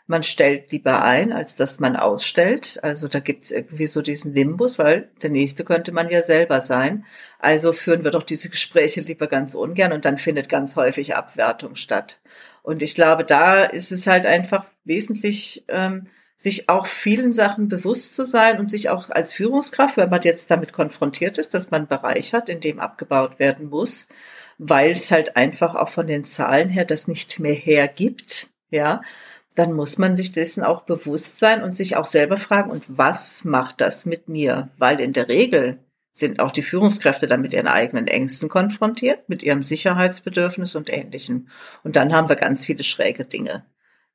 Man 0.07 0.23
stellt 0.23 0.71
lieber 0.71 1.03
ein, 1.03 1.33
als 1.33 1.55
dass 1.55 1.81
man 1.81 1.97
ausstellt. 1.97 2.79
Also 2.81 3.09
da 3.09 3.19
gibt's 3.19 3.51
irgendwie 3.51 3.87
so 3.87 4.01
diesen 4.01 4.33
Limbus, 4.33 4.79
weil 4.79 5.09
der 5.21 5.29
nächste 5.29 5.65
könnte 5.65 5.91
man 5.91 6.09
ja 6.09 6.21
selber 6.23 6.61
sein. 6.61 7.05
Also 7.39 7.73
führen 7.73 8.05
wir 8.05 8.11
doch 8.11 8.23
diese 8.23 8.49
Gespräche 8.49 9.01
lieber 9.01 9.27
ganz 9.27 9.53
ungern 9.53 9.91
und 9.91 10.05
dann 10.05 10.17
findet 10.17 10.47
ganz 10.47 10.77
häufig 10.77 11.15
Abwertung 11.15 11.75
statt. 11.75 12.21
Und 12.63 12.81
ich 12.83 12.95
glaube, 12.95 13.25
da 13.25 13.63
ist 13.63 13.91
es 13.91 14.07
halt 14.07 14.25
einfach 14.25 14.65
wesentlich 14.85 15.65
ähm, 15.67 16.07
sich 16.37 16.69
auch 16.69 16.85
vielen 16.85 17.33
Sachen 17.33 17.67
bewusst 17.67 18.13
zu 18.13 18.23
sein 18.25 18.59
und 18.59 18.69
sich 18.69 18.89
auch 18.89 19.09
als 19.09 19.33
Führungskraft, 19.33 19.97
wenn 19.97 20.09
man 20.09 20.21
jetzt 20.21 20.51
damit 20.51 20.71
konfrontiert 20.71 21.37
ist, 21.39 21.53
dass 21.53 21.71
man 21.71 21.81
einen 21.81 21.87
Bereich 21.87 22.33
hat, 22.33 22.47
in 22.47 22.61
dem 22.61 22.79
abgebaut 22.79 23.39
werden 23.39 23.69
muss, 23.69 24.07
weil 24.59 24.91
es 24.91 25.11
halt 25.11 25.35
einfach 25.35 25.75
auch 25.75 25.89
von 25.89 26.07
den 26.07 26.23
Zahlen 26.23 26.69
her 26.69 26.85
das 26.85 27.07
nicht 27.07 27.39
mehr 27.39 27.55
hergibt, 27.55 28.49
ja, 28.69 29.01
dann 29.57 29.73
muss 29.73 29.97
man 29.97 30.15
sich 30.15 30.31
dessen 30.31 30.63
auch 30.63 30.81
bewusst 30.83 31.39
sein 31.39 31.63
und 31.63 31.75
sich 31.75 31.97
auch 31.97 32.05
selber 32.05 32.37
fragen, 32.37 32.69
und 32.69 32.83
was 32.87 33.43
macht 33.43 33.81
das 33.81 34.05
mit 34.05 34.29
mir? 34.29 34.69
Weil 34.77 34.99
in 34.99 35.13
der 35.13 35.27
Regel 35.27 35.79
sind 36.13 36.39
auch 36.39 36.51
die 36.51 36.61
Führungskräfte 36.61 37.27
dann 37.27 37.41
mit 37.41 37.53
ihren 37.53 37.67
eigenen 37.67 38.07
Ängsten 38.07 38.49
konfrontiert, 38.49 39.29
mit 39.29 39.43
ihrem 39.43 39.63
Sicherheitsbedürfnis 39.63 40.75
und 40.75 40.91
Ähnlichem. 40.91 41.47
Und 41.83 41.95
dann 41.95 42.13
haben 42.13 42.29
wir 42.29 42.35
ganz 42.35 42.65
viele 42.65 42.83
schräge 42.83 43.25
Dinge. 43.25 43.65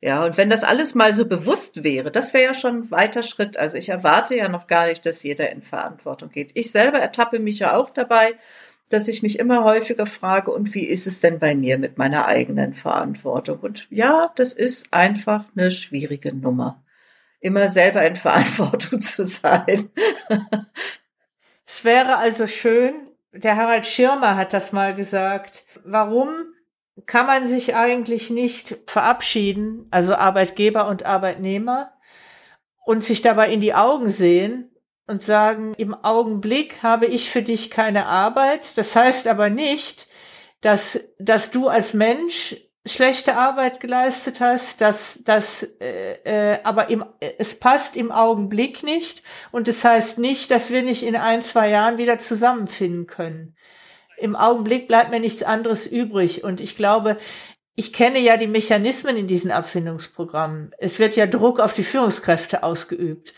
Ja, 0.01 0.25
und 0.25 0.37
wenn 0.37 0.51
das 0.51 0.65
alles 0.65 0.97
mal 0.97 1.15
so 1.15 1.27
bewusst 1.27 1.85
wäre, 1.85 2.11
das 2.11 2.35
wäre 2.35 2.45
ja 2.45 2.55
schon 2.55 2.77
ein 2.77 2.91
weiter 2.91 3.23
Schritt. 3.23 3.57
Also 3.57 3.79
ich 3.79 3.89
erwarte 3.89 4.37
ja 4.37 4.49
noch 4.49 4.67
gar 4.67 4.89
nicht, 4.89 5.07
dass 5.07 5.23
jeder 5.23 5.51
in 5.51 5.63
Verantwortung 5.63 6.31
geht. 6.31 6.51
Ich 6.55 6.73
selber 6.73 6.99
ertappe 6.99 7.39
mich 7.39 7.61
ja 7.61 7.77
auch 7.77 7.91
dabei, 7.91 8.35
dass 8.93 9.09
ich 9.09 9.23
mich 9.23 9.39
immer 9.39 9.65
häufiger 9.65 10.07
frage, 10.07 10.51
und 10.51 10.75
wie 10.75 10.85
ist 10.87 11.07
es 11.07 11.21
denn 11.21 11.39
bei 11.39 11.55
mir 11.55 11.79
mit 11.79 11.99
meiner 11.99 12.27
eigenen 12.27 12.75
Verantwortung? 12.75 13.61
Und 13.61 13.87
ja, 13.91 14.33
das 14.37 14.53
ist 14.53 14.93
einfach 14.93 15.45
eine 15.57 15.71
schwierige 15.71 16.35
Nummer. 16.35 16.83
Immer 17.41 17.69
selber 17.69 18.05
in 18.07 18.17
Verantwortung 18.17 19.01
zu 19.01 19.25
sein. 19.25 19.91
es 21.67 21.85
wäre 21.85 22.17
also 22.17 22.47
schön, 22.47 22.95
der 23.33 23.57
Harald 23.57 23.87
Schirmer 23.87 24.37
hat 24.37 24.53
das 24.53 24.73
mal 24.73 24.95
gesagt, 24.95 25.65
warum 25.85 26.29
kann 27.07 27.27
man 27.27 27.47
sich 27.47 27.75
eigentlich 27.75 28.31
nicht 28.31 28.77
verabschieden, 28.87 29.87
also 29.91 30.15
Arbeitgeber 30.15 30.89
und 30.89 31.07
Arbeitnehmer, 31.07 31.93
und 32.85 33.05
sich 33.05 33.23
dabei 33.23 33.53
in 33.53 33.61
die 33.61 33.75
Augen 33.75 34.11
sehen 34.11 34.72
und 35.07 35.23
sagen, 35.23 35.75
im 35.77 35.95
Augenblick 35.95 36.83
habe 36.83 37.07
ich 37.07 37.31
für 37.31 37.43
dich 37.43 37.71
keine 37.71 38.07
Arbeit. 38.07 38.77
Das 38.79 38.95
heißt 38.95 39.27
aber 39.27 39.51
nicht, 39.51 40.07
dass, 40.61 41.01
dass 41.19 41.51
du 41.51 41.69
als 41.69 41.93
Mensch 41.95 42.57
schlechte 42.85 43.37
Arbeit 43.37 43.81
geleistet 43.81 44.41
hast, 44.41 44.81
dass 44.81 45.23
das 45.25 45.63
äh, 45.81 46.15
äh, 46.25 46.59
aber 46.65 46.91
im, 46.91 47.05
es 47.21 47.59
passt 47.59 47.97
im 47.97 48.11
Augenblick 48.11 48.83
nicht 48.83 49.23
und 49.53 49.69
das 49.69 49.85
heißt 49.85 50.19
nicht, 50.19 50.51
dass 50.51 50.71
wir 50.71 50.83
nicht 50.83 51.05
in 51.05 51.15
ein, 51.15 51.43
zwei 51.43 51.69
Jahren 51.69 51.99
wieder 51.99 52.19
zusammenfinden 52.19 53.07
können. 53.07 53.55
Im 54.19 54.35
Augenblick 54.35 54.89
bleibt 54.89 55.11
mir 55.11 55.21
nichts 55.21 55.43
anderes 55.45 55.87
übrig 55.87 56.43
und 56.43 56.61
ich 56.61 56.77
glaube, 56.77 57.19
ich 57.75 57.93
kenne 57.93 58.19
ja 58.19 58.37
die 58.37 58.49
Mechanismen 58.49 59.17
in 59.17 59.27
diesen 59.27 59.51
Abfindungsprogrammen. 59.51 60.73
Es 60.79 60.99
wird 60.99 61.17
ja 61.17 61.27
Druck 61.27 61.61
auf 61.61 61.73
die 61.73 61.85
Führungskräfte 61.85 62.63
ausgeübt. 62.63 63.33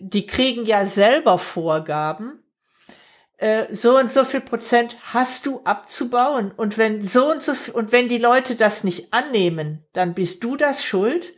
Die 0.00 0.26
kriegen 0.26 0.64
ja 0.64 0.86
selber 0.86 1.38
Vorgaben 1.38 2.42
äh, 3.38 3.72
so 3.72 3.96
und 3.96 4.10
so 4.10 4.24
viel 4.24 4.40
Prozent 4.40 4.96
hast 5.12 5.46
du 5.46 5.60
abzubauen. 5.62 6.50
Und 6.56 6.76
wenn 6.76 7.04
so 7.04 7.30
und 7.30 7.42
so 7.42 7.54
viel, 7.54 7.72
und 7.72 7.92
wenn 7.92 8.08
die 8.08 8.18
Leute 8.18 8.56
das 8.56 8.82
nicht 8.82 9.12
annehmen, 9.12 9.84
dann 9.92 10.14
bist 10.14 10.42
du 10.42 10.56
das 10.56 10.84
schuld. 10.84 11.32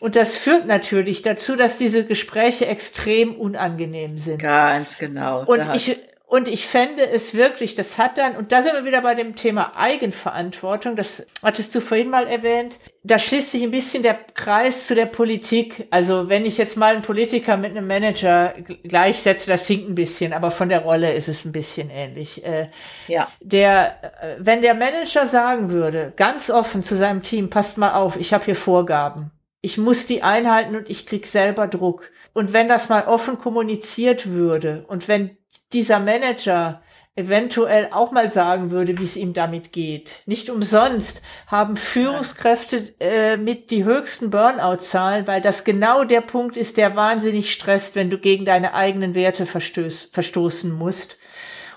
Und 0.00 0.16
das 0.16 0.36
führt 0.36 0.66
natürlich 0.66 1.22
dazu, 1.22 1.54
dass 1.54 1.78
diese 1.78 2.04
Gespräche 2.04 2.66
extrem 2.66 3.36
unangenehm 3.36 4.18
sind. 4.18 4.38
Ganz 4.38 4.98
genau. 4.98 5.44
Und 5.44 5.74
ich, 5.74 5.96
und 6.34 6.48
ich 6.48 6.66
fände 6.66 7.08
es 7.08 7.34
wirklich, 7.34 7.76
das 7.76 7.96
hat 7.96 8.18
dann, 8.18 8.34
und 8.34 8.50
da 8.50 8.64
sind 8.64 8.72
wir 8.74 8.84
wieder 8.84 9.02
bei 9.02 9.14
dem 9.14 9.36
Thema 9.36 9.76
Eigenverantwortung, 9.76 10.96
das 10.96 11.24
hattest 11.44 11.72
du 11.72 11.80
vorhin 11.80 12.10
mal 12.10 12.26
erwähnt, 12.26 12.80
da 13.04 13.20
schließt 13.20 13.52
sich 13.52 13.62
ein 13.62 13.70
bisschen 13.70 14.02
der 14.02 14.18
Kreis 14.34 14.88
zu 14.88 14.96
der 14.96 15.06
Politik. 15.06 15.86
Also 15.90 16.28
wenn 16.28 16.44
ich 16.44 16.58
jetzt 16.58 16.76
mal 16.76 16.92
einen 16.92 17.02
Politiker 17.02 17.56
mit 17.56 17.70
einem 17.70 17.86
Manager 17.86 18.52
gleichsetze, 18.82 19.48
das 19.48 19.68
sinkt 19.68 19.88
ein 19.88 19.94
bisschen, 19.94 20.32
aber 20.32 20.50
von 20.50 20.68
der 20.68 20.80
Rolle 20.80 21.14
ist 21.14 21.28
es 21.28 21.44
ein 21.44 21.52
bisschen 21.52 21.88
ähnlich. 21.88 22.44
Äh, 22.44 22.66
ja. 23.06 23.28
Der, 23.40 23.94
äh, 24.20 24.34
wenn 24.40 24.60
der 24.60 24.74
Manager 24.74 25.28
sagen 25.28 25.70
würde, 25.70 26.14
ganz 26.16 26.50
offen 26.50 26.82
zu 26.82 26.96
seinem 26.96 27.22
Team, 27.22 27.48
passt 27.48 27.78
mal 27.78 27.94
auf, 27.94 28.16
ich 28.16 28.32
habe 28.34 28.44
hier 28.44 28.56
Vorgaben. 28.56 29.30
Ich 29.60 29.78
muss 29.78 30.06
die 30.06 30.24
einhalten 30.24 30.74
und 30.74 30.90
ich 30.90 31.06
krieg 31.06 31.28
selber 31.28 31.68
Druck. 31.68 32.10
Und 32.32 32.52
wenn 32.52 32.66
das 32.66 32.88
mal 32.88 33.06
offen 33.06 33.38
kommuniziert 33.38 34.26
würde 34.26 34.84
und 34.88 35.06
wenn 35.06 35.38
dieser 35.72 36.00
Manager 36.00 36.82
eventuell 37.16 37.88
auch 37.92 38.10
mal 38.10 38.32
sagen 38.32 38.70
würde, 38.70 38.98
wie 38.98 39.04
es 39.04 39.16
ihm 39.16 39.34
damit 39.34 39.72
geht. 39.72 40.22
Nicht 40.26 40.50
umsonst 40.50 41.22
haben 41.46 41.76
Führungskräfte 41.76 42.92
äh, 42.98 43.36
mit 43.36 43.70
die 43.70 43.84
höchsten 43.84 44.30
Burnout-Zahlen, 44.30 45.26
weil 45.26 45.40
das 45.40 45.62
genau 45.62 46.02
der 46.04 46.22
Punkt 46.22 46.56
ist, 46.56 46.76
der 46.76 46.96
wahnsinnig 46.96 47.52
stresst, 47.52 47.94
wenn 47.94 48.10
du 48.10 48.18
gegen 48.18 48.44
deine 48.44 48.74
eigenen 48.74 49.14
Werte 49.14 49.46
verstöß, 49.46 50.10
verstoßen 50.12 50.72
musst 50.72 51.16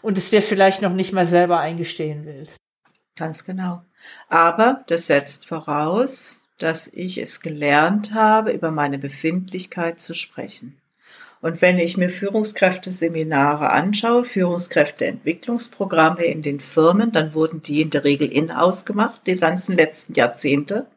und 0.01 0.17
es 0.17 0.31
dir 0.31 0.41
vielleicht 0.41 0.81
noch 0.81 0.93
nicht 0.93 1.13
mal 1.13 1.27
selber 1.27 1.59
eingestehen 1.59 2.25
willst. 2.25 2.57
Ganz 3.15 3.43
genau. 3.43 3.83
Aber 4.29 4.83
das 4.87 5.07
setzt 5.07 5.45
voraus, 5.45 6.41
dass 6.57 6.87
ich 6.87 7.19
es 7.19 7.41
gelernt 7.41 8.13
habe, 8.13 8.51
über 8.51 8.71
meine 8.71 8.97
Befindlichkeit 8.97 10.01
zu 10.01 10.15
sprechen. 10.15 10.79
Und 11.41 11.61
wenn 11.61 11.77
ich 11.77 11.97
mir 11.97 12.09
Führungskräfteseminare 12.09 13.69
anschaue, 13.69 14.25
Führungskräfteentwicklungsprogramme 14.25 16.25
in 16.25 16.41
den 16.41 16.59
Firmen, 16.59 17.11
dann 17.11 17.35
wurden 17.35 17.61
die 17.61 17.81
in 17.81 17.91
der 17.91 18.03
Regel 18.03 18.31
in-house 18.31 18.85
gemacht, 18.85 19.21
die 19.27 19.35
ganzen 19.35 19.75
letzten 19.75 20.13
Jahrzehnte. 20.13 20.87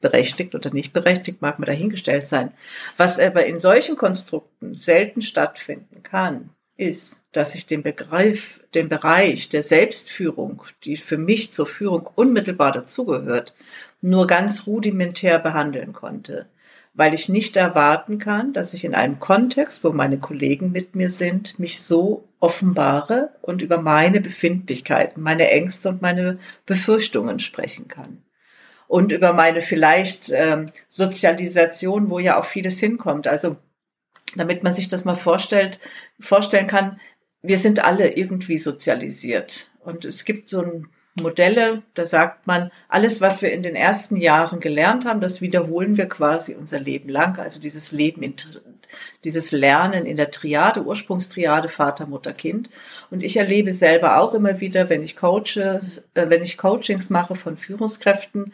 Berechtigt 0.00 0.54
oder 0.54 0.70
nicht 0.70 0.92
berechtigt, 0.92 1.40
mag 1.40 1.58
man 1.58 1.66
dahingestellt 1.66 2.26
sein. 2.26 2.52
Was 2.98 3.18
aber 3.18 3.46
in 3.46 3.58
solchen 3.58 3.96
Konstrukten 3.96 4.76
selten 4.76 5.22
stattfinden 5.22 6.02
kann, 6.02 6.50
ist, 6.76 7.22
dass 7.32 7.54
ich 7.54 7.64
den 7.64 7.82
Begriff, 7.82 8.60
den 8.74 8.90
Bereich 8.90 9.48
der 9.48 9.62
Selbstführung, 9.62 10.62
die 10.84 10.96
für 10.96 11.16
mich 11.16 11.52
zur 11.52 11.66
Führung 11.66 12.10
unmittelbar 12.14 12.72
dazugehört, 12.72 13.54
nur 14.02 14.26
ganz 14.26 14.66
rudimentär 14.66 15.38
behandeln 15.38 15.94
konnte 15.94 16.48
weil 16.94 17.12
ich 17.12 17.28
nicht 17.28 17.56
erwarten 17.56 18.18
kann, 18.18 18.52
dass 18.52 18.72
ich 18.72 18.84
in 18.84 18.94
einem 18.94 19.18
Kontext, 19.18 19.82
wo 19.82 19.92
meine 19.92 20.18
Kollegen 20.18 20.70
mit 20.70 20.94
mir 20.94 21.10
sind, 21.10 21.58
mich 21.58 21.82
so 21.82 22.28
offenbare 22.38 23.30
und 23.42 23.62
über 23.62 23.78
meine 23.78 24.20
Befindlichkeiten, 24.20 25.22
meine 25.22 25.50
Ängste 25.50 25.88
und 25.88 26.02
meine 26.02 26.38
Befürchtungen 26.66 27.40
sprechen 27.40 27.88
kann. 27.88 28.22
Und 28.86 29.12
über 29.12 29.32
meine 29.32 29.60
vielleicht 29.60 30.30
ähm, 30.30 30.66
Sozialisation, 30.88 32.10
wo 32.10 32.20
ja 32.20 32.38
auch 32.38 32.44
vieles 32.44 32.78
hinkommt. 32.78 33.26
Also 33.26 33.56
damit 34.36 34.62
man 34.62 34.74
sich 34.74 34.88
das 34.88 35.04
mal 35.04 35.16
vorstellt, 35.16 35.80
vorstellen 36.20 36.66
kann, 36.66 37.00
wir 37.42 37.58
sind 37.58 37.82
alle 37.82 38.16
irgendwie 38.16 38.58
sozialisiert. 38.58 39.70
Und 39.80 40.04
es 40.04 40.24
gibt 40.24 40.48
so 40.48 40.62
ein 40.62 40.88
Modelle, 41.14 41.82
da 41.94 42.04
sagt 42.04 42.46
man, 42.46 42.70
alles, 42.88 43.20
was 43.20 43.40
wir 43.40 43.52
in 43.52 43.62
den 43.62 43.76
ersten 43.76 44.16
Jahren 44.16 44.60
gelernt 44.60 45.06
haben, 45.06 45.20
das 45.20 45.40
wiederholen 45.40 45.96
wir 45.96 46.08
quasi 46.08 46.54
unser 46.54 46.80
Leben 46.80 47.08
lang. 47.08 47.38
Also 47.38 47.60
dieses 47.60 47.92
Leben, 47.92 48.22
in, 48.22 48.34
dieses 49.22 49.52
Lernen 49.52 50.06
in 50.06 50.16
der 50.16 50.30
Triade, 50.30 50.84
Ursprungstriade 50.84 51.68
Vater, 51.68 52.06
Mutter, 52.06 52.32
Kind. 52.32 52.68
Und 53.10 53.22
ich 53.22 53.36
erlebe 53.36 53.72
selber 53.72 54.18
auch 54.18 54.34
immer 54.34 54.60
wieder, 54.60 54.88
wenn 54.88 55.02
ich 55.02 55.14
coache, 55.14 55.80
äh, 56.14 56.30
wenn 56.30 56.42
ich 56.42 56.58
Coachings 56.58 57.10
mache 57.10 57.36
von 57.36 57.56
Führungskräften, 57.56 58.52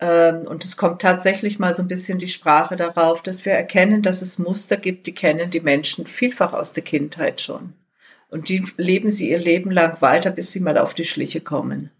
ähm, 0.00 0.46
und 0.46 0.64
es 0.64 0.76
kommt 0.76 1.02
tatsächlich 1.02 1.58
mal 1.58 1.74
so 1.74 1.82
ein 1.82 1.88
bisschen 1.88 2.18
die 2.18 2.28
Sprache 2.28 2.76
darauf, 2.76 3.22
dass 3.22 3.44
wir 3.44 3.52
erkennen, 3.52 4.02
dass 4.02 4.22
es 4.22 4.38
Muster 4.38 4.76
gibt, 4.76 5.06
die 5.06 5.14
kennen 5.14 5.50
die 5.50 5.60
Menschen 5.60 6.06
vielfach 6.06 6.54
aus 6.54 6.72
der 6.72 6.82
Kindheit 6.82 7.40
schon. 7.40 7.74
Und 8.30 8.48
die 8.48 8.64
leben 8.76 9.10
sie 9.10 9.30
ihr 9.30 9.38
Leben 9.38 9.70
lang 9.70 10.00
weiter, 10.00 10.30
bis 10.30 10.52
sie 10.52 10.60
mal 10.60 10.78
auf 10.78 10.94
die 10.94 11.04
Schliche 11.04 11.40
kommen. 11.40 11.90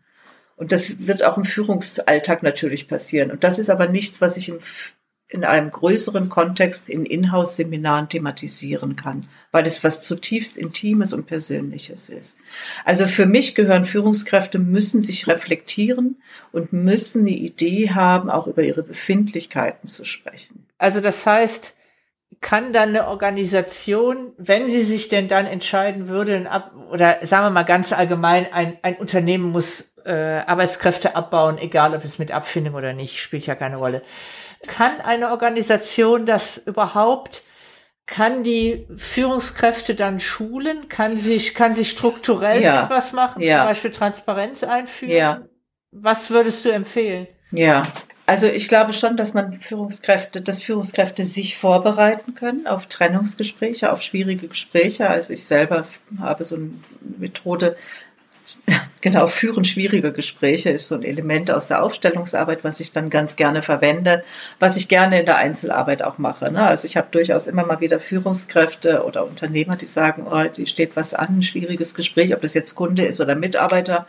Und 0.57 0.73
das 0.73 1.07
wird 1.07 1.25
auch 1.25 1.39
im 1.39 1.45
Führungsalltag 1.45 2.43
natürlich 2.43 2.87
passieren. 2.87 3.31
Und 3.31 3.45
das 3.45 3.59
ist 3.59 3.71
aber 3.71 3.89
nichts, 3.89 4.21
was 4.21 4.37
ich 4.37 4.51
in, 4.51 4.59
in 5.29 5.45
einem 5.45 5.71
größeren 5.71 6.29
Kontext 6.29 6.89
in 6.89 7.07
Inhouse-Seminaren 7.07 8.09
thematisieren 8.09 8.95
kann, 8.95 9.29
weil 9.53 9.67
es 9.67 9.83
was 9.83 10.03
zutiefst 10.03 10.59
Intimes 10.59 11.13
und 11.13 11.27
Persönliches 11.27 12.11
ist. 12.11 12.37
Also 12.85 13.07
für 13.07 13.27
mich 13.27 13.55
gehören 13.55 13.85
Führungskräfte, 13.85 14.59
müssen 14.59 15.01
sich 15.03 15.27
reflektieren 15.27 16.21
und 16.53 16.73
müssen 16.73 17.23
eine 17.23 17.31
Idee 17.31 17.91
haben, 17.91 18.29
auch 18.29 18.47
über 18.47 18.63
ihre 18.63 18.83
Befindlichkeiten 18.83 19.89
zu 19.89 20.05
sprechen. 20.05 20.67
Also 20.79 21.01
das 21.01 21.25
heißt, 21.25 21.75
kann 22.41 22.73
dann 22.73 22.91
eine 22.91 23.09
Organisation, 23.09 24.33
wenn 24.39 24.71
sie 24.71 24.83
sich 24.83 25.09
denn 25.09 25.29
dann 25.29 25.47
entscheiden 25.47 26.09
würde, 26.09 26.51
ab, 26.51 26.73
oder 26.91 27.19
sagen 27.23 27.47
wir 27.47 27.51
mal 27.51 27.65
ganz 27.65 27.93
allgemein, 27.93 28.51
ein, 28.53 28.79
ein 28.83 28.97
Unternehmen 28.97 29.51
muss 29.51 29.95
äh, 30.05 30.41
Arbeitskräfte 30.47 31.17
abbauen, 31.17 31.59
egal 31.59 31.95
ob 31.95 32.05
es 32.05 32.19
mit 32.19 32.33
Abfindung 32.33 32.75
oder 32.75 32.93
nicht, 32.93 33.21
spielt 33.21 33.47
ja 33.47 33.55
keine 33.55 33.77
Rolle. 33.77 34.03
Kann 34.67 35.01
eine 35.01 35.31
Organisation 35.31 36.25
das 36.25 36.57
überhaupt, 36.57 37.43
kann 38.07 38.43
die 38.43 38.87
Führungskräfte 38.97 39.95
dann 39.95 40.19
schulen? 40.19 40.89
Kann 40.89 41.17
sich, 41.17 41.55
kann 41.55 41.75
sich 41.75 41.91
strukturell 41.91 42.63
ja. 42.63 42.85
etwas 42.85 43.13
machen, 43.13 43.41
ja. 43.43 43.59
zum 43.59 43.67
Beispiel 43.69 43.91
Transparenz 43.93 44.65
einführen? 44.65 45.13
Ja. 45.13 45.43
Was 45.93 46.31
würdest 46.31 46.65
du 46.65 46.71
empfehlen? 46.71 47.29
Ja, 47.53 47.85
also 48.31 48.47
ich 48.47 48.69
glaube 48.69 48.93
schon, 48.93 49.17
dass 49.17 49.35
man 49.35 49.55
Führungskräfte, 49.55 50.41
dass 50.41 50.63
Führungskräfte 50.63 51.25
sich 51.25 51.59
vorbereiten 51.59 52.37
können 52.37 52.69
auf 52.69 52.87
Trennungsgespräche, 52.87 53.91
auf 53.91 54.03
schwierige 54.03 54.47
Gespräche. 54.47 55.11
Also 55.11 55.33
ich 55.33 55.45
selber 55.45 55.85
habe 56.21 56.45
so 56.45 56.55
eine 56.55 56.71
Methode, 57.19 57.75
genau, 59.01 59.27
führen 59.27 59.65
schwierige 59.65 60.13
Gespräche 60.13 60.71
ist 60.71 60.87
so 60.87 60.95
ein 60.95 61.03
Element 61.03 61.51
aus 61.51 61.67
der 61.67 61.83
Aufstellungsarbeit, 61.83 62.63
was 62.63 62.79
ich 62.79 62.93
dann 62.93 63.11
ganz 63.11 63.35
gerne 63.35 63.63
verwende, 63.63 64.23
was 64.61 64.77
ich 64.77 64.87
gerne 64.87 65.19
in 65.19 65.27
der 65.27 65.39
Einzelarbeit 65.39 66.05
auch 66.05 66.19
mache. 66.19 66.53
Ne? 66.53 66.65
Also 66.65 66.87
ich 66.87 66.97
habe 66.97 67.09
durchaus 67.11 67.49
immer 67.49 67.67
mal 67.67 67.81
wieder 67.81 67.99
Führungskräfte 67.99 69.03
oder 69.03 69.27
Unternehmer, 69.27 69.75
die 69.75 69.89
sagen, 69.89 70.29
oh, 70.31 70.45
die 70.45 70.69
steht 70.69 70.95
was 70.95 71.15
an, 71.15 71.39
ein 71.39 71.43
schwieriges 71.43 71.97
Gespräch, 71.97 72.33
ob 72.33 72.43
das 72.43 72.55
jetzt 72.55 72.77
Kunde 72.77 73.07
ist 73.07 73.21
oder 73.21 73.35
Mitarbeiter 73.35 74.07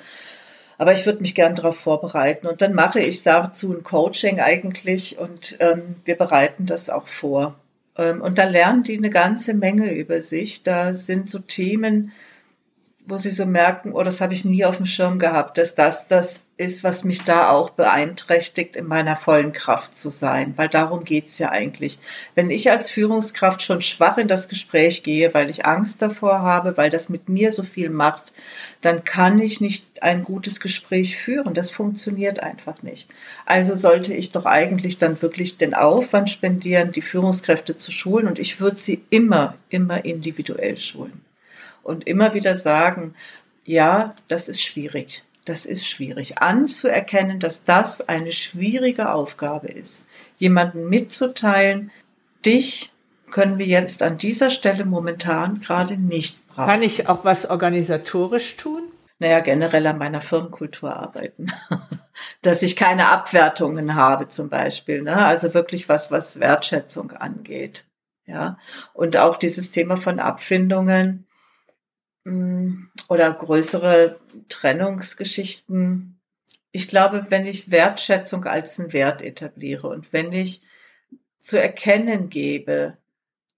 aber 0.82 0.94
ich 0.94 1.06
würde 1.06 1.22
mich 1.22 1.36
gern 1.36 1.54
darauf 1.54 1.78
vorbereiten. 1.78 2.48
Und 2.48 2.64
dann 2.64 2.74
mache 2.74 3.00
ich 3.00 3.22
dazu 3.22 3.72
ein 3.72 3.84
Coaching 3.84 4.40
eigentlich 4.40 5.20
und 5.20 5.56
ähm, 5.60 5.98
wir 6.06 6.16
bereiten 6.16 6.66
das 6.66 6.90
auch 6.90 7.08
vor. 7.08 7.54
Ähm, 7.96 8.20
und 8.20 8.40
da 8.40 8.46
lernen 8.46 8.82
die 8.82 8.98
eine 8.98 9.12
ganze 9.12 9.54
Menge 9.54 9.94
über 9.94 10.22
sich. 10.22 10.64
Da 10.64 10.96
sind 10.96 11.30
so 11.30 11.38
Themen, 11.38 12.14
wo 13.12 13.18
sie 13.18 13.32
so 13.32 13.46
merken, 13.46 13.92
oh, 13.92 14.04
das 14.04 14.22
habe 14.22 14.34
ich 14.34 14.46
nie 14.46 14.64
auf 14.64 14.78
dem 14.78 14.86
Schirm 14.86 15.20
gehabt, 15.20 15.58
dass 15.58 15.76
das 15.76 16.08
das 16.08 16.46
ist, 16.56 16.84
was 16.84 17.04
mich 17.04 17.24
da 17.24 17.50
auch 17.50 17.72
beeinträchtigt, 17.72 18.78
in 18.78 18.86
meiner 18.86 19.18
vollen 19.18 19.52
Kraft 19.52 19.98
zu 19.98 20.12
sein. 20.12 20.54
Weil 20.56 20.70
darum 20.70 21.04
geht's 21.04 21.38
ja 21.38 21.50
eigentlich. 21.50 22.00
Wenn 22.36 22.50
ich 22.50 22.72
als 22.72 22.90
Führungskraft 22.90 23.62
schon 23.62 23.82
schwach 23.82 24.18
in 24.18 24.30
das 24.30 24.48
Gespräch 24.48 25.04
gehe, 25.04 25.34
weil 25.34 25.50
ich 25.50 25.66
Angst 25.66 26.02
davor 26.02 26.42
habe, 26.42 26.78
weil 26.78 26.90
das 26.90 27.10
mit 27.10 27.28
mir 27.28 27.52
so 27.52 27.64
viel 27.64 27.90
macht, 27.90 28.32
dann 28.80 29.04
kann 29.04 29.40
ich 29.40 29.60
nicht 29.60 30.02
ein 30.02 30.24
gutes 30.24 30.62
Gespräch 30.62 31.18
führen. 31.18 31.54
Das 31.54 31.70
funktioniert 31.70 32.40
einfach 32.40 32.82
nicht. 32.82 33.10
Also 33.46 33.76
sollte 33.76 34.14
ich 34.14 34.32
doch 34.32 34.46
eigentlich 34.46 35.00
dann 35.00 35.22
wirklich 35.22 35.58
den 35.58 35.74
Aufwand 35.74 36.30
spendieren, 36.30 36.94
die 36.94 37.02
Führungskräfte 37.02 37.78
zu 37.78 37.92
schulen. 37.92 38.28
Und 38.28 38.40
ich 38.40 38.62
würde 38.62 38.80
sie 38.80 39.02
immer, 39.10 39.56
immer 39.70 40.06
individuell 40.06 40.78
schulen 40.78 41.22
und 41.84 42.08
immer 42.08 42.34
wieder 42.34 42.56
sagen, 42.56 43.16
ja, 43.64 44.14
das 44.28 44.50
ist 44.50 44.62
schwierig. 44.62 45.24
Das 45.46 45.66
ist 45.66 45.88
schwierig. 45.88 46.38
Anzuerkennen, 46.38 47.40
dass 47.40 47.64
das 47.64 48.08
eine 48.08 48.32
schwierige 48.32 49.12
Aufgabe 49.12 49.68
ist, 49.68 50.08
jemanden 50.38 50.88
mitzuteilen, 50.88 51.92
dich 52.46 52.92
können 53.32 53.58
wir 53.58 53.66
jetzt 53.66 54.04
an 54.04 54.18
dieser 54.18 54.50
Stelle 54.50 54.86
momentan 54.86 55.62
gerade 55.62 55.98
nicht 55.98 56.46
brauchen. 56.48 56.68
Kann 56.68 56.84
ich 56.84 57.08
auch 57.08 57.26
was 57.26 57.50
organisatorisch 57.50 58.58
tun? 58.58 58.84
Naja, 59.20 59.40
generell 59.40 59.88
an 59.88 59.98
meiner 59.98 60.22
Firmenkultur 60.22 60.96
arbeiten. 60.96 61.48
Dass 62.42 62.62
ich 62.62 62.76
keine 62.76 63.08
Abwertungen 63.08 63.96
habe 63.96 64.28
zum 64.28 64.50
Beispiel. 64.50 65.02
Ne? 65.02 65.16
Also 65.16 65.54
wirklich 65.54 65.90
was, 65.90 66.12
was 66.12 66.40
Wertschätzung 66.40 67.12
angeht. 67.12 67.86
Ja. 68.26 68.58
Und 68.94 69.18
auch 69.18 69.38
dieses 69.38 69.72
Thema 69.72 69.96
von 69.96 70.20
Abfindungen 70.20 71.26
oder 72.24 73.34
größere 73.34 74.20
Trennungsgeschichten. 74.48 76.20
Ich 76.72 76.88
glaube, 76.88 77.26
wenn 77.30 77.46
ich 77.46 77.72
Wertschätzung 77.72 78.46
als 78.46 78.80
einen 78.80 78.94
Wert 78.94 79.22
etabliere 79.22 79.88
und 79.88 80.14
wenn 80.14 80.32
ich 80.32 80.62
zu 81.40 81.60
erkennen 81.60 82.30
gebe, 82.30 82.98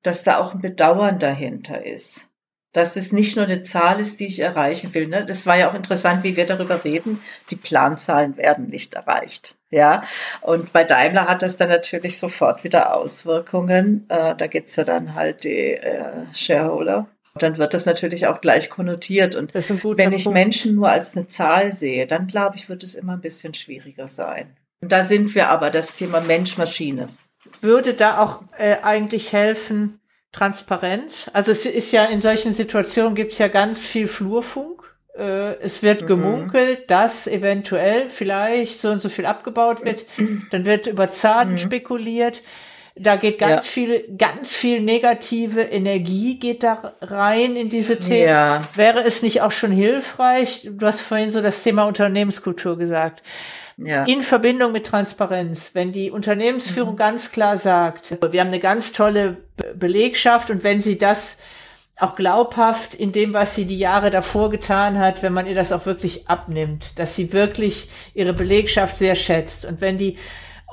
dass 0.02 0.24
da 0.24 0.38
auch 0.38 0.54
ein 0.54 0.62
Bedauern 0.62 1.20
dahinter 1.20 1.86
ist. 1.86 2.30
Dass 2.72 2.96
es 2.96 3.12
nicht 3.12 3.36
nur 3.36 3.46
eine 3.46 3.62
Zahl 3.62 4.00
ist, 4.00 4.20
die 4.20 4.26
ich 4.26 4.40
erreichen 4.40 4.96
will. 4.96 5.08
Ne? 5.08 5.26
Das 5.26 5.46
war 5.46 5.56
ja 5.56 5.70
auch 5.70 5.76
interessant, 5.76 6.24
wie 6.24 6.36
wir 6.36 6.48
darüber 6.48 6.84
reden. 6.84 7.22
Die 7.52 7.56
Planzahlen 7.56 8.36
werden 8.36 8.66
nicht 8.66 8.96
erreicht. 8.96 9.56
Ja, 9.70 10.04
und 10.42 10.74
bei 10.74 10.84
Daimler 10.84 11.28
hat 11.28 11.44
das 11.44 11.58
dann 11.58 11.70
natürlich 11.70 12.18
sofort 12.18 12.64
wieder 12.64 12.96
Auswirkungen. 12.96 14.06
Äh, 14.10 14.36
da 14.36 14.48
gibt's 14.48 14.76
ja 14.76 14.84
dann 14.84 15.14
halt 15.14 15.44
die 15.44 15.74
äh, 15.74 16.26
Shareholder. 16.34 17.08
Dann 17.42 17.58
wird 17.58 17.74
das 17.74 17.86
natürlich 17.86 18.28
auch 18.28 18.42
gleich 18.42 18.70
konnotiert. 18.70 19.36
Und 19.36 19.54
wenn 19.54 20.14
ich 20.14 20.24
Punkt. 20.26 20.34
Menschen 20.34 20.76
nur 20.76 20.90
als 20.90 21.18
eine 21.18 21.28
Zahl 21.28 21.74
sehe, 21.74 22.06
dann 22.06 22.28
glaube 22.28 22.58
ich, 22.58 22.70
wird 22.70 22.84
es 22.84 22.96
immer 22.96 23.14
ein 23.14 23.22
bisschen 23.22 23.54
schwieriger 23.54 24.08
sein. 24.08 24.56
Und 24.82 24.92
da 24.92 25.04
sind 25.04 25.34
wir 25.34 25.50
aber 25.50 25.70
das 25.70 25.96
Thema 25.96 26.20
Mensch-Maschine 26.22 27.10
würde 27.64 27.94
da 27.94 28.20
auch 28.20 28.44
äh, 28.58 28.78
eigentlich 28.82 29.34
helfen, 29.34 30.00
Transparenz. 30.32 31.30
Also 31.34 31.52
es 31.52 31.66
ist 31.66 31.92
ja 31.92 32.06
in 32.06 32.22
solchen 32.22 32.54
Situationen 32.54 33.16
gibt's 33.16 33.38
ja 33.38 33.48
ganz 33.48 33.86
viel 33.86 34.08
Flurfunk. 34.08 34.84
Äh, 35.16 35.58
es 35.60 35.84
wird 35.84 36.04
mhm. 36.04 36.08
gemunkelt, 36.08 36.90
dass 36.90 37.28
eventuell 37.28 38.10
vielleicht 38.10 38.82
so 38.82 38.90
und 38.90 39.02
so 39.02 39.10
viel 39.10 39.26
abgebaut 39.26 39.86
wird. 39.86 40.06
Dann 40.52 40.66
wird 40.66 40.88
über 40.88 41.10
Zahlen 41.10 41.52
mhm. 41.52 41.58
spekuliert. 41.58 42.42
Da 42.96 43.16
geht 43.16 43.40
ganz 43.40 43.66
ja. 43.66 43.72
viel, 43.72 44.16
ganz 44.18 44.54
viel 44.54 44.80
negative 44.80 45.62
Energie 45.62 46.38
geht 46.38 46.62
da 46.62 46.94
rein 47.02 47.56
in 47.56 47.70
diese 47.70 48.00
Themen. 48.00 48.28
Ja. 48.28 48.62
Wäre 48.76 49.04
es 49.04 49.24
nicht 49.24 49.42
auch 49.42 49.52
schon 49.52 49.72
hilfreich? 49.72 50.70
Du 50.72 50.86
hast 50.86 51.02
vorhin 51.02 51.32
so 51.32 51.42
das 51.42 51.64
Thema 51.64 51.86
Unternehmenskultur 51.86 52.78
gesagt 52.78 53.24
ja. 53.78 54.04
in 54.06 54.24
Verbindung 54.24 54.72
mit 54.72 54.86
Transparenz. 54.86 55.72
Wenn 55.74 55.92
die 55.92 56.12
Unternehmensführung 56.12 56.94
mhm. 56.94 56.98
ganz 56.98 57.32
klar 57.32 57.58
sagt, 57.58 58.18
wir 58.32 58.40
haben 58.40 58.48
eine 58.48 58.60
ganz 58.60 58.94
tolle 58.94 59.38
Belegschaft 59.76 60.50
und 60.50 60.64
wenn 60.64 60.82
sie 60.82 60.98
das 60.98 61.38
auch 61.98 62.16
glaubhaft 62.16 62.96
in 62.96 63.12
dem, 63.12 63.34
was 63.34 63.56
sie 63.56 63.66
die 63.66 63.78
Jahre 63.78 64.10
davor 64.10 64.50
getan 64.50 64.98
hat, 64.98 65.22
wenn 65.22 65.34
man 65.34 65.46
ihr 65.46 65.56
das 65.56 65.72
auch 65.72 65.86
wirklich 65.86 66.28
abnimmt, 66.28 66.98
dass 66.98 67.16
sie 67.16 67.34
wirklich 67.34 67.90
ihre 68.16 68.34
Belegschaft 68.34 68.98
sehr 68.98 69.16
schätzt. 69.16 69.66
Und 69.66 69.80
wenn 69.80 69.98
die 69.98 70.18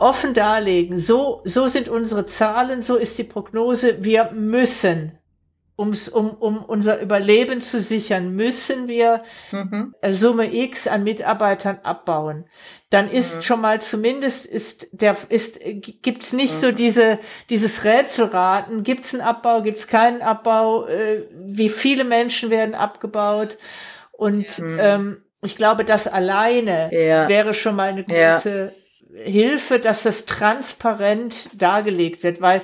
offen 0.00 0.34
darlegen, 0.34 0.98
so, 0.98 1.42
so 1.44 1.66
sind 1.66 1.88
unsere 1.88 2.26
Zahlen, 2.26 2.82
so 2.82 2.96
ist 2.96 3.18
die 3.18 3.24
Prognose, 3.24 4.02
wir 4.02 4.32
müssen 4.32 5.18
um's, 5.80 6.10
um, 6.10 6.30
um 6.30 6.62
unser 6.62 7.00
Überleben 7.00 7.62
zu 7.62 7.80
sichern, 7.80 8.34
müssen 8.34 8.86
wir 8.86 9.22
mhm. 9.50 9.94
Summe 10.10 10.54
X 10.54 10.86
an 10.86 11.04
Mitarbeitern 11.04 11.80
abbauen. 11.82 12.44
Dann 12.90 13.10
ist 13.10 13.36
mhm. 13.36 13.42
schon 13.42 13.60
mal 13.62 13.80
zumindest 13.80 14.44
ist 14.44 14.88
der 14.92 15.16
ist 15.30 15.60
gibt's 16.02 16.34
nicht 16.34 16.52
mhm. 16.54 16.58
so 16.58 16.72
diese 16.72 17.18
dieses 17.48 17.84
Rätselraten. 17.84 18.82
Gibt's 18.82 19.14
einen 19.14 19.22
Abbau? 19.22 19.62
Gibt's 19.62 19.86
keinen 19.86 20.20
Abbau? 20.20 20.86
Äh, 20.86 21.22
wie 21.32 21.70
viele 21.70 22.04
Menschen 22.04 22.50
werden 22.50 22.74
abgebaut? 22.74 23.56
Und 24.12 24.58
mhm. 24.58 24.78
ähm, 24.78 25.22
ich 25.42 25.56
glaube, 25.56 25.86
das 25.86 26.06
alleine 26.06 26.90
ja. 26.92 27.26
wäre 27.28 27.54
schon 27.54 27.76
mal 27.76 27.88
eine 27.88 28.04
große. 28.04 28.74
Hilfe, 29.14 29.78
dass 29.78 30.02
das 30.02 30.24
transparent 30.24 31.48
dargelegt 31.54 32.22
wird, 32.22 32.40
weil 32.40 32.62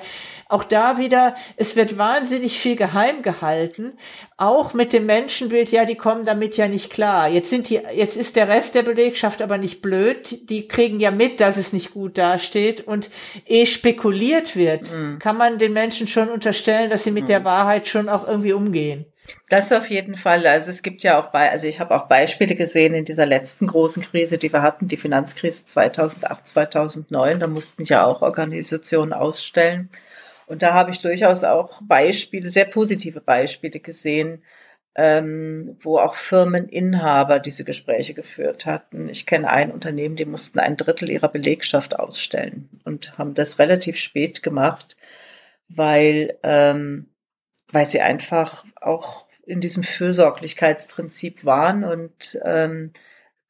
auch 0.49 0.63
da 0.63 0.97
wieder, 0.97 1.35
es 1.57 1.75
wird 1.75 1.99
wahnsinnig 1.99 2.59
viel 2.59 2.77
geheim 2.77 3.23
gehalten, 3.23 3.95
auch 4.37 4.75
mit 4.75 4.93
dem 4.93 5.07
Menschenbild, 5.07 5.73
ja, 5.73 5.85
die 5.85 5.97
kommen 5.97 6.25
damit 6.25 6.57
ja 6.57 6.69
nicht 6.69 6.91
klar. 6.93 7.29
Jetzt 7.29 7.51
sind 7.51 7.69
die, 7.69 7.81
jetzt 7.95 8.17
ist 8.17 8.37
der 8.37 8.49
Rest 8.49 8.77
der 8.77 8.85
Belegschaft 8.85 9.43
aber 9.43 9.59
nicht 9.59 9.83
blöd, 9.83 10.49
die 10.49 10.69
kriegen 10.69 11.01
ja 11.01 11.11
mit, 11.11 11.41
dass 11.41 11.57
es 11.57 11.73
nicht 11.73 11.93
gut 11.93 12.17
dasteht 12.17 12.87
und 12.87 13.11
eh 13.47 13.67
spekuliert 13.67 14.55
wird, 14.55 14.93
mhm. 14.93 15.19
kann 15.19 15.37
man 15.37 15.59
den 15.59 15.73
Menschen 15.73 16.07
schon 16.07 16.29
unterstellen, 16.29 16.91
dass 16.91 17.03
sie 17.03 17.11
mit 17.11 17.25
mhm. 17.25 17.29
der 17.29 17.45
Wahrheit 17.45 17.89
schon 17.89 18.09
auch 18.09 18.27
irgendwie 18.27 18.53
umgehen. 18.53 19.07
Das 19.49 19.73
auf 19.73 19.91
jeden 19.91 20.17
Fall. 20.17 20.47
Also 20.47 20.71
es 20.71 20.83
gibt 20.83 21.03
ja 21.03 21.21
auch 21.21 21.29
bei, 21.29 21.51
also 21.51 21.67
ich 21.67 21.81
habe 21.81 21.95
auch 21.95 22.09
Beispiele 22.09 22.55
gesehen 22.55 22.95
in 22.95 23.05
dieser 23.05 23.27
letzten 23.27 23.67
großen 23.67 24.03
Krise, 24.03 24.39
die 24.39 24.53
wir 24.53 24.63
hatten, 24.63 24.89
die 24.89 24.97
Finanzkrise 24.97 25.67
2008, 25.67 26.49
2009. 26.49 27.41
Da 27.41 27.47
mussten 27.47 27.85
ja 27.85 28.05
auch 28.05 28.23
Organisationen 28.23 29.13
ausstellen. 29.13 29.91
Und 30.47 30.63
da 30.63 30.75
habe 30.75 30.91
ich 30.91 31.01
durchaus 31.01 31.45
auch 31.45 31.81
Beispiele, 31.83 32.49
sehr 32.49 32.67
positive 32.67 33.21
Beispiele 33.21 33.81
gesehen, 33.81 34.43
ähm, 34.95 35.77
wo 35.81 35.99
auch 35.99 36.15
Firmeninhaber 36.15 37.39
diese 37.39 37.65
Gespräche 37.65 38.15
geführt 38.15 38.65
hatten. 38.65 39.09
Ich 39.09 39.27
kenne 39.27 39.51
ein 39.51 39.71
Unternehmen, 39.71 40.17
die 40.17 40.25
mussten 40.25 40.59
ein 40.59 40.77
Drittel 40.77 41.11
ihrer 41.11 41.29
Belegschaft 41.29 41.99
ausstellen 41.99 42.71
und 42.85 43.19
haben 43.19 43.35
das 43.35 43.59
relativ 43.59 43.99
spät 43.99 44.43
gemacht, 44.43 44.97
weil, 45.69 46.39
ähm, 46.43 47.09
weil 47.77 47.85
sie 47.85 48.01
einfach 48.01 48.65
auch 48.81 49.27
in 49.45 49.61
diesem 49.61 49.83
Fürsorglichkeitsprinzip 49.83 51.45
waren 51.45 51.85
und 51.85 52.41
ähm, 52.43 52.91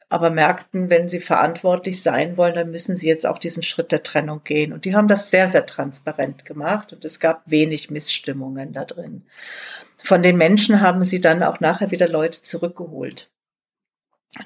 aber 0.08 0.30
merkten, 0.30 0.90
wenn 0.90 1.08
sie 1.08 1.20
verantwortlich 1.20 2.02
sein 2.02 2.36
wollen, 2.36 2.56
dann 2.56 2.72
müssen 2.72 2.96
sie 2.96 3.06
jetzt 3.06 3.24
auch 3.24 3.38
diesen 3.38 3.62
Schritt 3.62 3.92
der 3.92 4.02
Trennung 4.02 4.42
gehen. 4.42 4.72
Und 4.72 4.84
die 4.84 4.96
haben 4.96 5.06
das 5.06 5.30
sehr, 5.30 5.46
sehr 5.46 5.64
transparent 5.64 6.44
gemacht 6.44 6.92
und 6.92 7.04
es 7.04 7.20
gab 7.20 7.48
wenig 7.48 7.88
Missstimmungen 7.88 8.72
da 8.72 8.84
drin. 8.84 9.22
Von 9.96 10.24
den 10.24 10.36
Menschen 10.36 10.80
haben 10.80 11.04
sie 11.04 11.20
dann 11.20 11.44
auch 11.44 11.60
nachher 11.60 11.92
wieder 11.92 12.08
Leute 12.08 12.42
zurückgeholt, 12.42 13.30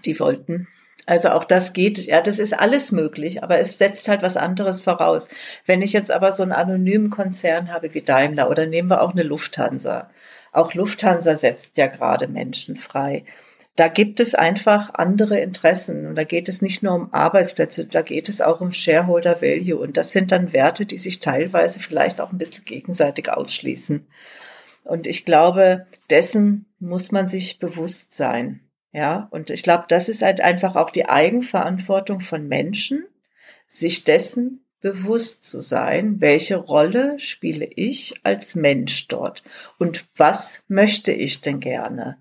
die 0.04 0.20
wollten. 0.20 0.68
Also 1.06 1.30
auch 1.30 1.44
das 1.44 1.72
geht, 1.72 1.98
ja, 1.98 2.20
das 2.20 2.38
ist 2.38 2.58
alles 2.58 2.92
möglich, 2.92 3.42
aber 3.42 3.58
es 3.58 3.78
setzt 3.78 4.08
halt 4.08 4.22
was 4.22 4.36
anderes 4.36 4.80
voraus. 4.82 5.28
Wenn 5.66 5.82
ich 5.82 5.92
jetzt 5.92 6.10
aber 6.10 6.32
so 6.32 6.42
einen 6.42 6.52
anonymen 6.52 7.10
Konzern 7.10 7.72
habe 7.72 7.94
wie 7.94 8.02
Daimler 8.02 8.50
oder 8.50 8.66
nehmen 8.66 8.88
wir 8.88 9.02
auch 9.02 9.12
eine 9.12 9.22
Lufthansa. 9.22 10.10
Auch 10.52 10.74
Lufthansa 10.74 11.36
setzt 11.36 11.78
ja 11.78 11.86
gerade 11.86 12.28
Menschen 12.28 12.76
frei 12.76 13.24
da 13.80 13.88
gibt 13.88 14.20
es 14.20 14.34
einfach 14.34 14.92
andere 14.92 15.40
Interessen. 15.40 16.06
Und 16.06 16.14
da 16.14 16.24
geht 16.24 16.50
es 16.50 16.60
nicht 16.60 16.82
nur 16.82 16.94
um 16.94 17.14
Arbeitsplätze, 17.14 17.86
da 17.86 18.02
geht 18.02 18.28
es 18.28 18.42
auch 18.42 18.60
um 18.60 18.72
Shareholder 18.72 19.40
Value. 19.40 19.78
Und 19.78 19.96
das 19.96 20.12
sind 20.12 20.32
dann 20.32 20.52
Werte, 20.52 20.84
die 20.84 20.98
sich 20.98 21.20
teilweise 21.20 21.80
vielleicht 21.80 22.20
auch 22.20 22.30
ein 22.30 22.36
bisschen 22.36 22.66
gegenseitig 22.66 23.30
ausschließen. 23.30 24.06
Und 24.84 25.06
ich 25.06 25.24
glaube, 25.24 25.86
dessen 26.10 26.66
muss 26.78 27.10
man 27.10 27.26
sich 27.26 27.58
bewusst 27.58 28.12
sein. 28.12 28.60
Ja, 28.92 29.28
und 29.30 29.50
ich 29.50 29.62
glaube, 29.62 29.84
das 29.88 30.08
ist 30.08 30.22
halt 30.22 30.40
einfach 30.40 30.76
auch 30.76 30.90
die 30.90 31.08
Eigenverantwortung 31.08 32.20
von 32.20 32.48
Menschen, 32.48 33.04
sich 33.66 34.04
dessen 34.04 34.64
bewusst 34.80 35.44
zu 35.44 35.60
sein, 35.60 36.20
welche 36.20 36.56
Rolle 36.56 37.18
spiele 37.18 37.66
ich 37.66 38.14
als 38.24 38.54
Mensch 38.54 39.06
dort 39.08 39.42
und 39.78 40.06
was 40.16 40.64
möchte 40.68 41.12
ich 41.12 41.40
denn 41.40 41.60
gerne? 41.60 42.16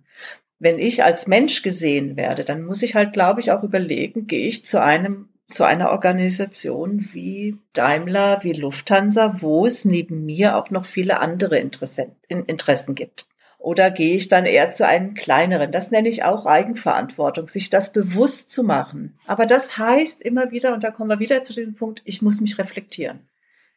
wenn 0.59 0.77
ich 0.77 1.03
als 1.03 1.25
Mensch 1.25 1.61
gesehen 1.61 2.17
werde, 2.17 2.43
dann 2.43 2.63
muss 2.63 2.83
ich 2.83 2.93
halt, 2.93 3.13
glaube 3.13 3.39
ich, 3.39 3.51
auch 3.51 3.63
überlegen, 3.63 4.27
gehe 4.27 4.47
ich 4.47 4.65
zu 4.65 4.81
einem 4.81 5.29
zu 5.49 5.63
einer 5.63 5.89
Organisation 5.89 7.09
wie 7.11 7.57
Daimler, 7.73 8.43
wie 8.43 8.53
Lufthansa, 8.53 9.41
wo 9.41 9.65
es 9.65 9.83
neben 9.83 10.23
mir 10.23 10.55
auch 10.55 10.69
noch 10.69 10.85
viele 10.85 11.19
andere 11.21 11.57
Interessen, 11.57 12.11
Interessen 12.27 12.93
gibt. 12.93 13.27
Oder 13.59 13.91
gehe 13.91 14.15
ich 14.15 14.29
dann 14.29 14.45
eher 14.45 14.71
zu 14.71 14.87
einem 14.87 15.13
kleineren? 15.13 15.71
Das 15.71 15.91
nenne 15.91 16.09
ich 16.09 16.23
auch 16.23 16.45
Eigenverantwortung, 16.45 17.47
sich 17.47 17.69
das 17.69 17.91
bewusst 17.91 18.51
zu 18.51 18.63
machen. 18.63 19.19
Aber 19.27 19.45
das 19.45 19.77
heißt 19.77 20.21
immer 20.21 20.51
wieder, 20.51 20.73
und 20.73 20.83
da 20.83 20.91
kommen 20.91 21.09
wir 21.09 21.19
wieder 21.19 21.43
zu 21.43 21.53
dem 21.53 21.75
Punkt, 21.75 22.01
ich 22.05 22.21
muss 22.21 22.41
mich 22.41 22.57
reflektieren. 22.57 23.27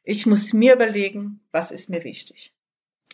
Ich 0.04 0.24
muss 0.24 0.52
mir 0.52 0.74
überlegen, 0.74 1.40
was 1.50 1.72
ist 1.72 1.90
mir 1.90 2.04
wichtig 2.04 2.54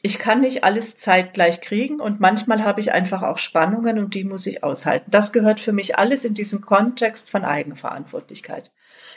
ich 0.02 0.18
kann 0.18 0.40
nicht 0.40 0.64
alles 0.64 0.96
zeitgleich 0.96 1.60
kriegen 1.60 2.00
und 2.00 2.20
manchmal 2.20 2.62
habe 2.64 2.80
ich 2.80 2.92
einfach 2.92 3.22
auch 3.22 3.38
Spannungen 3.38 3.98
und 3.98 4.14
die 4.14 4.24
muss 4.24 4.46
ich 4.46 4.62
aushalten. 4.62 5.10
Das 5.10 5.32
gehört 5.32 5.60
für 5.60 5.72
mich 5.72 5.98
alles 5.98 6.24
in 6.24 6.34
diesen 6.34 6.60
Kontext 6.60 7.30
von 7.30 7.44
Eigenverantwortlichkeit. 7.44 8.72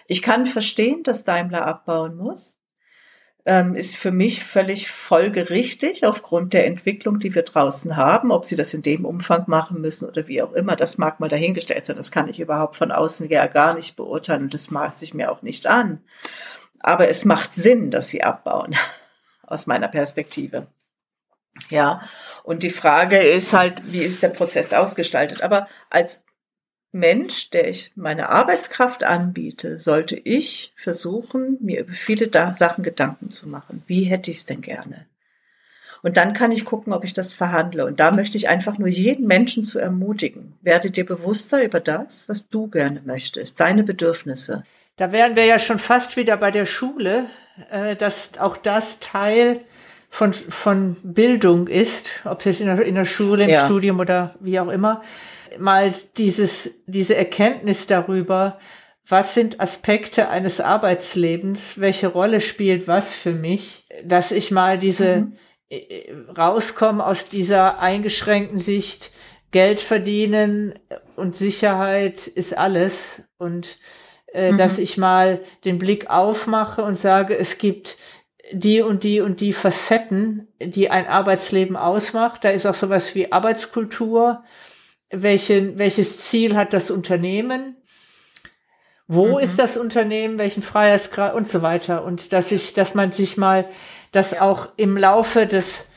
Ich 0.08 0.22
kann 0.22 0.46
verstehen, 0.46 1.04
dass 1.04 1.24
Daimler 1.24 1.66
abbauen 1.66 2.16
muss. 2.16 2.60
Ähm, 3.46 3.76
ist 3.76 3.96
für 3.96 4.12
mich 4.12 4.44
völlig 4.44 4.90
folgerichtig 4.92 6.06
aufgrund 6.06 6.54
der 6.54 6.68
Entwicklung, 6.68 7.20
die 7.20 7.34
wir 7.34 7.42
draußen 7.44 7.98
haben. 7.98 8.32
Ob 8.32 8.46
sie 8.46 8.56
das 8.56 8.74
in 8.74 8.84
dem 8.84 9.06
Umfang 9.06 9.46
machen 9.48 9.82
müssen 9.82 10.08
oder 10.08 10.28
wie 10.28 10.42
auch 10.42 10.54
immer, 10.54 10.76
das 10.76 10.98
mag 10.98 11.20
mal 11.20 11.30
dahingestellt 11.30 11.86
sein. 11.86 11.96
Das 11.96 12.12
kann 12.12 12.28
ich 12.28 12.40
überhaupt 12.40 12.76
von 12.76 12.92
außen 12.92 13.30
ja 13.30 13.48
gar 13.48 13.76
nicht 13.76 13.96
beurteilen 13.96 14.44
und 14.44 14.54
das 14.54 14.70
maße 14.72 15.04
ich 15.06 15.14
mir 15.14 15.32
auch 15.32 15.42
nicht 15.42 15.68
an. 15.68 16.02
Aber 16.80 17.10
es 17.10 17.26
macht 17.26 17.54
Sinn, 17.54 17.92
dass 17.92 18.10
sie 18.10 18.24
abbauen, 18.24 18.76
aus 19.48 19.68
meiner 19.68 19.88
Perspektive. 19.88 20.68
Ja, 21.70 22.02
und 22.44 22.64
die 22.64 22.70
Frage 22.70 23.18
ist 23.18 23.54
halt, 23.54 23.92
wie 23.92 24.04
ist 24.04 24.24
der 24.24 24.30
Prozess 24.30 24.74
ausgestaltet? 24.74 25.44
Aber 25.44 25.68
als 25.90 26.24
Mensch, 26.92 27.50
der 27.52 27.70
ich 27.70 27.92
meine 27.96 28.30
Arbeitskraft 28.30 29.04
anbiete, 29.04 29.78
sollte 29.78 30.18
ich 30.18 30.74
versuchen, 30.76 31.58
mir 31.62 31.82
über 31.82 31.94
viele 31.94 32.30
Sachen 32.54 32.84
Gedanken 32.84 33.32
zu 33.32 33.48
machen. 33.48 33.84
Wie 33.88 34.04
hätte 34.04 34.30
ich 34.30 34.38
es 34.38 34.46
denn 34.46 34.62
gerne? 34.62 35.06
Und 36.04 36.18
dann 36.18 36.34
kann 36.34 36.52
ich 36.52 36.66
gucken, 36.66 36.94
ob 36.94 37.04
ich 37.04 37.14
das 37.14 37.34
verhandle. 37.34 37.86
Und 37.86 38.00
da 38.00 38.12
möchte 38.12 38.38
ich 38.38 38.50
einfach 38.50 38.78
nur 38.78 38.88
jeden 38.88 39.28
Menschen 39.28 39.66
zu 39.66 39.80
ermutigen. 39.80 40.54
Werde 40.62 40.90
dir 40.90 41.06
bewusster 41.06 41.64
über 41.64 41.80
das, 41.80 42.28
was 42.28 42.50
du 42.50 42.68
gerne 42.68 43.02
möchtest, 43.06 43.60
deine 43.60 43.84
Bedürfnisse. 43.84 44.64
Da 44.98 45.12
wären 45.12 45.36
wir 45.36 45.46
ja 45.46 45.60
schon 45.60 45.80
fast 45.80 46.18
wieder 46.18 46.38
bei 46.38 46.52
der 46.52 46.66
Schule, 46.66 47.28
äh, 47.70 47.96
dass 47.96 48.38
auch 48.40 48.58
das 48.58 49.00
Teil 49.00 49.62
von, 50.12 50.34
von 50.34 50.98
Bildung 51.02 51.68
ist, 51.68 52.22
ob 52.26 52.46
es 52.46 52.62
in 52.62 52.68
der, 52.68 52.82
in 52.84 52.94
der 52.96 53.06
Schule, 53.06 53.46
im 53.46 53.50
ja. 53.50 53.66
Studium 53.66 54.00
oder 54.00 54.36
wie 54.40 54.60
auch 54.60 54.70
immer 54.70 55.02
mal 55.60 55.94
dieses, 56.18 56.82
diese 56.86 57.16
Erkenntnis 57.16 57.88
darüber, 57.88 58.60
was 59.08 59.34
sind 59.34 59.60
Aspekte 59.60 60.30
eines 60.30 60.62
Arbeitslebens, 60.62 61.80
welche 61.80 62.08
Rolle 62.08 62.40
spielt 62.40 62.88
was 62.88 63.16
für 63.16 63.34
mich, 63.34 63.86
dass 64.06 64.32
ich 64.32 64.52
mal 64.52 64.78
diese 64.78 65.18
mhm. 65.18 65.38
Äh, 65.70 66.14
rauskomme 66.38 67.06
aus 67.06 67.30
dieser 67.30 67.80
eingeschränkten 67.80 68.60
Sicht, 68.60 69.12
Geld 69.52 69.80
verdienen 69.80 70.78
und 71.16 71.34
Sicherheit 71.34 72.28
ist 72.28 72.58
alles 72.58 73.24
und 73.38 73.78
äh, 74.34 74.52
mhm. 74.52 74.58
dass 74.58 74.80
ich 74.80 74.98
mal 74.98 75.42
den 75.64 75.78
Blick 75.78 76.10
aufmache 76.10 76.84
und 76.84 76.98
sage, 76.98 77.38
es 77.38 77.58
gibt 77.58 77.98
die 78.52 78.82
und 78.82 79.04
die 79.04 79.22
und 79.22 79.42
die 79.42 79.54
Facetten, 79.54 80.48
die 80.60 80.90
ein 80.90 81.08
Arbeitsleben 81.08 81.76
ausmacht. 81.76 82.44
Da 82.44 82.50
ist 82.50 82.66
auch 82.66 82.76
sowas 82.76 83.16
wie 83.16 83.32
Arbeitskultur 83.32 84.44
welchen, 85.12 85.78
welches 85.78 86.22
Ziel 86.22 86.56
hat 86.56 86.74
das 86.74 86.90
Unternehmen, 86.90 87.76
wo 89.08 89.38
mhm. 89.38 89.40
ist 89.40 89.60
das 89.60 89.78
Unternehmen, 89.78 90.40
welchen 90.40 90.64
Freiheitsgrad 90.64 91.34
und 91.34 91.48
so 91.50 91.62
weiter. 91.62 92.04
Und 92.04 92.34
dass 92.34 92.52
ich, 92.52 92.74
dass 92.74 92.96
man 92.96 93.12
sich 93.12 93.38
mal, 93.38 93.68
dass 94.12 94.40
auch 94.40 94.70
im 94.78 94.98
Laufe 94.98 95.48
des 95.48 95.88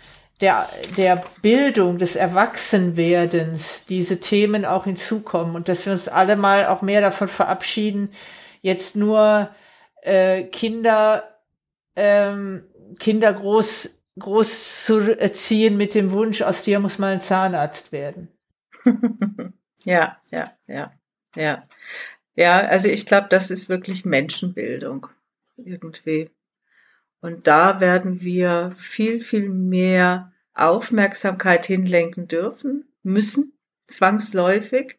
der, 0.40 0.68
der 0.96 1.24
Bildung, 1.42 1.96
des 1.96 2.16
Erwachsenwerdens 2.16 3.86
diese 3.86 4.18
Themen 4.18 4.64
auch 4.64 4.84
hinzukommen 4.84 5.54
und 5.54 5.68
dass 5.68 5.86
wir 5.86 5.92
uns 5.92 6.08
alle 6.08 6.34
mal 6.34 6.66
auch 6.66 6.82
mehr 6.82 7.00
davon 7.00 7.28
verabschieden, 7.28 8.10
jetzt 8.60 8.96
nur 8.96 9.50
äh, 10.02 10.42
Kinder, 10.42 11.33
ähm, 11.96 12.64
Kinder 12.98 13.32
groß, 13.32 14.02
groß 14.18 14.84
zu 14.84 15.18
erziehen 15.18 15.76
mit 15.76 15.94
dem 15.94 16.12
Wunsch, 16.12 16.42
aus 16.42 16.62
dir 16.62 16.80
muss 16.80 16.98
mal 16.98 17.12
ein 17.12 17.20
Zahnarzt 17.20 17.92
werden. 17.92 18.28
ja, 19.84 20.18
ja, 20.30 20.52
ja, 20.66 20.92
ja. 21.34 21.68
Ja, 22.36 22.58
also 22.60 22.88
ich 22.88 23.06
glaube, 23.06 23.28
das 23.30 23.50
ist 23.50 23.68
wirklich 23.68 24.04
Menschenbildung 24.04 25.06
irgendwie. 25.56 26.30
Und 27.20 27.46
da 27.46 27.80
werden 27.80 28.22
wir 28.22 28.72
viel, 28.76 29.20
viel 29.20 29.48
mehr 29.48 30.32
Aufmerksamkeit 30.52 31.66
hinlenken 31.66 32.28
dürfen, 32.28 32.86
müssen, 33.02 33.56
zwangsläufig, 33.86 34.98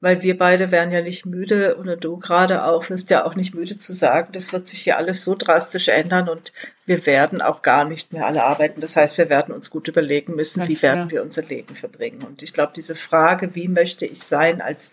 weil 0.00 0.22
wir 0.22 0.38
beide 0.38 0.70
werden 0.70 0.92
ja 0.92 1.02
nicht 1.02 1.26
müde 1.26 1.76
oder 1.78 1.96
du 1.96 2.18
gerade 2.18 2.64
auch 2.64 2.88
wirst 2.88 3.10
ja 3.10 3.24
auch 3.24 3.34
nicht 3.34 3.54
müde 3.54 3.78
zu 3.78 3.92
sagen, 3.92 4.28
das 4.32 4.52
wird 4.52 4.68
sich 4.68 4.80
hier 4.82 4.96
alles 4.96 5.24
so 5.24 5.34
drastisch 5.34 5.88
ändern 5.88 6.28
und 6.28 6.52
wir 6.86 7.04
werden 7.04 7.42
auch 7.42 7.62
gar 7.62 7.84
nicht 7.84 8.12
mehr 8.12 8.26
alle 8.26 8.44
arbeiten. 8.44 8.80
Das 8.80 8.96
heißt, 8.96 9.18
wir 9.18 9.28
werden 9.28 9.52
uns 9.52 9.70
gut 9.70 9.88
überlegen 9.88 10.36
müssen, 10.36 10.60
Ganz 10.60 10.70
wie 10.70 10.76
klar. 10.76 10.96
werden 10.96 11.10
wir 11.10 11.22
unser 11.22 11.42
Leben 11.42 11.74
verbringen. 11.74 12.22
Und 12.22 12.42
ich 12.42 12.52
glaube, 12.52 12.72
diese 12.76 12.94
Frage, 12.94 13.54
wie 13.56 13.68
möchte 13.68 14.06
ich 14.06 14.20
sein 14.20 14.60
als 14.60 14.92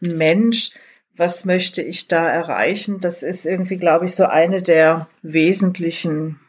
Mensch, 0.00 0.72
was 1.16 1.44
möchte 1.44 1.82
ich 1.82 2.08
da 2.08 2.28
erreichen, 2.28 2.98
das 2.98 3.22
ist 3.22 3.46
irgendwie, 3.46 3.76
glaube 3.76 4.06
ich, 4.06 4.14
so 4.14 4.24
eine 4.24 4.62
der 4.62 5.08
wesentlichen 5.22 6.40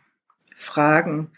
Fragen, 0.56 1.32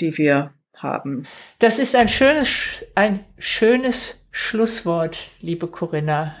die 0.00 0.18
wir 0.18 0.52
haben. 0.82 1.26
Das 1.58 1.78
ist 1.78 1.94
ein 1.94 2.08
schönes, 2.08 2.84
ein 2.94 3.24
schönes 3.38 4.26
Schlusswort, 4.30 5.18
liebe 5.40 5.66
Corinna. 5.66 6.34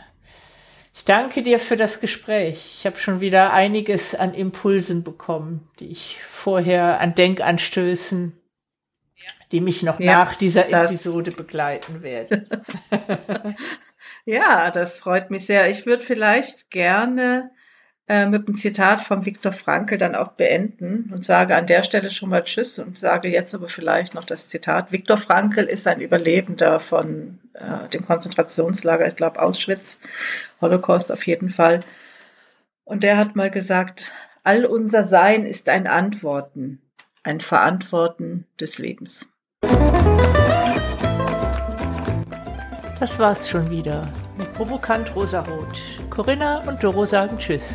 Ich 0.94 1.04
danke 1.04 1.42
dir 1.42 1.58
für 1.58 1.76
das 1.76 2.00
Gespräch. 2.00 2.74
Ich 2.76 2.86
habe 2.86 2.98
schon 2.98 3.20
wieder 3.20 3.52
einiges 3.52 4.14
an 4.14 4.34
Impulsen 4.34 5.04
bekommen, 5.04 5.68
die 5.78 5.86
ich 5.90 6.18
vorher 6.22 7.00
an 7.00 7.14
Denkanstößen, 7.14 8.38
die 9.52 9.60
mich 9.60 9.82
noch 9.82 10.00
ja, 10.00 10.12
nach 10.12 10.34
dieser 10.34 10.68
Episode 10.68 11.30
begleiten 11.30 12.02
werden. 12.02 12.48
ja, 14.24 14.70
das 14.70 14.98
freut 14.98 15.30
mich 15.30 15.46
sehr. 15.46 15.70
Ich 15.70 15.86
würde 15.86 16.04
vielleicht 16.04 16.70
gerne 16.70 17.50
äh, 18.10 18.26
mit 18.26 18.48
einem 18.48 18.56
Zitat 18.56 19.02
von 19.02 19.24
Viktor 19.24 19.52
Frankl 19.52 19.96
dann 19.96 20.16
auch 20.16 20.32
beenden 20.32 21.12
und 21.14 21.24
sage 21.24 21.54
an 21.54 21.68
der 21.68 21.84
Stelle 21.84 22.10
schon 22.10 22.30
mal 22.30 22.42
Tschüss 22.42 22.80
und 22.80 22.98
sage 22.98 23.28
jetzt 23.28 23.54
aber 23.54 23.68
vielleicht 23.68 24.16
noch 24.16 24.24
das 24.24 24.48
Zitat. 24.48 24.90
Viktor 24.90 25.16
Frankl 25.16 25.60
ist 25.60 25.86
ein 25.86 26.00
Überlebender 26.00 26.80
von 26.80 27.38
äh, 27.54 27.88
dem 27.90 28.04
Konzentrationslager, 28.04 29.06
ich 29.06 29.14
glaube 29.14 29.40
Auschwitz, 29.40 30.00
Holocaust 30.60 31.12
auf 31.12 31.24
jeden 31.24 31.50
Fall. 31.50 31.84
Und 32.82 33.04
der 33.04 33.16
hat 33.16 33.36
mal 33.36 33.48
gesagt, 33.48 34.12
all 34.42 34.64
unser 34.64 35.04
Sein 35.04 35.46
ist 35.46 35.68
ein 35.68 35.86
Antworten, 35.86 36.82
ein 37.22 37.38
Verantworten 37.38 38.44
des 38.60 38.78
Lebens. 38.78 39.28
Das 42.98 43.20
war's 43.20 43.48
schon 43.48 43.70
wieder 43.70 44.10
mit 44.36 44.52
Provokant 44.54 45.14
Rosarot. 45.14 45.80
Corinna 46.10 46.58
und 46.66 46.82
Doro 46.82 47.04
sagen 47.04 47.38
Tschüss. 47.38 47.74